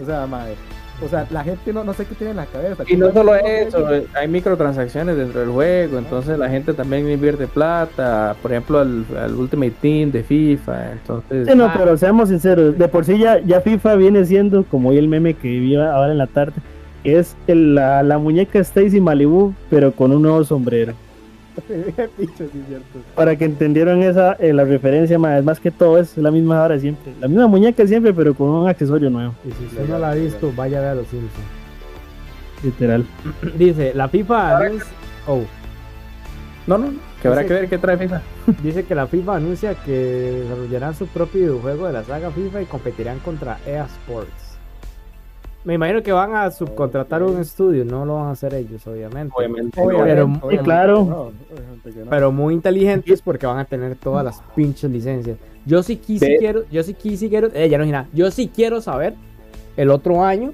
o 0.01 0.05
sea, 0.05 0.25
madre, 0.25 0.53
o 1.03 1.07
sea, 1.07 1.25
la 1.31 1.43
gente 1.43 1.71
no, 1.73 1.83
no 1.83 1.93
sé 1.93 2.05
qué 2.05 2.15
tiene 2.15 2.31
en 2.31 2.37
la 2.37 2.45
cabeza. 2.45 2.83
Y 2.87 2.95
no 2.97 3.11
solo 3.11 3.35
eso, 3.35 3.79
juego. 3.79 3.93
eh, 3.93 4.07
hay 4.15 4.27
microtransacciones 4.27 5.15
dentro 5.17 5.39
del 5.41 5.49
juego, 5.49 5.97
entonces 5.97 6.37
la 6.37 6.49
gente 6.49 6.73
también 6.73 7.09
invierte 7.09 7.47
plata, 7.47 8.35
por 8.41 8.51
ejemplo 8.51 8.79
al, 8.79 9.05
al 9.21 9.33
Ultimate 9.35 9.73
Team 9.81 10.11
de 10.11 10.23
FIFA, 10.23 10.91
entonces 10.93 11.47
Sí, 11.47 11.55
no, 11.55 11.65
Ah. 11.65 11.73
pero 11.77 11.97
seamos 11.97 12.29
sinceros, 12.29 12.77
de 12.77 12.87
por 12.87 13.05
sí 13.05 13.17
ya, 13.17 13.39
ya 13.39 13.61
FIFA 13.61 13.95
viene 13.95 14.25
siendo, 14.25 14.63
como 14.63 14.89
hoy 14.89 14.97
el 14.97 15.07
meme 15.07 15.33
que 15.33 15.47
vi 15.47 15.75
ahora 15.75 16.11
en 16.11 16.17
la 16.17 16.27
tarde, 16.27 16.53
que 17.03 17.17
es 17.19 17.35
el- 17.47 17.75
la, 17.75 18.03
la 18.03 18.17
muñeca 18.17 18.59
Stacy 18.59 18.99
Malibu, 18.99 19.53
pero 19.69 19.91
con 19.93 20.11
un 20.11 20.21
nuevo 20.21 20.43
sombrero. 20.43 20.93
Sí, 21.67 22.27
cierto. 22.37 22.99
Para 23.15 23.35
que 23.35 23.45
entendieron 23.45 24.01
esa, 24.03 24.33
eh, 24.33 24.53
la 24.53 24.63
referencia, 24.63 25.17
más, 25.19 25.43
más 25.43 25.59
que 25.59 25.71
todo 25.71 25.97
es 25.97 26.17
la 26.17 26.31
misma 26.31 26.63
hora 26.63 26.79
siempre. 26.79 27.13
La 27.19 27.27
misma 27.27 27.47
muñeca 27.47 27.85
siempre, 27.87 28.13
pero 28.13 28.33
con 28.33 28.49
un 28.49 28.67
accesorio 28.67 29.09
nuevo, 29.09 29.33
Y 29.45 29.51
si 29.51 29.65
usted 29.65 29.87
no 29.87 29.99
la 29.99 30.11
ha 30.11 30.15
visto, 30.15 30.51
vaya 30.55 30.79
a 30.79 30.81
ver 30.81 30.89
a 30.91 30.95
los 30.95 31.07
Simpsons. 31.07 31.45
literal. 32.63 33.05
Dice, 33.57 33.93
la 33.93 34.07
FIFA 34.07 34.57
anuncia... 34.57 34.87
Oh, 35.27 35.43
no, 36.67 36.77
no, 36.77 36.93
que 37.21 37.27
habrá 37.27 37.45
que 37.45 37.53
ver 37.53 37.69
qué 37.69 37.77
trae 37.79 37.97
FIFA. 37.97 38.21
dice 38.63 38.83
que 38.85 38.93
la 38.93 39.07
FIFA 39.07 39.37
anuncia 39.37 39.73
que 39.73 40.43
desarrollarán 40.43 40.93
su 40.93 41.07
propio 41.07 41.41
videojuego 41.41 41.87
de 41.87 41.93
la 41.93 42.03
saga 42.03 42.29
FIFA 42.29 42.61
y 42.61 42.65
competirán 42.65 43.17
contra 43.19 43.57
EA 43.65 43.85
Sports. 43.85 44.48
Me 45.65 45.73
imagino 45.73 46.01
que 46.01 46.11
van 46.11 46.35
a 46.35 46.49
subcontratar 46.51 47.21
un 47.21 47.39
estudio, 47.39 47.83
no 47.83 48.05
lo 48.05 48.15
van 48.15 48.27
a 48.27 48.31
hacer 48.31 48.53
ellos, 48.53 48.85
obviamente. 48.87 49.33
Obviamente. 49.35 49.71
Pero- 49.75 49.97
obviamente 49.97 50.57
claro. 50.63 51.05
no, 51.05 51.21
obviamente 51.53 51.91
que 51.91 51.99
no. 51.99 52.09
Pero 52.09 52.31
muy 52.31 52.53
inteligentes 52.53 53.21
porque 53.21 53.45
van 53.45 53.57
a 53.59 53.65
tener 53.65 53.95
todas 53.97 54.23
las 54.23 54.41
pinches 54.55 54.89
licencias. 54.89 55.37
Yo 55.65 55.83
sí 55.83 55.97
quise 55.97 56.37
quiero, 56.37 56.63
yo 56.71 56.81
sí 56.83 56.93
quise 56.93 57.27
quiero, 57.29 57.49
eh, 57.53 57.67
ya 57.69 57.77
no 57.77 57.85
nada. 57.85 58.07
Yo 58.13 58.31
sí 58.31 58.49
quiero 58.53 58.81
saber 58.81 59.15
el 59.75 59.89
otro 59.89 60.23
año 60.23 60.53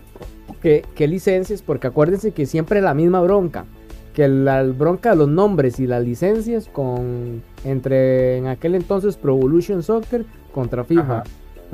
qué, 0.62 0.84
qué 0.96 1.08
licencias, 1.08 1.62
porque 1.62 1.88
acuérdense 1.88 2.32
que 2.32 2.48
siempre 2.48 2.82
la 2.82 2.96
misma 2.96 3.22
bronca, 3.22 3.66
que 4.14 4.28
la 4.28 4.64
bronca 4.64 5.12
de 5.12 5.18
los 5.18 5.30
nombres 5.30 5.80
y 5.80 5.86
las 5.86 6.04
licencias 6.04 6.68
con 6.68 7.44
entre 7.64 8.38
en 8.38 8.48
aquel 8.48 8.74
entonces 8.74 9.18
Pro 9.18 9.36
Evolution 9.36 9.84
Soccer 9.84 10.26
contra 10.52 10.84
FIFA, 10.84 11.02
Ajá. 11.02 11.24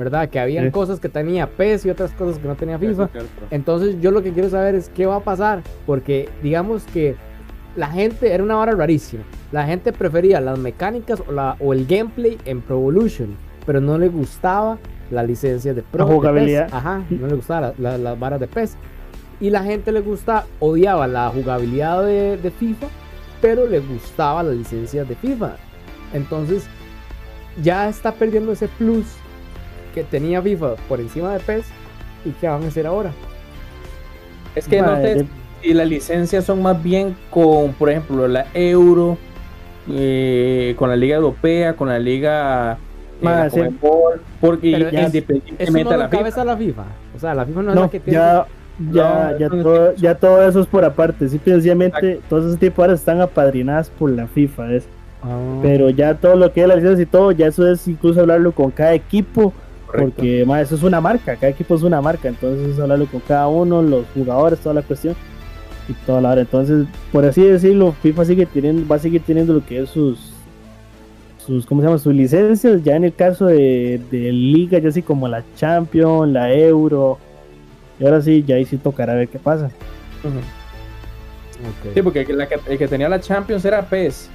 ¿Verdad? 0.04 0.28
Que 0.28 0.38
habían 0.40 0.66
Sí. 0.66 0.70
cosas 0.70 1.00
que 1.00 1.08
tenía 1.08 1.46
PES 1.48 1.86
y 1.86 1.90
otras 1.90 2.12
cosas 2.12 2.38
que 2.40 2.48
no 2.48 2.54
tenía 2.54 2.78
FIFA. 2.78 3.08
Entonces 3.50 3.96
yo 4.00 4.10
lo 4.10 4.22
que 4.22 4.32
quiero 4.32 4.48
saber 4.50 4.74
es 4.74 4.88
qué 4.88 5.06
va 5.06 5.16
a 5.16 5.20
pasar, 5.20 5.62
porque 5.86 6.28
digamos 6.42 6.84
que 6.92 7.16
la 7.76 7.86
gente 7.88 8.32
era 8.32 8.42
una 8.42 8.56
vara 8.56 8.72
rarísima. 8.72 9.22
La 9.50 9.64
gente 9.66 9.92
prefería 9.92 10.40
las 10.40 10.58
mecánicas 10.58 11.22
o, 11.26 11.32
la, 11.32 11.56
o 11.60 11.72
el 11.72 11.86
gameplay 11.86 12.36
en 12.44 12.60
Pro 12.60 12.76
Evolution, 12.76 13.36
pero 13.66 13.80
no 13.80 13.96
le 13.98 14.08
gustaba 14.08 14.78
la 15.10 15.22
licencia 15.22 15.72
de 15.74 15.82
Pro. 15.82 16.04
La 16.04 16.10
de 16.10 16.16
jugabilidad. 16.16 16.64
PES. 16.66 16.74
Ajá, 16.74 17.02
no 17.10 17.26
le 17.26 17.34
gustaba 17.34 17.72
la- 17.78 17.90
la- 17.92 17.98
las 17.98 18.18
varas 18.18 18.40
de 18.40 18.46
PES. 18.48 18.76
Y 19.40 19.50
la 19.50 19.62
gente 19.62 19.90
le 19.92 20.00
gustaba, 20.00 20.46
odiaba 20.60 21.06
la 21.08 21.28
jugabilidad 21.30 22.04
de, 22.04 22.36
de 22.36 22.50
FIFA, 22.50 22.86
pero 23.40 23.66
le 23.66 23.80
gustaba 23.80 24.42
la 24.42 24.52
licencia 24.52 25.04
de 25.04 25.14
FIFA. 25.16 25.56
Entonces 26.14 26.64
ya 27.62 27.88
está 27.88 28.12
perdiendo 28.12 28.52
ese 28.52 28.68
plus 28.68 29.04
que 29.92 30.02
tenía 30.04 30.40
FIFA 30.42 30.74
por 30.88 31.00
encima 31.00 31.32
de 31.32 31.40
PES. 31.40 31.64
¿Y 32.24 32.30
qué 32.30 32.48
van 32.48 32.62
a 32.64 32.68
hacer 32.68 32.86
ahora? 32.86 33.10
Es 34.54 34.68
que 34.68 34.80
no 34.80 34.88
Madre. 34.88 35.20
sé 35.20 35.26
si 35.62 35.74
las 35.74 35.88
licencias 35.88 36.44
son 36.44 36.62
más 36.62 36.82
bien 36.82 37.16
con, 37.30 37.72
por 37.72 37.90
ejemplo, 37.90 38.28
la 38.28 38.46
Euro, 38.54 39.16
eh, 39.90 40.74
con 40.78 40.88
la 40.90 40.96
Liga 40.96 41.16
Europea, 41.16 41.74
con 41.74 41.88
la 41.88 41.98
Liga 41.98 42.74
eh, 43.20 43.24
Madre, 43.24 43.50
sí. 43.50 43.76
Porque 44.40 44.70
ya 44.92 45.02
independientemente 45.04 45.84
no 45.84 45.96
la 45.96 46.08
FIFA. 46.08 46.44
la 46.44 46.56
FIFA. 46.56 46.84
O 47.16 47.18
sea, 47.18 47.34
la 47.34 47.44
FIFA 47.46 47.62
no 47.62 47.70
es 47.70 47.74
No, 47.76 47.82
la 47.82 47.88
que 47.90 48.00
tiene. 48.00 48.18
ya, 48.18 48.46
ya, 48.92 49.30
No, 49.32 49.38
ya, 49.38 49.48
no 49.48 49.62
todo, 49.62 49.94
ya 49.94 50.14
todo 50.14 50.48
eso 50.48 50.60
es 50.60 50.66
por 50.66 50.84
aparte. 50.84 51.28
Simple 51.28 51.52
y 51.52 51.54
sencillamente, 51.56 52.20
todos 52.28 52.46
esos 52.46 52.58
tipos 52.58 52.78
ahora 52.80 52.94
están 52.94 53.20
apadrinadas 53.20 53.90
por 53.90 54.10
la 54.10 54.26
FIFA. 54.26 54.72
Es, 54.74 54.88
Ah. 55.24 55.60
pero 55.62 55.88
ya 55.88 56.14
todo 56.14 56.34
lo 56.34 56.52
que 56.52 56.62
es 56.62 56.66
la 56.66 56.74
licencia 56.74 57.04
y 57.04 57.06
todo, 57.06 57.30
ya 57.30 57.46
eso 57.46 57.70
es 57.70 57.86
incluso 57.86 58.18
hablarlo 58.20 58.50
con 58.50 58.72
cada 58.72 58.92
equipo, 58.92 59.52
Correcto. 59.92 60.14
porque 60.16 60.44
ma, 60.46 60.60
eso 60.60 60.74
es 60.74 60.82
una 60.82 61.00
marca, 61.00 61.36
cada 61.36 61.48
equipo 61.48 61.74
es 61.74 61.82
una 61.82 62.00
marca, 62.00 62.28
entonces 62.28 62.70
es 62.74 62.80
hablarlo 62.80 63.06
con 63.06 63.20
cada 63.20 63.46
uno, 63.48 63.82
los 63.82 64.04
jugadores, 64.14 64.58
toda 64.58 64.74
la 64.74 64.82
cuestión 64.82 65.14
y 65.88 65.92
toda 66.06 66.20
la 66.20 66.30
hora. 66.30 66.40
Entonces, 66.40 66.86
por 67.12 67.24
así 67.24 67.42
decirlo, 67.44 67.92
FIFA 68.02 68.24
sigue 68.24 68.46
teniendo, 68.46 68.88
va 68.88 68.96
a 68.96 68.98
seguir 68.98 69.22
teniendo 69.22 69.52
lo 69.54 69.64
que 69.64 69.82
es 69.82 69.90
sus 69.90 70.30
sus, 71.44 71.66
¿cómo 71.66 71.80
se 71.80 71.88
llama? 71.88 71.98
sus 71.98 72.14
licencias, 72.14 72.82
ya 72.84 72.94
en 72.94 73.02
el 73.04 73.14
caso 73.14 73.46
de, 73.46 74.00
de 74.12 74.30
liga, 74.32 74.78
ya 74.78 74.88
así 74.90 75.02
como 75.02 75.26
la 75.26 75.42
Champions, 75.56 76.32
la 76.32 76.52
Euro, 76.54 77.18
y 77.98 78.04
ahora 78.04 78.22
sí, 78.22 78.44
ya 78.46 78.54
ahí 78.54 78.64
sí 78.64 78.76
tocará 78.76 79.14
ver 79.14 79.26
qué 79.28 79.40
pasa. 79.40 79.68
Sí, 81.94 82.02
porque 82.02 82.24
la 82.32 82.48
que- 82.48 82.60
el 82.68 82.78
que 82.78 82.88
tenía 82.88 83.08
la 83.08 83.20
Champions 83.20 83.64
era 83.64 83.82
PES. 83.82 84.28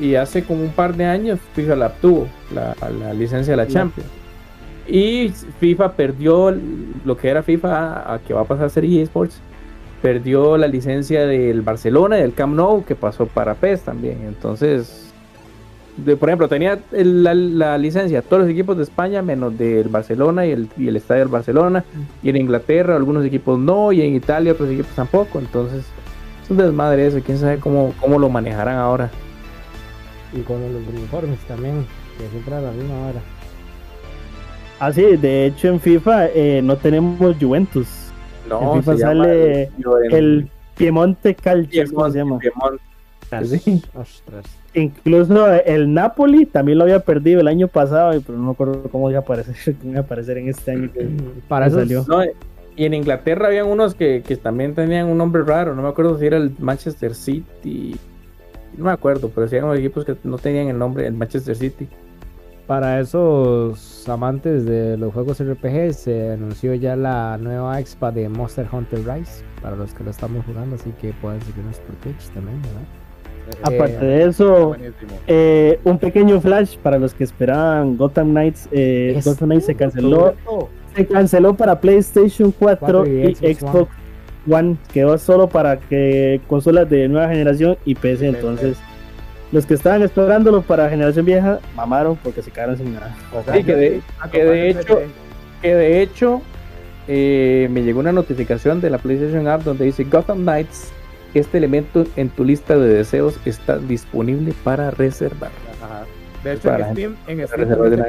Y 0.00 0.14
hace 0.14 0.42
como 0.42 0.62
un 0.62 0.70
par 0.70 0.96
de 0.96 1.04
años 1.04 1.38
FIFA 1.54 1.76
la 1.76 1.86
obtuvo, 1.88 2.26
la, 2.54 2.74
la 2.98 3.12
licencia 3.14 3.52
de 3.52 3.56
la 3.56 3.66
Sí. 3.66 3.74
Champions. 3.74 4.08
Y 4.86 5.28
FIFA 5.60 5.92
perdió 5.92 6.54
lo 7.04 7.16
que 7.16 7.28
era 7.28 7.42
FIFA 7.42 8.14
a, 8.14 8.18
que 8.18 8.34
va 8.34 8.42
a 8.42 8.44
pasar 8.44 8.66
a 8.66 8.68
ser 8.68 8.84
eSports. 8.84 9.40
Perdió 10.00 10.56
la 10.56 10.66
licencia 10.66 11.26
del 11.26 11.62
Barcelona 11.62 12.18
y 12.18 12.22
del 12.22 12.34
Camp 12.34 12.54
Nou 12.54 12.84
que 12.84 12.96
pasó 12.96 13.26
para 13.26 13.54
PES 13.54 13.82
también. 13.82 14.18
Entonces, 14.26 15.12
de, 15.96 16.16
por 16.16 16.28
ejemplo, 16.28 16.48
tenía 16.48 16.80
la 16.90 17.78
licencia 17.78 18.22
todos 18.22 18.42
los 18.42 18.50
equipos 18.50 18.76
de 18.76 18.82
España 18.82 19.22
menos 19.22 19.56
del 19.56 19.88
Barcelona 19.88 20.46
y 20.46 20.50
el, 20.50 20.68
y 20.76 20.88
el 20.88 20.96
estadio 20.96 21.20
del 21.20 21.28
Barcelona. 21.28 21.84
Y 22.22 22.30
en 22.30 22.36
Inglaterra 22.36 22.96
algunos 22.96 23.24
equipos 23.24 23.58
no 23.58 23.92
y 23.92 24.02
en 24.02 24.14
Italia 24.14 24.52
otros 24.52 24.70
equipos 24.70 24.92
tampoco. 24.96 25.38
Entonces, 25.38 25.84
es 26.42 26.50
un 26.50 26.56
desmadre 26.56 27.06
eso. 27.06 27.20
Quién 27.24 27.38
sabe 27.38 27.58
cómo, 27.58 27.94
cómo 28.00 28.18
lo 28.18 28.28
manejarán 28.28 28.78
ahora. 28.78 29.08
Y 30.32 30.40
con 30.40 30.60
los 30.60 30.82
uniformes 30.88 31.38
también, 31.46 31.86
que 32.18 32.26
siempre 32.28 32.54
a 32.54 32.60
la 32.60 32.72
misma 32.72 33.06
hora. 33.06 33.20
Ah, 34.84 34.92
sí, 34.92 35.16
de 35.16 35.46
hecho 35.46 35.68
en 35.68 35.78
FIFA 35.78 36.26
eh, 36.34 36.60
no 36.62 36.76
tenemos 36.76 37.36
Juventus. 37.40 37.86
No, 38.48 38.74
En 38.74 38.80
FIFA 38.82 38.92
se 38.96 38.98
llama 39.00 39.24
sale 39.24 39.62
el, 39.62 39.70
El 40.12 40.50
Piemonte 40.76 41.34
Calcio, 41.36 41.84
¿cómo 41.94 42.10
se 42.10 42.18
llama? 42.18 42.38
Piemonte. 42.40 42.82
Sí. 43.58 43.80
Ostras. 43.94 44.44
Incluso 44.74 45.52
el 45.52 45.94
Napoli 45.94 46.46
también 46.46 46.78
lo 46.78 46.84
había 46.84 46.98
perdido 46.98 47.40
el 47.40 47.46
año 47.46 47.68
pasado, 47.68 48.20
pero 48.26 48.36
no 48.36 48.44
me 48.46 48.50
acuerdo 48.50 48.82
cómo 48.90 49.08
iba 49.08 49.20
a 49.20 49.22
aparecer, 49.22 49.76
cómo 49.80 49.92
iba 49.92 50.00
a 50.00 50.02
aparecer 50.02 50.38
en 50.38 50.48
este 50.48 50.72
año. 50.72 50.90
que- 50.92 51.08
Para 51.46 51.68
eso 51.68 51.78
salió. 51.78 52.04
No, 52.08 52.24
y 52.74 52.84
en 52.84 52.94
Inglaterra 52.94 53.46
habían 53.46 53.68
unos 53.68 53.94
que, 53.94 54.22
que 54.26 54.36
también 54.36 54.74
tenían 54.74 55.06
un 55.06 55.16
nombre 55.16 55.44
raro. 55.44 55.76
No 55.76 55.82
me 55.82 55.88
acuerdo 55.90 56.18
si 56.18 56.26
era 56.26 56.38
el 56.38 56.56
Manchester 56.58 57.14
City. 57.14 57.94
No 58.76 58.86
me 58.86 58.90
acuerdo, 58.90 59.30
pero 59.32 59.46
sí 59.46 59.54
eran 59.54 59.68
los 59.68 59.78
equipos 59.78 60.04
que 60.04 60.16
no 60.24 60.38
tenían 60.38 60.66
el 60.66 60.78
nombre, 60.78 61.06
el 61.06 61.12
Manchester 61.12 61.54
City. 61.54 61.86
Para 62.66 63.00
esos 63.00 64.08
amantes 64.08 64.64
de 64.64 64.96
los 64.96 65.12
juegos 65.12 65.42
RPG, 65.42 65.92
se 65.94 66.32
anunció 66.32 66.74
ya 66.74 66.94
la 66.96 67.36
nueva 67.38 67.78
expa 67.80 68.10
de 68.12 68.28
Monster 68.28 68.66
Hunter 68.72 69.00
Rise. 69.00 69.44
Para 69.60 69.76
los 69.76 69.92
que 69.92 70.04
lo 70.04 70.10
estamos 70.10 70.44
jugando, 70.46 70.76
así 70.76 70.90
que 71.00 71.12
pueden 71.20 71.40
seguirnos 71.42 71.78
por 71.80 71.96
Twitch 71.96 72.28
también, 72.30 72.60
¿verdad? 72.62 72.82
Aparte 73.62 73.96
Eh, 73.96 74.08
de 74.08 74.24
eso, 74.28 74.68
Buenísimo. 74.68 75.12
eh, 75.26 75.80
un 75.84 75.98
pequeño 75.98 76.40
flash 76.40 76.76
para 76.78 76.98
los 76.98 77.12
que 77.12 77.24
esperaban 77.24 77.96
Gotham 77.96 78.30
Knights. 78.30 78.68
eh, 78.70 79.14
Es- 79.16 79.24
Gotham 79.26 79.48
Knights 79.48 79.66
se 79.66 79.74
canceló, 79.74 80.34
se 80.94 81.06
canceló 81.06 81.54
para 81.54 81.80
PlayStation 81.80 82.52
4 82.56 83.02
4 83.02 83.06
y 83.06 83.10
y, 83.30 83.34
Xbox 83.34 83.58
Xbox 83.60 83.90
One. 84.48 84.76
Quedó 84.92 85.18
solo 85.18 85.48
para 85.48 85.78
que 85.78 86.40
consolas 86.46 86.88
de 86.88 87.08
nueva 87.08 87.28
generación 87.28 87.76
y 87.84 87.96
PC. 87.96 88.28
Entonces, 88.28 88.78
los 89.52 89.66
que 89.66 89.74
estaban 89.74 90.02
esperándolo 90.02 90.62
para 90.62 90.88
generación 90.88 91.24
vieja, 91.26 91.60
mamaron 91.76 92.16
porque 92.16 92.42
se 92.42 92.50
quedaron 92.50 92.76
sin 92.76 92.94
nada. 92.94 93.14
Sí, 93.54 93.62
que 93.64 93.76
de, 93.76 94.00
Ah, 94.20 94.28
que 94.30 94.44
de 94.44 94.70
hecho, 94.70 95.00
que 95.60 95.74
de 95.74 96.02
hecho 96.02 96.42
eh, 97.08 97.68
me 97.70 97.82
llegó 97.82 98.00
una 98.00 98.12
notificación 98.12 98.80
de 98.80 98.90
la 98.90 98.98
PlayStation 98.98 99.46
App 99.48 99.62
donde 99.62 99.84
dice 99.84 100.04
Gotham 100.04 100.38
Knights, 100.42 100.90
este 101.34 101.58
elemento 101.58 102.04
en 102.16 102.28
tu 102.30 102.44
lista 102.44 102.76
de 102.76 102.88
deseos 102.88 103.38
está 103.44 103.78
disponible 103.78 104.52
para 104.64 104.90
reservar. 104.90 105.50
Ajá. 105.82 106.04
De 106.44 106.52
hecho, 106.54 106.68
Para 106.68 106.88
en 106.88 106.94
Steam, 106.94 107.16
en 107.26 107.46
Steam 107.46 107.68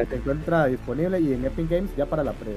se, 0.09 0.15
encuentra 0.15 0.65
disponible 0.67 1.19
y 1.19 1.33
en 1.33 1.45
Epic 1.45 1.69
Games 1.69 1.89
ya 1.95 2.05
para 2.05 2.23
la 2.23 2.31
pre 2.31 2.51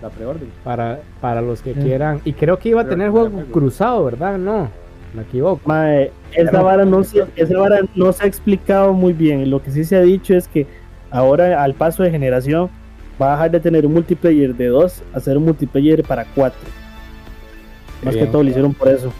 la 0.00 0.10
preorden. 0.10 0.48
Para, 0.62 1.00
para 1.20 1.40
los 1.42 1.60
que 1.60 1.74
Sí. 1.74 1.80
quieran. 1.80 2.20
Y 2.24 2.32
creo 2.32 2.58
que 2.58 2.68
iba 2.68 2.82
a 2.82 2.88
tener 2.88 3.10
juego. 3.10 3.42
cruzado, 3.50 4.04
¿verdad? 4.04 4.38
No. 4.38 4.70
Me 5.14 5.22
equivoco. 5.22 5.60
Mae, 5.64 6.10
esa 6.34 6.62
vara, 6.62 6.84
no 6.84 7.02
se, 7.04 7.24
esa 7.36 7.58
vara 7.58 7.80
no 7.94 8.12
se 8.12 8.24
ha 8.24 8.26
explicado 8.26 8.92
muy 8.92 9.12
bien. 9.12 9.48
Lo 9.50 9.62
que 9.62 9.70
sí 9.70 9.84
se 9.84 9.96
ha 9.96 10.02
dicho 10.02 10.34
es 10.34 10.46
que 10.48 10.66
ahora, 11.10 11.62
al 11.62 11.74
paso 11.74 12.02
de 12.02 12.10
generación, 12.10 12.68
va 13.20 13.28
a 13.28 13.32
dejar 13.32 13.50
de 13.52 13.60
tener 13.60 13.86
un 13.86 13.94
multiplayer 13.94 14.54
de 14.54 14.66
2 14.66 15.02
a 15.14 15.20
ser 15.20 15.38
un 15.38 15.44
multiplayer 15.44 16.02
para 16.04 16.24
4. 16.34 16.58
Más 18.04 18.14
Bien. 18.14 18.26
que 18.26 18.30
todo 18.32 18.42
lo 18.42 18.48
hicieron 18.50 18.74
por 18.74 18.88
eso. 18.88 19.12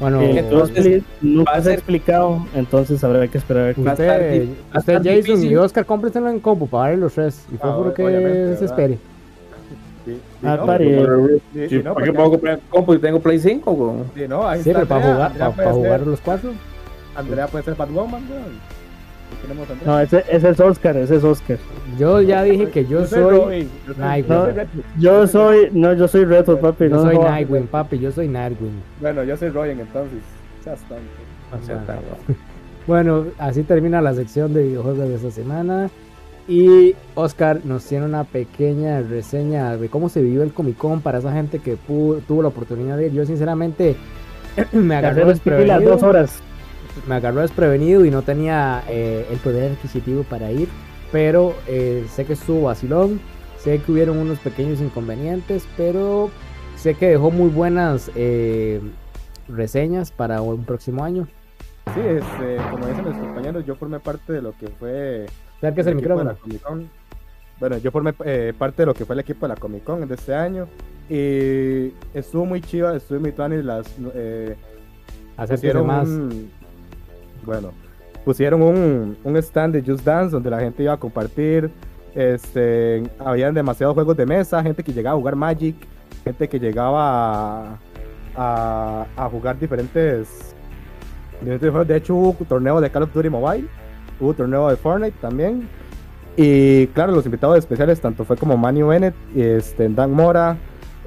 Bueno, 0.00 0.20
Eh, 0.22 0.38
entonces, 0.40 1.02
nunca 1.22 1.52
va 1.52 1.58
a 1.58 1.60
se 1.62 1.68
ha 1.68 1.70
ser- 1.70 1.74
explicado, 1.78 2.44
entonces 2.56 3.02
habrá 3.04 3.28
que 3.28 3.38
esperar 3.38 3.62
a 3.62 3.66
ver. 3.66 3.78
Usted, 3.78 4.32
di- 4.42 4.46
va 4.48 4.54
a 4.72 4.78
usted 4.80 4.94
Jason 4.96 5.12
y 5.12 5.16
difícil. 5.22 5.58
Oscar, 5.58 5.86
cómprenselo 5.86 6.28
en 6.30 6.40
compu 6.40 6.66
para 6.66 6.90
ver 6.90 6.98
los 6.98 7.12
tres. 7.14 7.46
Y 7.54 7.56
fue 7.58 7.70
Ah, 7.70 7.76
puro 7.76 7.94
que 7.94 8.02
se 8.02 8.10
¿verdad? 8.10 8.62
espere. 8.64 8.98
Sí, 10.04 10.20
Ah, 10.42 10.56
no, 10.58 10.66
pare. 10.66 10.84
sí, 10.86 11.40
sí, 11.54 11.68
Sí, 11.68 11.76
no, 11.76 11.82
¿Para 11.82 11.94
porque- 11.94 12.10
qué 12.10 12.12
puedo 12.12 12.30
comprar 12.30 12.60
compu 12.68 12.94
y 12.94 12.98
tengo 12.98 13.20
Play 13.20 13.38
5? 13.38 13.72
weón? 13.72 14.04
sí, 14.14 14.28
no, 14.28 14.46
ahí 14.46 14.62
Sí, 14.62 14.70
está 14.70 14.80
pero 14.80 14.88
para 14.88 15.00
Andrea. 15.00 15.14
jugar, 15.14 15.30
Andrea 15.32 15.50
para, 15.50 15.54
puede 15.54 15.66
ser- 15.68 15.76
jugar 15.84 16.00
los 16.06 16.20
cuatro. 16.20 16.50
Andrea 17.16 17.46
puede 17.46 17.64
ser 17.64 17.74
Batwoman. 17.74 18.22
No, 19.84 20.00
ese, 20.00 20.24
ese 20.30 20.48
es 20.50 20.60
Oscar, 20.60 20.96
ese 20.96 21.16
es 21.16 21.24
Oscar. 21.24 21.58
Yo 21.98 22.20
ya 22.20 22.42
dije 22.42 22.68
que 22.70 22.86
yo 22.86 23.04
soy. 23.06 23.20
Yo 23.20 23.44
soy- 23.44 23.68
yo 23.86 23.94
soy 23.94 24.52
Red- 24.52 24.68
Yo 24.98 25.26
soy, 25.26 25.68
no, 25.72 25.92
yo 25.92 26.08
soy 26.08 26.24
Reto, 26.24 26.58
papi. 26.58 26.84
Yo 26.84 26.90
no 26.96 27.02
soy. 27.02 27.18
Nightwing, 27.18 27.66
papi. 27.66 27.98
Yo 27.98 28.10
soy 28.12 28.28
Nightwing. 28.28 28.80
Bueno, 29.00 29.22
yo 29.24 29.36
soy 29.36 29.48
Robin 29.50 29.80
entonces. 29.80 30.20
Bueno, 32.86 33.24
así 33.38 33.62
termina 33.62 34.00
la 34.02 34.12
sección 34.14 34.52
de 34.52 34.62
videojuegos 34.64 35.08
de 35.08 35.14
esta 35.14 35.30
semana. 35.30 35.88
Y 36.46 36.94
Oscar 37.14 37.60
nos 37.64 37.84
tiene 37.84 38.04
una 38.04 38.24
pequeña 38.24 39.00
reseña 39.00 39.76
de 39.76 39.88
cómo 39.88 40.08
se 40.08 40.20
vivió 40.20 40.42
el 40.42 40.52
Comic 40.52 40.76
Con 40.76 41.00
para 41.00 41.18
esa 41.18 41.32
gente 41.32 41.58
que 41.58 41.76
tuvo 41.76 42.42
la 42.42 42.48
oportunidad 42.48 42.98
de 42.98 43.06
ir. 43.06 43.12
Yo 43.12 43.24
sinceramente 43.24 43.96
me 44.72 44.96
agarró 44.96 45.26
las 45.26 45.40
pilas 45.40 45.56
dos 45.82 46.00
desprevenido, 46.00 46.08
horas. 46.08 46.40
me 47.08 47.14
agarró 47.14 47.40
desprevenido 47.40 48.04
y 48.04 48.10
no 48.10 48.22
tenía 48.22 48.82
eh, 48.88 49.26
el 49.30 49.38
poder 49.38 49.72
adquisitivo 49.72 50.22
para 50.24 50.52
ir. 50.52 50.68
Pero 51.10 51.54
eh, 51.66 52.04
sé 52.10 52.26
que 52.26 52.34
estuvo 52.34 52.64
vacilón, 52.64 53.20
sé 53.56 53.78
que 53.78 53.92
hubieron 53.92 54.18
unos 54.18 54.38
pequeños 54.40 54.80
inconvenientes, 54.80 55.66
pero 55.76 56.28
sé 56.76 56.94
que 56.94 57.08
dejó 57.08 57.30
muy 57.30 57.48
buenas 57.48 58.10
eh, 58.16 58.80
reseñas 59.48 60.10
para 60.10 60.42
un 60.42 60.64
próximo 60.64 61.04
año. 61.04 61.26
Sí, 61.94 62.00
este, 62.00 62.56
como 62.70 62.86
dicen 62.86 63.08
mis 63.08 63.18
compañeros, 63.18 63.64
yo 63.64 63.76
formé 63.76 64.00
parte 64.00 64.32
de 64.32 64.42
lo 64.42 64.52
que 64.52 64.68
fue 64.68 65.26
Acérquese 65.64 65.90
el 65.90 65.96
la 65.96 66.00
micrófono. 66.00 66.36
Bueno, 67.60 67.78
yo 67.78 67.90
formé 67.90 68.12
eh, 68.24 68.52
parte 68.56 68.82
de 68.82 68.86
lo 68.86 68.94
que 68.94 69.04
fue 69.04 69.14
el 69.14 69.20
equipo 69.20 69.46
de 69.46 69.54
la 69.54 69.60
Comic 69.60 69.84
Con 69.84 70.06
de 70.06 70.14
este 70.14 70.34
año. 70.34 70.66
Y 71.08 71.92
estuvo 72.12 72.44
muy 72.44 72.60
chiva, 72.60 72.96
estuvo 72.96 73.20
muy 73.20 73.32
tuanis 73.32 73.64
las 73.64 73.86
eh, 74.14 74.56
pusieron 75.48 75.86
más. 75.86 76.08
un, 76.08 76.50
bueno, 77.44 77.72
pusieron 78.24 78.62
un, 78.62 79.16
un 79.22 79.36
stand 79.36 79.74
de 79.74 79.82
Just 79.82 80.04
Dance 80.04 80.32
donde 80.32 80.50
la 80.50 80.60
gente 80.60 80.82
iba 80.82 80.94
a 80.94 80.96
compartir. 80.96 81.70
Este, 82.14 83.02
habían 83.18 83.54
demasiados 83.54 83.94
juegos 83.94 84.16
de 84.16 84.26
mesa, 84.26 84.62
gente 84.62 84.82
que 84.82 84.92
llegaba 84.92 85.14
a 85.14 85.18
jugar 85.18 85.36
Magic, 85.36 85.76
gente 86.24 86.48
que 86.48 86.58
llegaba 86.58 87.72
a, 87.72 87.78
a, 88.36 89.06
a 89.16 89.28
jugar 89.28 89.58
diferentes, 89.58 90.54
diferentes 91.40 91.70
juegos. 91.70 91.88
De 91.88 91.96
hecho, 91.96 92.14
hubo 92.14 92.32
torneo 92.44 92.80
de 92.80 92.90
Call 92.90 93.02
of 93.02 93.12
Duty 93.12 93.28
Mobile, 93.28 93.68
hubo 94.20 94.34
torneo 94.34 94.68
de 94.68 94.76
Fortnite 94.76 95.16
también. 95.20 95.68
Y 96.36 96.88
claro, 96.88 97.12
los 97.12 97.24
invitados 97.24 97.58
especiales 97.58 98.00
tanto 98.00 98.24
fue 98.24 98.36
como 98.36 98.56
Manny 98.56 98.82
Bennett, 98.82 99.14
este, 99.36 99.88
Dan 99.88 100.12
Mora, 100.12 100.56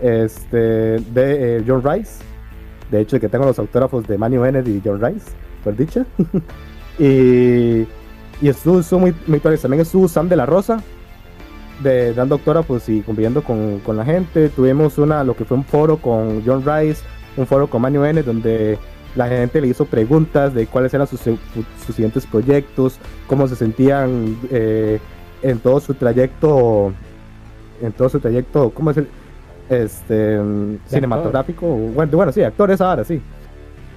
este, 0.02 0.58
de 0.58 1.58
eh, 1.58 1.64
John 1.68 1.84
Rice. 1.84 2.24
De 2.90 3.02
hecho, 3.02 3.20
que 3.20 3.28
tengo 3.28 3.46
los 3.46 3.60
autógrafos 3.60 4.08
de 4.08 4.18
Manny 4.18 4.38
Bennett 4.38 4.68
y 4.68 4.82
John 4.84 5.02
Rice, 5.02 5.32
por 5.64 5.76
dicha. 5.76 6.06
y, 7.00 7.86
y 8.42 8.50
estuvo, 8.50 8.80
estuvo 8.80 9.02
muy, 9.02 9.16
muy. 9.28 9.40
También 9.40 9.82
estuvo 9.82 10.08
Sam 10.08 10.30
de 10.30 10.38
la 10.38 10.46
Rosa, 10.46 10.82
de, 11.84 12.14
dando 12.14 12.36
autógrafos 12.36 12.88
y 12.88 13.02
conviviendo 13.02 13.44
con, 13.44 13.80
con 13.80 13.98
la 13.98 14.06
gente. 14.06 14.48
Tuvimos 14.48 14.98
una, 14.98 15.26
lo 15.26 15.36
que 15.36 15.44
fue 15.44 15.58
un 15.58 15.66
foro 15.66 15.98
con 15.98 16.42
John 16.46 16.64
Rice, 16.66 17.04
un 17.36 17.46
foro 17.46 17.68
con 17.68 17.82
Manny 17.82 17.98
Bennett, 17.98 18.26
donde 18.26 18.78
la 19.18 19.28
gente 19.28 19.60
le 19.60 19.68
hizo 19.68 19.86
preguntas 19.86 20.54
de 20.54 20.68
cuáles 20.68 20.94
eran 20.94 21.08
sus, 21.08 21.20
sus 21.20 21.36
siguientes 21.96 22.26
proyectos, 22.26 23.00
cómo 23.26 23.48
se 23.48 23.56
sentían 23.56 24.38
eh, 24.52 25.00
en 25.42 25.60
todo 25.60 25.80
su 25.80 25.96
trayecto, 25.96 26.94
en 27.82 27.92
todo 27.92 28.10
su 28.10 28.20
trayecto, 28.20 28.70
¿cómo 28.70 28.92
es 28.92 28.98
el? 28.98 29.08
Este, 29.70 30.40
cinematográfico, 30.86 31.68
bueno, 31.68 32.16
bueno, 32.16 32.32
sí, 32.32 32.42
actores 32.42 32.80
ahora, 32.80 33.04
sí. 33.04 33.22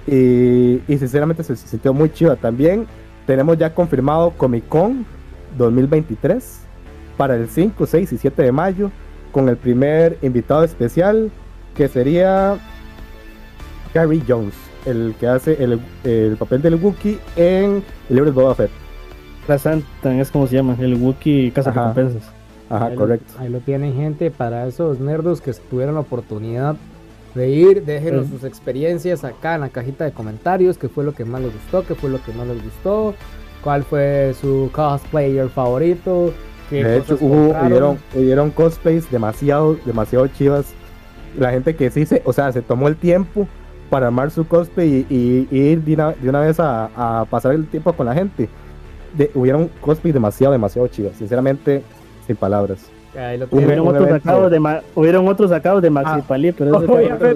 Y, 0.05 0.81
y 0.91 0.97
sinceramente 0.97 1.43
se, 1.43 1.55
se 1.55 1.65
sintió 1.65 1.93
muy 1.93 2.11
chido. 2.11 2.35
También 2.35 2.87
tenemos 3.25 3.57
ya 3.57 3.73
confirmado 3.73 4.31
Comic 4.31 4.67
Con 4.67 5.05
2023 5.57 6.61
para 7.15 7.35
el 7.35 7.47
5, 7.47 7.85
6 7.85 8.11
y 8.11 8.17
7 8.17 8.41
de 8.41 8.51
mayo 8.51 8.91
con 9.31 9.47
el 9.47 9.55
primer 9.55 10.17
invitado 10.21 10.63
especial 10.63 11.31
que 11.75 11.87
sería 11.87 12.57
Gary 13.93 14.21
Jones, 14.27 14.55
el 14.85 15.13
que 15.19 15.27
hace 15.27 15.63
el, 15.63 15.79
el 16.03 16.37
papel 16.37 16.61
del 16.61 16.75
Wookiee 16.75 17.19
en 17.35 17.83
el 18.09 18.15
libro 18.15 18.25
de 18.25 18.31
Boba 18.31 18.55
Fett. 18.55 18.71
La 19.47 19.57
Santa 19.57 20.15
es 20.19 20.29
como 20.31 20.47
se 20.47 20.55
llama, 20.55 20.75
el 20.79 20.95
Wookiee 20.95 21.51
Casa 21.51 21.71
Ajá. 21.71 21.89
Recompensas. 21.93 22.29
Ajá, 22.69 22.85
ahí, 22.87 22.95
correcto. 22.95 23.33
Lo, 23.37 23.41
ahí 23.41 23.49
lo 23.49 23.59
tienen, 23.59 23.95
gente. 23.95 24.31
Para 24.31 24.65
esos 24.67 24.99
nerdos 24.99 25.41
que 25.41 25.51
tuvieron 25.53 25.95
la 25.95 26.01
oportunidad 26.01 26.75
de 27.35 27.49
ir, 27.49 27.83
déjenos 27.85 28.27
Sí. 28.27 28.33
sus 28.33 28.43
experiencias 28.43 29.23
acá 29.23 29.55
en 29.55 29.61
la 29.61 29.69
cajita 29.69 30.05
de 30.05 30.11
comentarios. 30.11 30.77
¿Qué 30.77 30.87
fue 30.89 31.03
lo 31.03 31.13
que 31.13 31.25
más 31.25 31.41
les 31.41 31.53
gustó? 31.53 31.83
¿Qué 31.85 31.95
fue 31.95 32.09
lo 32.09 32.21
que 32.23 32.33
no 32.33 32.45
les 32.45 32.63
gustó? 32.63 33.13
¿Cuál 33.63 33.83
fue 33.83 34.33
su 34.39 34.69
cosplayer 34.73 35.49
favorito? 35.49 36.33
¿Qué 36.69 36.83
De 36.83 36.97
hecho, 36.97 37.17
cosas 37.17 37.21
hubo, 37.21 37.67
hubieron, 37.67 37.99
hubieron 38.15 38.51
cosplays 38.51 39.09
demasiado, 39.11 39.77
demasiado 39.85 40.27
chivas. 40.27 40.73
La 41.37 41.51
gente 41.51 41.75
que 41.75 41.89
sí 41.91 42.05
se, 42.05 42.21
o 42.25 42.31
sea, 42.33 42.51
se 42.51 42.61
tomó 42.61 42.87
el 42.87 42.95
tiempo 42.95 43.47
para 43.91 44.07
armar 44.07 44.31
su 44.31 44.47
cosplay 44.47 45.05
y, 45.09 45.13
y- 45.15 45.47
y 45.51 45.59
ir 45.73 45.81
de 45.83 45.93
una, 45.93 46.11
de 46.13 46.29
una 46.29 46.39
vez 46.39 46.59
a, 46.59 46.89
a 46.95 47.25
pasar 47.25 47.51
el 47.53 47.67
tiempo 47.67 47.93
con 47.93 48.07
la 48.07 48.15
gente. 48.15 48.49
De, 49.15 49.29
hubieron 49.35 49.69
cosplays 49.81 50.13
demasiado, 50.15 50.53
demasiado 50.53 50.87
chivas. 50.87 51.15
Sinceramente, 51.17 51.83
sin 52.25 52.35
palabras. 52.37 52.89
Ahí 53.15 53.37
lo. 53.37 53.45
Hubieron 53.51 53.85
otros, 53.89 54.07
evento- 54.07 54.23
sacados 54.23 54.49
de 54.51 54.59
ma- 54.61 54.79
hubieron 54.95 55.27
otros 55.27 55.49
sacados 55.49 55.81
de 55.81 55.89
Maxi 55.89 56.11
Ah. 56.21 56.23
Palí, 56.25 56.53
pero 56.53 56.77
eso 56.77 56.87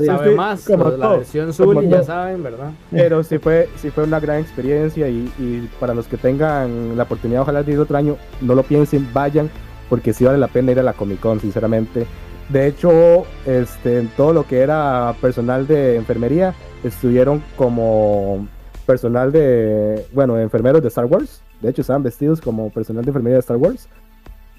Sabe 0.05 0.29
sí, 0.29 0.35
más, 0.35 0.65
como 0.65 0.85
la 0.85 0.95
todo, 1.07 1.17
versión 1.17 1.51
como 1.51 1.73
Zully, 1.73 1.89
ya 1.89 1.97
todo. 1.97 2.05
saben, 2.05 2.41
¿verdad? 2.43 2.69
Pero 2.89 3.23
sí 3.23 3.37
fue, 3.39 3.67
sí 3.75 3.89
fue 3.89 4.05
una 4.05 4.21
gran 4.21 4.39
experiencia 4.39 5.09
y, 5.09 5.29
y 5.37 5.69
para 5.77 5.93
los 5.93 6.07
que 6.07 6.15
tengan 6.15 6.95
la 6.95 7.03
oportunidad, 7.03 7.41
ojalá 7.41 7.61
de 7.61 7.73
ir 7.73 7.79
otro 7.79 7.97
año, 7.97 8.15
no 8.39 8.55
lo 8.55 8.63
piensen, 8.63 9.05
vayan, 9.13 9.49
porque 9.89 10.13
sí 10.13 10.23
vale 10.23 10.37
la 10.37 10.47
pena 10.47 10.71
ir 10.71 10.79
a 10.79 10.83
la 10.83 10.93
Comic 10.93 11.19
Con, 11.19 11.41
sinceramente. 11.41 12.05
De 12.49 12.67
hecho, 12.67 13.25
este, 13.45 13.99
en 13.99 14.07
todo 14.09 14.33
lo 14.33 14.45
que 14.45 14.59
era 14.59 15.15
personal 15.19 15.65
de 15.65 15.95
enfermería, 15.95 16.53
estuvieron 16.83 17.43
como 17.55 18.47
personal 18.85 19.31
de, 19.31 20.05
bueno, 20.13 20.39
enfermeros 20.39 20.81
de 20.81 20.89
Star 20.89 21.05
Wars. 21.05 21.41
De 21.61 21.69
hecho, 21.69 21.81
estaban 21.81 22.03
vestidos 22.03 22.41
como 22.41 22.69
personal 22.69 23.03
de 23.03 23.09
enfermería 23.09 23.35
de 23.35 23.39
Star 23.39 23.57
Wars. 23.57 23.89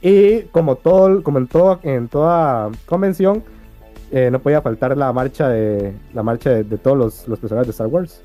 Y 0.02 0.42
como 0.52 0.76
todo, 0.76 1.22
como 1.22 1.38
en 1.38 1.46
toda, 1.46 1.78
en 1.82 2.08
toda 2.08 2.70
convención, 2.86 3.44
eh, 4.10 4.30
no 4.30 4.40
podía 4.40 4.60
faltar 4.62 4.96
la 4.96 5.12
marcha 5.12 5.48
de 5.48 5.94
la 6.14 6.22
marcha 6.22 6.50
de, 6.50 6.64
de 6.64 6.78
todos 6.78 6.96
los, 6.98 7.28
los 7.28 7.38
personajes 7.38 7.68
de 7.68 7.72
Star 7.72 7.86
Wars. 7.86 8.20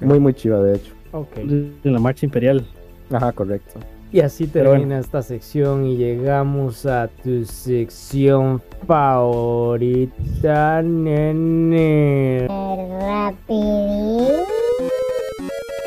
Muy 0.00 0.18
muy 0.18 0.34
chiva 0.34 0.60
de 0.60 0.76
hecho. 0.76 0.92
Ok. 1.12 1.36
en 1.38 1.74
la 1.84 1.98
marcha 1.98 2.26
imperial. 2.26 2.66
Ajá, 3.10 3.32
correcto. 3.32 3.78
Y 4.12 4.20
así 4.20 4.46
termina 4.46 4.98
esta 4.98 5.22
sección 5.22 5.86
y 5.86 5.96
llegamos 5.96 6.84
a 6.84 7.08
tu 7.08 7.46
sección 7.46 8.60
favorita, 8.86 10.82
nene. 10.82 12.46
Rapidín. 12.46 14.28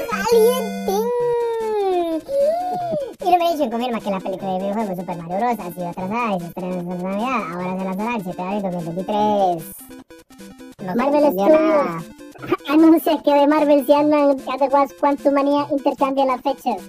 Calientín. 0.09 1.05
Illumination 3.21 3.69
confirma 3.69 3.99
que 3.99 4.09
la 4.09 4.19
película 4.19 4.53
de 4.53 4.59
videojuego 4.59 4.95
Super 4.95 5.17
Mario 5.17 5.38
Bros. 5.38 5.59
ha 5.59 5.71
sido 5.71 5.89
atrasada 5.89 6.36
y 6.36 6.39
se 6.39 6.45
estrena 6.47 6.76
en 6.78 6.88
Navidad. 6.88 7.41
Ahora 7.53 7.78
se 7.78 7.84
lanzará 7.86 8.15
el 8.15 8.23
7 8.23 8.41
de 8.41 8.47
abril 8.47 8.61
de 8.63 8.71
2023. 8.71 10.64
No 10.86 10.96
Marvel 10.96 11.32
Studios 11.32 12.16
anuncia 12.68 13.22
que 13.24 13.32
de 13.32 13.48
Marvel 13.48 13.86
y 13.88 13.92
Ant-Man 13.92 14.38
y 14.38 14.58
The 14.58 14.68
Wasp 14.68 15.00
Quantumania 15.00 15.68
intercambian 15.72 16.28
las 16.28 16.42
fechas. 16.42 16.82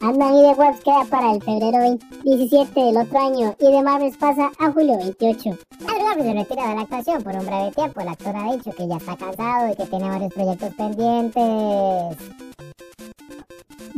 Ant-Man 0.00 0.36
y 0.36 0.42
The 0.42 0.60
Wasp 0.60 0.82
queda 0.82 1.04
para 1.08 1.32
el 1.32 1.42
febrero 1.42 1.78
20 1.78 2.06
17 2.24 2.80
del 2.80 2.96
otro 2.96 3.18
año 3.18 3.56
y 3.58 3.70
The 3.70 3.82
Marvels 3.82 4.16
pasa 4.18 4.50
a 4.58 4.72
julio 4.72 4.98
28. 4.98 5.50
Andrew 5.80 6.06
Garfield 6.06 6.26
se 6.26 6.34
retira 6.34 6.68
de 6.68 6.74
la 6.74 6.80
actuación 6.82 7.22
por 7.22 7.34
un 7.34 7.46
breve 7.46 7.70
tiempo. 7.72 8.00
El 8.00 8.08
actor 8.08 8.36
ha 8.36 8.52
dicho 8.52 8.70
que 8.72 8.88
ya 8.88 8.96
está 8.96 9.16
cansado 9.16 9.72
y 9.72 9.76
que 9.76 9.86
tiene 9.86 10.08
varios 10.10 10.32
proyectos 10.34 10.74
pendientes. 10.74 12.16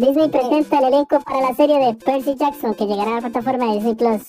Disney 0.01 0.31
presenta 0.31 0.79
el 0.79 0.85
elenco 0.87 1.21
para 1.21 1.51
la 1.51 1.55
serie 1.55 1.79
de 1.79 1.93
Percy 1.93 2.35
Jackson 2.35 2.75
que 2.75 2.87
llegará 2.87 3.11
a 3.11 3.15
la 3.17 3.21
plataforma 3.21 3.67
de 3.67 3.75
Disney 3.75 3.95
Plus. 3.95 4.23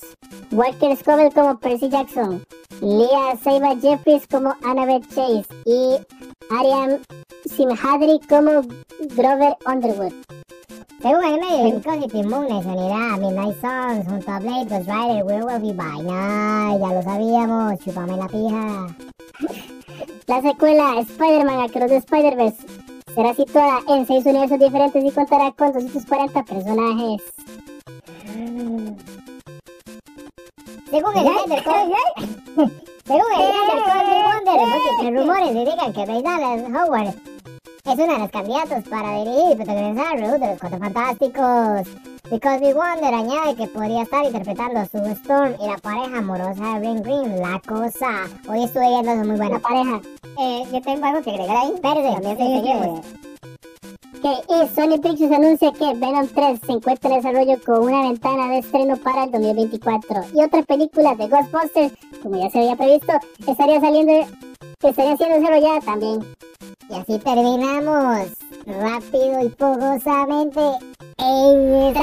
Walker 0.52 0.98
Scoville 0.98 1.32
como 1.32 1.58
Percy 1.60 1.88
Jackson. 1.88 2.44
Leah 2.82 3.38
Seiba 3.42 3.78
Jeffries 3.78 4.28
como 4.28 4.54
Annabeth 4.66 5.08
Chase 5.16 5.46
y 5.64 5.96
Ariam 6.50 7.00
Simhadri 7.46 8.20
como 8.28 8.64
Grover 9.16 9.56
Underwood. 9.66 10.12
Según 11.02 11.24
el 11.24 11.40
medio, 11.40 11.68
Incosity 11.68 12.24
Moon 12.24 12.52
es 12.52 12.66
unidad 12.66 13.18
Midnight 13.20 13.62
Songs 13.62 14.06
junto 14.10 14.30
a 14.30 14.40
Blade, 14.40 14.66
Ghost 14.66 14.90
Rider, 14.90 15.24
Werewolf 15.24 15.64
y 15.64 15.72
Vaina. 15.72 16.78
Ya 16.78 16.88
lo 16.88 17.02
sabíamos, 17.02 17.80
chupame 17.80 18.18
la 18.18 18.28
pija. 18.28 18.88
La 20.28 20.42
secuela 20.42 21.00
Spider-Man 21.00 21.62
Across 21.62 21.90
the 21.90 21.98
Spider-Verse 21.98 22.91
será 23.16 23.34
situada 23.34 23.80
en 23.88 24.06
seis 24.06 24.26
universos 24.26 24.60
diferentes 24.60 25.04
y 25.04 25.12
contará 25.12 25.52
con 25.52 25.74
240 25.74 26.44
personajes. 26.44 27.22
Según 30.90 31.18
el 31.18 31.24
Snyder 31.24 31.64
Code, 31.64 31.94
según 33.06 33.32
el 33.32 33.44
Snyder 33.48 33.84
Code 33.84 34.14
Wonder, 34.24 34.68
múltiples 34.68 35.20
rumores 35.20 35.56
indican 35.56 35.94
que 35.94 36.06
Ray 36.06 36.22
Dallas 36.22 36.62
Howard 36.70 37.16
es 37.84 37.96
uno 37.96 38.14
de 38.14 38.20
los 38.20 38.32
candidatos 38.32 38.84
para 38.90 39.18
dirigir 39.20 39.52
y 39.52 39.56
protagonizar 39.56 40.20
reboot 40.20 40.40
de 40.40 40.48
los 40.48 40.60
Cuatro 40.60 40.80
Fantásticos. 40.80 42.11
The 42.32 42.40
Cosby 42.40 42.72
Wonder 42.72 43.14
añade 43.14 43.58
que 43.58 43.68
podría 43.68 44.04
estar 44.04 44.24
interpretando 44.24 44.80
a 44.80 44.86
Sue 44.86 45.12
Storm 45.12 45.54
y 45.62 45.68
la 45.68 45.76
pareja 45.80 46.20
amorosa 46.20 46.80
de 46.80 46.80
Ring 46.80 47.04
Green, 47.04 47.42
La 47.42 47.60
Cosa. 47.68 48.30
Hoy 48.48 48.64
estuve 48.64 48.88
viendo 48.88 49.12
una 49.12 49.24
muy 49.26 49.36
buena 49.36 49.60
pareja. 49.60 50.00
Eh, 50.40 50.64
yo 50.72 50.82
tengo 50.82 51.08
algo 51.08 51.22
que 51.22 51.32
agregar 51.32 51.58
ahí. 51.58 51.74
Verde, 51.84 52.14
también 52.14 52.38
seguimos. 52.38 53.00
Ok, 54.16 54.46
y 54.48 54.68
Sony 54.74 55.02
Pictures 55.02 55.32
anuncia 55.34 55.74
que 55.74 55.94
Venom 55.94 56.26
3 56.34 56.60
se 56.66 56.72
encuentra 56.72 57.10
en 57.10 57.16
desarrollo 57.18 57.58
con 57.66 57.80
una 57.80 58.04
ventana 58.04 58.48
de 58.48 58.60
estreno 58.60 58.96
para 58.96 59.26
el 59.26 59.32
2024. 59.32 60.24
Y 60.34 60.42
otra 60.42 60.64
película 60.64 61.14
de 61.16 61.28
Ghostbusters, 61.28 61.94
como 62.24 62.40
ya 62.42 62.50
se 62.50 62.60
había 62.60 62.78
previsto, 62.78 63.12
estaría 63.46 63.82
saliendo, 63.82 64.14
estaría 64.82 65.18
siendo 65.18 65.36
desarrollada 65.36 65.82
también. 65.82 66.26
Y 66.90 66.94
así 66.94 67.20
terminamos 67.20 68.30
rápido 68.66 69.42
y 69.44 69.50
fogosamente 69.50 70.62
en. 71.22 71.94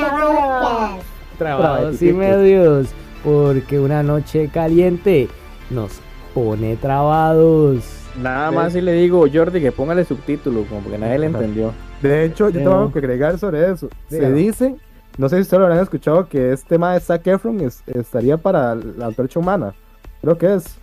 Trabados 1.39 2.03
y 2.03 2.13
medios, 2.13 2.89
porque 3.25 3.79
una 3.79 4.03
noche 4.03 4.49
caliente 4.53 5.29
nos 5.71 5.93
pone 6.35 6.77
trabados. 6.77 7.85
Nada 8.21 8.51
más 8.51 8.73
si 8.73 8.81
le 8.81 8.93
digo, 8.95 9.25
Jordi, 9.33 9.61
que 9.61 9.71
póngale 9.71 10.05
subtítulo, 10.05 10.65
como 10.65 10.81
porque 10.81 10.99
nadie 10.99 11.19
le 11.19 11.27
entendió. 11.27 11.73
De 12.03 12.25
hecho, 12.25 12.49
yo 12.49 12.59
tengo 12.71 12.93
que 12.93 12.99
agregar 12.99 13.39
sobre 13.39 13.71
eso. 13.71 13.89
Se 14.09 14.33
dice, 14.33 14.77
no 15.17 15.29
sé 15.29 15.37
si 15.37 15.43
ustedes 15.43 15.59
lo 15.61 15.67
habrán 15.67 15.83
escuchado, 15.83 16.29
que 16.29 16.53
este 16.53 16.69
tema 16.71 16.95
de 16.95 17.01
Zac 17.01 17.27
Efron 17.27 17.61
es- 17.61 17.83
estaría 17.87 18.37
para 18.37 18.75
la 18.75 19.07
antorcha 19.07 19.39
humana. 19.39 19.75
Creo 20.21 20.37
que 20.39 20.55
es. 20.55 20.79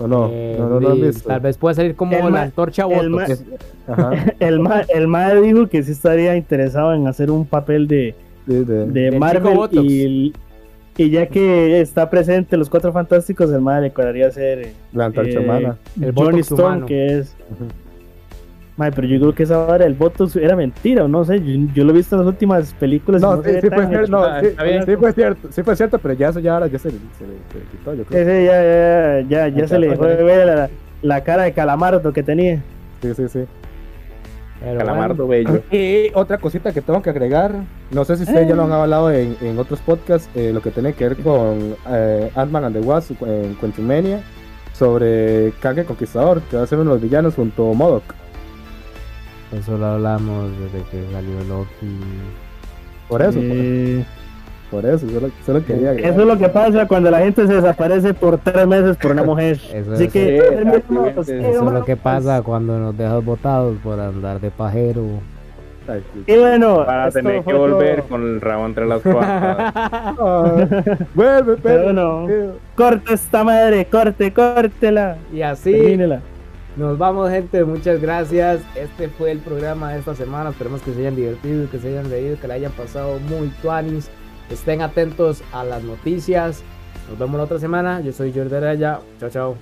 ¿O 0.00 0.08
no? 0.08 0.28
Eh, 0.32 0.56
no, 0.58 0.68
no 0.68 0.80
lo 0.80 0.90
han 0.92 0.96
y 0.98 1.02
visto. 1.02 1.28
Tal 1.28 1.40
vez 1.40 1.56
pueda 1.58 1.74
salir 1.74 1.94
como 1.94 2.16
El 2.16 2.32
la 2.32 2.42
antorcha 2.42 2.84
el 2.90 3.10
Botox. 3.10 3.44
ma- 3.86 3.94
Ajá. 3.94 4.24
El 4.40 4.60
ma, 4.60 4.80
el 4.88 5.06
ma 5.08 5.34
dijo 5.34 5.66
que 5.68 5.82
sí 5.82 5.92
estaría 5.92 6.36
interesado 6.36 6.94
en 6.94 7.06
hacer 7.06 7.30
un 7.30 7.44
papel 7.44 7.86
de, 7.88 8.14
sí, 8.46 8.64
de- 8.64 9.18
Marvel 9.18 9.58
y, 9.72 10.32
y 10.96 11.10
ya 11.10 11.26
que 11.26 11.80
está 11.80 12.08
presente 12.08 12.56
los 12.56 12.70
cuatro 12.70 12.92
fantásticos, 12.92 13.50
el 13.52 13.60
ma 13.60 13.80
le 13.80 13.90
cuadraría 13.90 14.30
ser 14.30 14.72
la 14.92 15.06
antorcha 15.06 15.38
eh, 15.38 15.44
humana. 15.44 15.76
El 16.00 16.14
Johnny 16.14 16.42
humano. 16.50 16.86
que 16.86 17.18
es. 17.18 17.36
Mae, 18.80 18.90
pero 18.90 19.06
yo 19.06 19.20
creo 19.20 19.34
que 19.34 19.44
esa 19.44 19.64
hora 19.64 19.86
el 19.86 19.94
Botox 19.94 20.34
era 20.36 20.56
mentira, 20.56 21.04
o 21.04 21.08
no 21.08 21.24
sé. 21.24 21.40
Yo, 21.40 21.72
yo 21.72 21.84
lo 21.84 21.90
he 21.90 21.94
visto 21.94 22.16
en 22.16 22.22
las 22.22 22.28
últimas 22.28 22.74
películas. 22.74 23.22
No, 23.22 23.42
sí, 23.42 23.50
sí 23.60 23.68
fue 23.68 23.86
cierto, 23.86 24.10
no, 24.10 24.40
sí, 24.40 24.48
sí 24.86 24.96
fue 24.96 25.12
cierto, 25.12 25.48
sí 25.52 25.62
fue 25.62 25.76
cierto, 25.76 25.98
pero 25.98 26.14
ya 26.14 26.30
eso 26.30 26.40
ya 26.40 26.54
ahora 26.54 26.66
ya 26.66 26.78
se, 26.78 26.90
se, 26.90 26.96
se 26.96 27.60
quitó, 27.70 27.94
yo 27.94 28.04
creo. 28.04 28.22
Ese 28.22 28.44
ya, 28.44 29.22
ya, 29.22 29.48
ya, 29.48 29.56
ya 29.56 29.68
se 29.68 29.78
le 29.78 29.94
fue 29.96 30.12
a 30.14 30.16
ver 30.24 30.46
la, 30.46 30.70
la 31.02 31.22
cara 31.22 31.44
de 31.44 31.52
calamardo 31.52 32.12
que 32.12 32.22
tenía. 32.22 32.62
Sí, 33.02 33.14
sí, 33.14 33.28
sí. 33.28 33.44
Pero 34.62 34.78
Calamardo 34.78 35.26
bueno, 35.26 35.52
bello. 35.52 35.62
Y 35.70 36.10
otra 36.14 36.36
cosita 36.36 36.72
que 36.72 36.82
tengo 36.82 37.00
que 37.00 37.08
agregar, 37.08 37.52
no 37.90 38.04
sé 38.04 38.16
si 38.16 38.24
ustedes 38.24 38.46
ya 38.46 38.54
lo 38.54 38.64
han 38.64 38.72
hablado 38.72 39.10
en, 39.10 39.34
en 39.40 39.58
otros 39.58 39.80
podcasts, 39.80 40.28
eh, 40.34 40.50
lo 40.52 40.60
que 40.60 40.70
tiene 40.70 40.92
que 40.92 41.08
ver 41.08 41.16
con 41.16 41.76
eh, 41.88 42.30
Ant-Man 42.34 42.64
and 42.64 42.76
the 42.78 42.86
Wasp 42.86 43.22
en 43.22 43.54
Quantumania, 43.54 44.20
sobre 44.74 45.52
Kang 45.60 45.78
el 45.78 45.86
Conquistador, 45.86 46.42
que 46.42 46.58
va 46.58 46.64
a 46.64 46.66
ser 46.66 46.78
uno 46.78 46.90
de 46.90 46.96
los 46.96 47.02
villanos 47.02 47.34
junto 47.36 47.70
a 47.70 47.74
Modok. 47.74 48.02
Eso 49.52 49.76
lo 49.78 49.86
hablamos 49.86 50.50
desde 50.58 50.84
que 50.90 51.04
salió 51.12 51.42
Loki. 51.48 51.98
Por 53.08 53.22
eso, 53.22 53.38
Eh, 53.42 54.04
por, 54.70 54.86
eso, 54.86 55.08
solo, 55.08 55.30
solo 55.44 55.64
quería 55.64 55.90
agregar. 55.90 56.12
eso 56.12 56.20
es 56.20 56.26
lo 56.28 56.38
que 56.38 56.48
pasa 56.48 56.86
cuando 56.86 57.10
la 57.10 57.18
gente 57.18 57.46
se 57.46 57.54
desaparece 57.54 58.14
por 58.14 58.38
tres 58.38 58.66
meses 58.68 58.96
por 58.96 59.10
una 59.12 59.24
mujer. 59.24 59.58
Eso 59.74 59.92
Así 59.94 60.04
es- 60.04 60.12
que 60.12 60.40
Sí. 61.24 61.32
Eso 61.32 61.66
es 61.66 61.72
lo 61.72 61.84
que 61.84 61.96
pasa 61.96 62.42
cuando 62.42 62.78
nos 62.78 62.96
dejas 62.96 63.24
botados 63.24 63.76
por 63.82 63.98
andar 63.98 64.40
de 64.40 64.50
pajero. 64.50 65.02
Y 66.24 66.36
bueno, 66.36 66.84
Para 66.86 67.10
tener 67.10 67.42
que 67.42 67.52
volver 67.52 67.96
todo. 68.02 68.08
con 68.10 68.22
el 68.22 68.40
rabo 68.40 68.66
entre 68.66 68.86
las 68.86 69.00
patas. 69.00 70.14
Vuelve, 71.14 71.56
Pero 71.56 71.58
pero. 71.62 71.82
bueno, 71.82 72.26
corte 72.76 73.14
esta 73.14 73.42
madre, 73.42 73.84
corte, 73.86 74.32
córtela. 74.32 75.16
Y 75.32 75.42
así 75.42 75.72
Termínela. 75.72 76.20
Nos 76.80 76.98
vamos, 76.98 77.30
gente. 77.30 77.62
Muchas 77.64 78.00
gracias. 78.00 78.62
Este 78.74 79.08
fue 79.08 79.30
el 79.30 79.38
programa 79.38 79.92
de 79.92 79.98
esta 79.98 80.14
semana. 80.14 80.50
Esperemos 80.50 80.80
que 80.80 80.92
se 80.92 81.00
hayan 81.00 81.14
divertido, 81.14 81.70
que 81.70 81.78
se 81.78 81.88
hayan 81.88 82.10
reído, 82.10 82.40
que 82.40 82.48
la 82.48 82.54
hayan 82.54 82.72
pasado 82.72 83.20
muy 83.20 83.48
tuanis. 83.62 84.10
Estén 84.50 84.80
atentos 84.80 85.42
a 85.52 85.62
las 85.62 85.84
noticias. 85.84 86.64
Nos 87.08 87.18
vemos 87.18 87.36
la 87.36 87.44
otra 87.44 87.58
semana. 87.58 88.00
Yo 88.00 88.12
soy 88.12 88.32
Jordi 88.32 88.54
Araya. 88.54 89.00
Chao, 89.20 89.30
chao. 89.30 89.56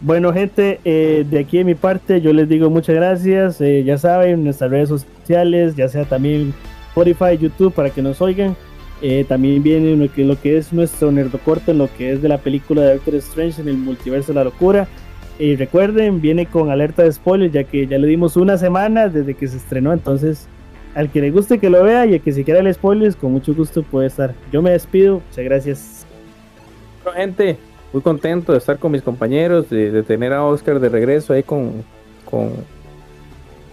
Bueno, 0.00 0.32
gente, 0.32 0.80
eh, 0.84 1.24
de 1.28 1.38
aquí 1.38 1.58
de 1.58 1.64
mi 1.64 1.74
parte, 1.74 2.20
yo 2.20 2.32
les 2.32 2.48
digo 2.48 2.68
muchas 2.68 2.96
gracias. 2.96 3.60
eh, 3.60 3.84
ya 3.84 3.96
saben, 3.96 4.44
nuestras 4.44 4.70
redes 4.70 4.88
sociales, 4.88 5.76
ya 5.76 5.88
sea 5.88 6.04
también 6.04 6.52
Spotify, 6.88 7.38
YouTube, 7.38 7.72
para 7.72 7.90
que 7.90 8.02
nos 8.02 8.20
oigan. 8.20 8.56
Eh, 9.00 9.24
también 9.28 9.62
viene 9.62 9.94
lo 9.96 10.40
que, 10.40 10.56
es 10.56 10.72
nuestro 10.72 11.12
nerdocorto 11.12 11.70
en 11.70 11.78
lo 11.78 11.88
que 11.96 12.12
es 12.12 12.22
de 12.22 12.28
la 12.28 12.38
película 12.38 12.82
de 12.82 12.94
Doctor 12.94 13.14
Strange 13.16 13.60
en 13.62 13.68
el 13.68 13.76
multiverso 13.76 14.32
de 14.32 14.34
la 14.34 14.44
locura. 14.44 14.88
Y 15.38 15.56
recuerden, 15.56 16.20
viene 16.20 16.46
con 16.46 16.70
alerta 16.70 17.02
de 17.02 17.12
spoilers, 17.12 17.52
ya 17.52 17.64
que 17.64 17.86
ya 17.86 17.98
le 17.98 18.06
dimos 18.06 18.36
una 18.36 18.56
semana 18.56 19.08
desde 19.08 19.34
que 19.34 19.46
se 19.46 19.58
estrenó. 19.58 19.92
Entonces, 19.92 20.48
al 20.94 21.10
que 21.10 21.20
le 21.20 21.30
guste 21.30 21.58
que 21.58 21.68
lo 21.68 21.82
vea 21.82 22.06
y 22.06 22.14
al 22.14 22.20
que 22.22 22.32
si 22.32 22.42
quiera 22.42 22.60
el 22.60 22.72
spoilers, 22.72 23.16
con 23.16 23.32
mucho 23.32 23.54
gusto 23.54 23.82
puede 23.82 24.06
estar. 24.06 24.34
Yo 24.50 24.62
me 24.62 24.70
despido, 24.70 25.20
muchas 25.28 25.44
gracias. 25.44 26.06
Bueno, 27.04 27.18
gente, 27.18 27.58
muy 27.92 28.02
contento 28.02 28.52
de 28.52 28.58
estar 28.58 28.78
con 28.78 28.92
mis 28.92 29.02
compañeros, 29.02 29.68
de, 29.68 29.90
de 29.90 30.02
tener 30.02 30.32
a 30.32 30.42
Oscar 30.42 30.80
de 30.80 30.88
regreso 30.88 31.34
ahí 31.34 31.42
con, 31.42 31.84
con, 32.24 32.50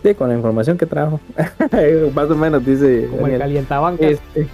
sí, 0.04 0.14
con 0.16 0.28
la 0.28 0.36
información 0.36 0.78
que 0.78 0.86
trajo. 0.86 1.22
Más 2.14 2.30
o 2.30 2.36
menos, 2.36 2.66
dice 2.66 3.08
Como 3.10 3.28
el 3.28 3.40
Daniel. 3.40 3.40
calientabancas. 3.40 4.12
Este, 4.12 4.48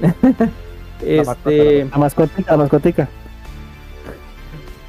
este, 1.20 1.84
La 1.90 1.98
mascotica, 1.98 2.52
la 2.52 2.56
mascotica. 2.56 3.08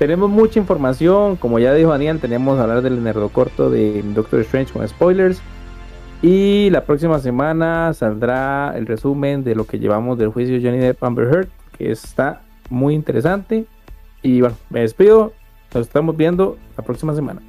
Tenemos 0.03 0.29
mucha 0.29 0.59
información, 0.59 1.37
como 1.37 1.59
ya 1.59 1.73
dijo 1.73 1.91
Daniel, 1.91 2.19
tenemos 2.19 2.57
que 2.57 2.61
hablar 2.61 2.81
del 2.81 3.01
nerdo 3.01 3.29
corto 3.29 3.69
de 3.69 4.03
Doctor 4.13 4.41
Strange 4.41 4.73
con 4.73 4.85
spoilers. 4.85 5.41
Y 6.21 6.69
la 6.71 6.83
próxima 6.83 7.19
semana 7.19 7.93
saldrá 7.93 8.73
el 8.75 8.85
resumen 8.85 9.45
de 9.45 9.55
lo 9.55 9.65
que 9.65 9.79
llevamos 9.79 10.17
del 10.17 10.27
juicio 10.27 10.59
Johnny 10.61 10.79
Depp 10.79 11.01
Amber 11.01 11.27
Heard, 11.33 11.47
que 11.77 11.89
está 11.89 12.41
muy 12.69 12.95
interesante. 12.95 13.65
Y 14.21 14.41
bueno, 14.41 14.57
me 14.69 14.81
despido. 14.81 15.31
Nos 15.73 15.87
estamos 15.87 16.17
viendo 16.17 16.57
la 16.77 16.83
próxima 16.83 17.15
semana. 17.15 17.41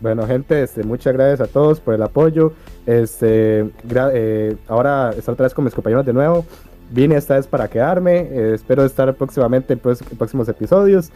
Bueno, 0.00 0.26
gente, 0.26 0.62
este, 0.62 0.84
muchas 0.84 1.12
gracias 1.12 1.46
a 1.46 1.52
todos 1.52 1.78
por 1.78 1.92
el 1.92 2.02
apoyo. 2.02 2.54
Este, 2.86 3.68
eh, 4.14 4.56
ahora 4.66 5.10
estar 5.10 5.34
otra 5.34 5.44
vez 5.44 5.52
con 5.52 5.66
mis 5.66 5.74
compañeros 5.74 6.06
de 6.06 6.14
nuevo. 6.14 6.46
Vine 6.90 7.16
esta 7.16 7.34
vez 7.34 7.46
para 7.46 7.68
quedarme. 7.68 8.20
eh, 8.20 8.52
espero 8.54 8.82
estar 8.82 9.12
próximamente 9.14 9.74
en, 9.74 9.78
pros- 9.78 10.02
en 10.10 10.16
próximos 10.16 10.48
episodios. 10.48 11.10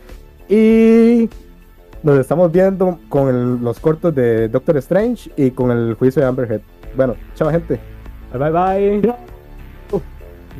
Y 0.49 1.29
nos 2.03 2.19
estamos 2.19 2.51
viendo 2.53 2.99
con 3.09 3.29
el- 3.29 3.57
los 3.63 3.79
cortos 3.81 4.15
de 4.15 4.49
Doctor 4.49 4.77
Strange 4.79 5.31
y 5.37 5.51
con 5.53 5.71
el 5.71 5.95
juicio 5.95 6.23
de 6.23 6.29
Amber 6.29 6.51
Heard. 6.51 6.63
Bueno, 6.97 7.15
chao, 7.35 7.51
gente. 7.51 7.79
Bye 8.33 8.51
bye. 8.51 9.15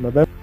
Nos 0.01 0.13
vemos. 0.13 0.42